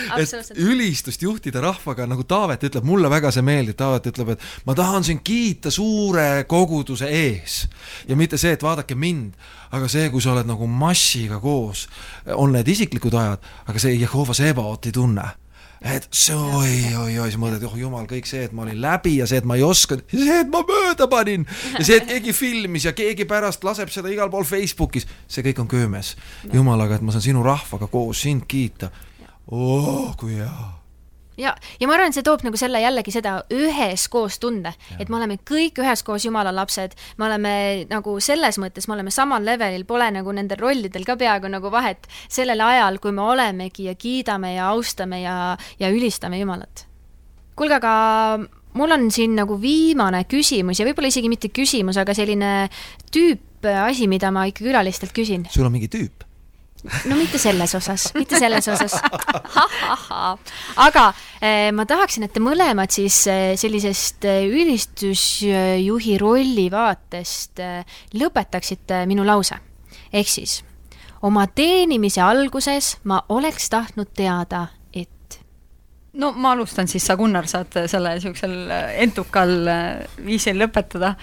absoluutselt. 0.16 0.58
ülistust 0.60 1.24
juhtida 1.24 1.62
rahvaga, 1.64 2.06
nagu 2.10 2.24
Taavet 2.28 2.66
ütleb, 2.68 2.86
mulle 2.86 3.10
väga 3.12 3.32
see 3.34 3.44
meeldib, 3.46 3.78
Taavet 3.80 4.10
ütleb, 4.12 4.34
et 4.34 4.46
ma 4.68 4.76
tahan 4.78 5.06
sind 5.06 5.24
kiita 5.26 5.72
suure 5.74 6.44
koguduse 6.50 7.08
ees. 7.08 7.62
ja 8.08 8.16
mitte 8.16 8.38
see, 8.40 8.52
et 8.56 8.64
vaadake 8.64 8.94
mind, 8.94 9.34
aga 9.72 9.88
see, 9.88 10.08
kui 10.12 10.22
sa 10.22 10.34
oled 10.34 10.48
nagu 10.48 10.68
massiga 10.68 11.40
koos, 11.40 11.86
on 12.36 12.52
need 12.56 12.68
isiklikud 12.68 13.14
ajad, 13.14 13.52
aga 13.70 13.82
see 13.82 13.96
Jehova 14.00 14.36
Sebaoti 14.36 14.92
tunne 14.92 15.28
et 15.80 16.08
see 16.12 16.36
oi-oi-oi, 16.36 17.28
siis 17.30 17.38
mõtled, 17.40 17.64
oh 17.64 17.76
jumal, 17.78 18.08
kõik 18.10 18.28
see, 18.28 18.44
et 18.48 18.56
ma 18.56 18.66
olin 18.66 18.80
läbi 18.82 19.16
ja 19.18 19.28
see, 19.28 19.40
et 19.40 19.48
ma 19.48 19.56
ei 19.56 19.64
osanud, 19.64 20.04
see, 20.12 20.40
et 20.42 20.50
ma 20.52 20.60
mööda 20.68 21.08
panin. 21.10 21.46
Ja 21.78 21.84
see, 21.86 22.00
et 22.00 22.10
keegi 22.10 22.34
filmis 22.36 22.88
ja 22.88 22.92
keegi 22.96 23.24
pärast 23.28 23.64
laseb 23.64 23.92
seda 23.92 24.12
igal 24.12 24.32
pool 24.32 24.44
Facebookis, 24.48 25.08
see 25.30 25.46
kõik 25.46 25.64
on 25.64 25.70
köömes. 25.70 26.16
jumal, 26.52 26.80
aga 26.84 27.00
et 27.00 27.06
ma 27.06 27.14
saan 27.16 27.24
sinu 27.30 27.46
rahvaga 27.46 27.88
koos 27.92 28.26
sind 28.26 28.44
kiita. 28.48 28.90
oh, 29.50 30.12
kui 30.20 30.36
hea 30.36 30.79
ja, 31.40 31.54
ja 31.80 31.88
ma 31.88 31.96
arvan, 31.96 32.12
et 32.12 32.18
see 32.18 32.26
toob 32.26 32.44
nagu 32.46 32.58
selle 32.60 32.82
jällegi 32.82 33.14
seda 33.14 33.38
üheskoos 33.54 34.38
tunde, 34.42 34.72
et 34.98 35.10
me 35.10 35.18
oleme 35.18 35.38
kõik 35.46 35.80
üheskoos 35.82 36.26
Jumala 36.26 36.52
lapsed, 36.54 36.96
me 37.18 37.28
oleme 37.28 37.54
nagu 37.90 38.16
selles 38.22 38.60
mõttes, 38.62 38.88
me 38.88 38.96
oleme 38.98 39.14
samal 39.14 39.44
levelil, 39.46 39.86
pole 39.88 40.10
nagu 40.14 40.34
nendel 40.36 40.60
rollidel 40.60 41.06
ka 41.08 41.16
peaaegu 41.20 41.50
nagu 41.52 41.72
vahet 41.72 42.08
sellel 42.28 42.60
ajal, 42.64 43.00
kui 43.02 43.14
me 43.16 43.24
olemegi 43.26 43.88
ja 43.88 43.96
kiidame 43.98 44.54
ja 44.56 44.70
austame 44.74 45.22
ja, 45.24 45.36
ja 45.80 45.92
ülistame 45.92 46.40
Jumalat. 46.40 46.86
kuulge, 47.56 47.76
aga 47.76 47.94
mul 48.78 48.96
on 48.96 49.10
siin 49.12 49.34
nagu 49.38 49.58
viimane 49.60 50.24
küsimus 50.30 50.80
ja 50.80 50.86
võib-olla 50.88 51.10
isegi 51.10 51.30
mitte 51.32 51.50
küsimus, 51.54 51.98
aga 52.00 52.14
selline 52.16 52.52
tüüp 53.12 53.68
asi, 53.84 54.08
mida 54.08 54.30
ma 54.32 54.46
ikka 54.48 54.64
külalistelt 54.64 55.14
küsin. 55.16 55.46
sul 55.50 55.66
on 55.66 55.74
mingi 55.74 55.90
tüüp? 55.92 56.29
No 56.84 57.16
mitte 57.16 57.38
selles 57.40 57.74
osas, 57.76 58.08
mitte 58.16 58.38
selles 58.40 58.68
osas. 58.68 58.96
aga 60.86 61.04
eh, 61.40 61.68
ma 61.76 61.86
tahaksin, 61.88 62.26
et 62.26 62.34
te 62.34 62.42
mõlemad 62.42 62.92
siis 62.92 63.18
eh, 63.30 63.52
sellisest 63.60 64.26
eh, 64.28 64.46
ülistusjuhi 64.48 66.16
rolli 66.20 66.68
vaatest 66.72 67.62
lõpetaksite 68.16 69.04
minu 69.10 69.26
lause. 69.26 69.58
ehk 70.12 70.28
siis 70.28 70.60
oma 71.22 71.46
teenimise 71.46 72.22
alguses 72.24 72.96
ma 73.04 73.22
oleks 73.28 73.68
tahtnud 73.70 74.14
teada, 74.16 74.66
et. 74.92 75.40
no 76.12 76.32
ma 76.32 76.54
alustan 76.56 76.88
siis, 76.88 77.04
sa, 77.06 77.16
Gunnar, 77.20 77.48
saad 77.48 77.76
selle 77.90 78.16
niisugusel 78.16 78.56
entukal 79.04 79.58
viisil 80.24 80.58
lõpetada. 80.60 81.14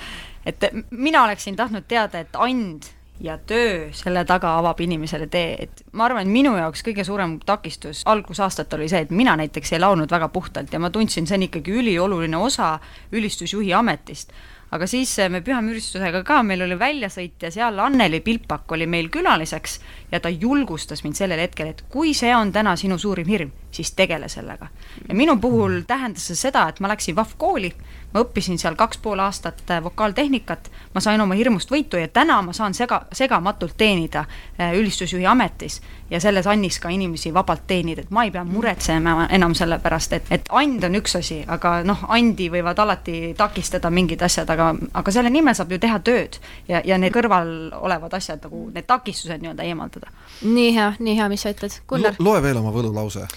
et 0.45 0.69
mina 0.91 1.23
oleksin 1.23 1.55
tahtnud 1.55 1.87
teada, 1.87 2.19
et 2.19 2.35
and 2.35 2.96
ja 3.21 3.37
töö 3.37 3.89
selle 3.97 4.25
taga 4.25 4.57
avab 4.59 4.81
inimesele 4.81 5.27
tee, 5.27 5.55
et 5.67 5.83
ma 5.91 6.05
arvan, 6.05 6.27
et 6.27 6.33
minu 6.33 6.53
jaoks 6.57 6.83
kõige 6.85 7.05
suurem 7.07 7.37
takistus 7.45 8.03
algusaastat 8.05 8.73
oli 8.77 8.89
see, 8.89 9.05
et 9.07 9.11
mina 9.11 9.35
näiteks 9.39 9.73
ei 9.73 9.81
laulnud 9.81 10.11
väga 10.11 10.29
puhtalt 10.33 10.73
ja 10.73 10.79
ma 10.79 10.91
tundsin, 10.93 11.27
see 11.27 11.39
on 11.39 11.47
ikkagi 11.47 11.79
ülioluline 11.81 12.37
osa 12.37 12.77
ülistusjuhi 13.11 13.73
ametist 13.73 14.33
aga 14.71 14.87
siis 14.89 15.13
eh, 15.21 15.29
me 15.31 15.41
pühamüristusega 15.45 16.23
ka, 16.27 16.41
meil 16.43 16.65
oli 16.65 16.77
väljasõit 16.79 17.43
ja 17.43 17.51
seal 17.53 17.79
Anneli 17.79 18.19
Pilpak 18.23 18.71
oli 18.75 18.87
meil 18.89 19.07
külaliseks 19.13 19.77
ja 20.11 20.19
ta 20.23 20.31
julgustas 20.31 21.03
mind 21.05 21.19
sellel 21.19 21.39
hetkel, 21.41 21.71
et 21.71 21.85
kui 21.91 22.13
see 22.17 22.33
on 22.35 22.51
täna 22.55 22.75
sinu 22.79 22.97
suurim 22.99 23.29
hirm, 23.31 23.53
siis 23.71 23.93
tegele 23.95 24.29
sellega. 24.31 24.67
ja 25.07 25.15
minu 25.15 25.37
puhul 25.41 25.81
tähendas 25.87 26.27
see 26.27 26.39
seda, 26.39 26.67
et 26.69 26.81
ma 26.83 26.91
läksin 26.91 27.15
VAF 27.15 27.37
kooli, 27.37 27.71
ma 28.17 28.25
õppisin 28.25 28.57
seal 28.57 28.75
kaks 28.75 28.97
pool 29.03 29.21
aastat 29.21 29.61
eh, 29.69 29.83
vokaaltehnikat, 29.83 30.71
ma 30.93 31.03
sain 31.03 31.21
oma 31.21 31.37
hirmust 31.37 31.71
võitu 31.71 32.01
ja 32.01 32.09
täna 32.09 32.41
ma 32.41 32.53
saan 32.57 32.73
sega, 32.73 33.03
segamatult 33.13 33.77
teenida 33.77 34.25
eh, 34.57 34.73
ülistusjuhi 34.79 35.25
ametis 35.29 35.81
ja 36.09 36.19
selles 36.23 36.47
annis 36.47 36.79
ka 36.79 36.89
inimesi 36.89 37.33
vabalt 37.33 37.67
teenida, 37.67 38.01
et 38.01 38.11
ma 38.11 38.23
ei 38.25 38.31
pea 38.31 38.43
muretsema 38.47 39.27
enam 39.33 39.53
selle 39.57 39.79
pärast, 39.83 40.13
et, 40.17 40.31
et 40.31 40.49
and 40.55 40.83
on 40.83 40.95
üks 40.99 41.17
asi, 41.19 41.41
aga 41.47 41.81
noh, 41.87 42.05
andi 42.13 42.49
võivad 42.51 42.79
alati 42.79 43.33
takistada 43.37 43.91
mingid 43.93 44.23
asjad, 44.23 44.49
aga, 44.49 44.71
aga 44.97 45.13
selle 45.13 45.31
nimel 45.33 45.57
saab 45.57 45.75
ju 45.75 45.81
teha 45.83 45.99
tööd 45.99 46.39
ja, 46.67 46.81
ja 46.85 46.97
need 46.97 47.13
kõrval 47.15 47.51
olevad 47.77 48.17
asjad 48.17 48.41
nagu 48.47 48.69
need 48.73 48.87
takistused 48.87 49.43
nii-öelda 49.43 49.67
eemaldada. 49.67 50.09
nii 50.41 50.73
hea, 50.75 50.93
nii 50.99 51.19
hea, 51.19 51.29
mis 51.29 51.45
sa 51.45 51.53
ütled, 51.53 51.77
Gunnar 51.87 52.17
Lo? 52.17 52.31
loe 52.31 52.41
veel 52.45 52.63
oma 52.63 52.73
võlulause. 52.73 53.27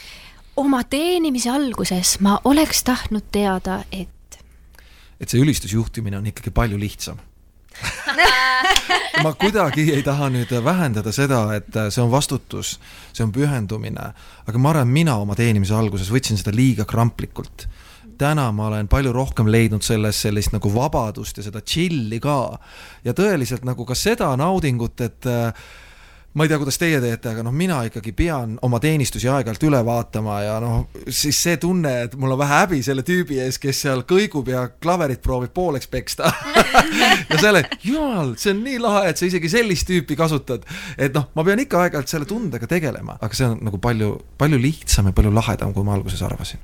oma 0.57 0.85
teenimise 0.85 1.51
alguses 1.51 2.19
ma 2.21 2.39
oleks 2.45 2.85
tahtnud 2.87 3.29
teada, 3.33 3.83
et 3.93 4.09
et 5.21 5.29
see 5.29 5.43
ülistusjuhtimine 5.43 6.19
on 6.19 6.31
ikkagi 6.33 6.53
palju 6.55 6.79
lihtsam 6.81 7.21
ma 9.25 9.33
kuidagi 9.39 9.87
ei 9.95 10.03
taha 10.05 10.29
nüüd 10.33 10.53
vähendada 10.65 11.13
seda, 11.15 11.43
et 11.57 11.77
see 11.93 12.03
on 12.03 12.11
vastutus, 12.13 12.75
see 13.13 13.25
on 13.25 13.33
pühendumine, 13.35 14.11
aga 14.47 14.63
ma 14.63 14.73
arvan, 14.75 14.91
mina 14.91 15.17
oma 15.23 15.37
teenimise 15.39 15.77
alguses 15.77 16.11
võtsin 16.13 16.41
seda 16.41 16.55
liiga 16.55 16.87
kramplikult. 16.89 17.69
täna 18.21 18.51
ma 18.53 18.67
olen 18.69 18.89
palju 18.89 19.13
rohkem 19.17 19.49
leidnud 19.49 19.83
selles 19.83 20.19
sellist 20.21 20.53
nagu 20.53 20.69
vabadust 20.75 21.39
ja 21.39 21.45
seda 21.47 21.63
tšilli 21.65 22.19
ka 22.21 22.59
ja 23.05 23.15
tõeliselt 23.17 23.65
nagu 23.65 23.87
ka 23.89 23.95
seda 23.97 24.35
naudingut, 24.37 25.01
et 25.01 25.27
äh, 25.27 25.55
ma 26.35 26.45
ei 26.45 26.51
tea, 26.51 26.59
kuidas 26.63 26.79
teie 26.79 27.01
teete, 27.03 27.33
aga 27.33 27.43
noh, 27.43 27.55
mina 27.55 27.81
ikkagi 27.89 28.13
pean 28.15 28.55
oma 28.67 28.79
teenistusi 28.83 29.29
aeg-ajalt 29.31 29.65
üle 29.67 29.81
vaatama 29.87 30.37
ja 30.45 30.57
noh, 30.63 30.85
siis 31.09 31.41
see 31.43 31.57
tunne, 31.63 31.95
et 32.07 32.15
mul 32.21 32.37
on 32.37 32.39
vähe 32.39 32.61
häbi 32.63 32.81
selle 32.87 33.03
tüübi 33.07 33.41
ees, 33.43 33.59
kes 33.63 33.83
seal 33.87 34.05
kõigub 34.09 34.51
ja 34.53 34.69
klaverit 34.83 35.23
proovib 35.25 35.55
pooleks 35.57 35.91
peksta 35.91 36.31
ja 37.33 37.41
selle, 37.43 37.65
jumal, 37.83 38.37
see 38.39 38.55
on 38.55 38.63
nii 38.67 38.79
lahe, 38.83 39.09
et 39.11 39.19
sa 39.19 39.27
isegi 39.27 39.51
sellist 39.51 39.91
tüüpi 39.91 40.19
kasutad. 40.19 40.67
et 40.97 41.15
noh, 41.17 41.31
ma 41.35 41.47
pean 41.47 41.65
ikka 41.67 41.85
aeg-ajalt 41.85 42.15
selle 42.15 42.31
tundega 42.31 42.71
tegelema, 42.71 43.19
aga 43.19 43.35
see 43.35 43.51
on 43.51 43.59
nagu 43.67 43.83
palju, 43.83 44.15
palju 44.39 44.63
lihtsam 44.63 45.11
ja 45.11 45.17
palju 45.17 45.35
lahedam, 45.35 45.75
kui 45.75 45.87
ma 45.87 45.99
alguses 45.99 46.23
arvasin 46.27 46.63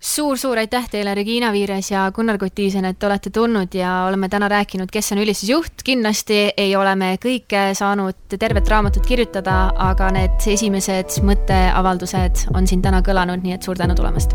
suur-suur 0.00 0.58
aitäh 0.58 0.88
teile, 0.90 1.14
Regina 1.14 1.52
Viires 1.52 1.90
ja 1.90 2.10
Gunnar 2.14 2.38
Kotiisen, 2.38 2.84
et 2.84 3.02
olete 3.04 3.30
tulnud 3.30 3.74
ja 3.74 4.04
oleme 4.08 4.28
täna 4.28 4.48
rääkinud, 4.48 4.90
kes 4.92 5.12
on 5.12 5.18
ülistusjuht. 5.18 5.82
kindlasti 5.84 6.38
ei 6.56 6.76
ole 6.76 6.94
me 6.96 7.16
kõike 7.22 7.74
saanud 7.74 8.38
tervet 8.38 8.68
raamatut 8.68 9.06
kirjutada, 9.06 9.72
aga 9.74 10.10
need 10.14 10.46
esimesed 10.46 11.20
mõtteavaldused 11.22 12.48
on 12.54 12.66
siin 12.66 12.82
täna 12.82 13.02
kõlanud, 13.02 13.42
nii 13.42 13.58
et 13.58 13.62
suur 13.62 13.76
tänu 13.76 13.94
tulemast. 13.94 14.34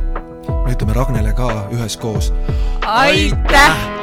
me 0.66 0.72
ütleme 0.72 0.94
Ragnele 0.94 1.34
ka 1.34 1.68
üheskoos. 1.72 2.34
aitäh, 2.82 3.38
aitäh!! 3.40 4.03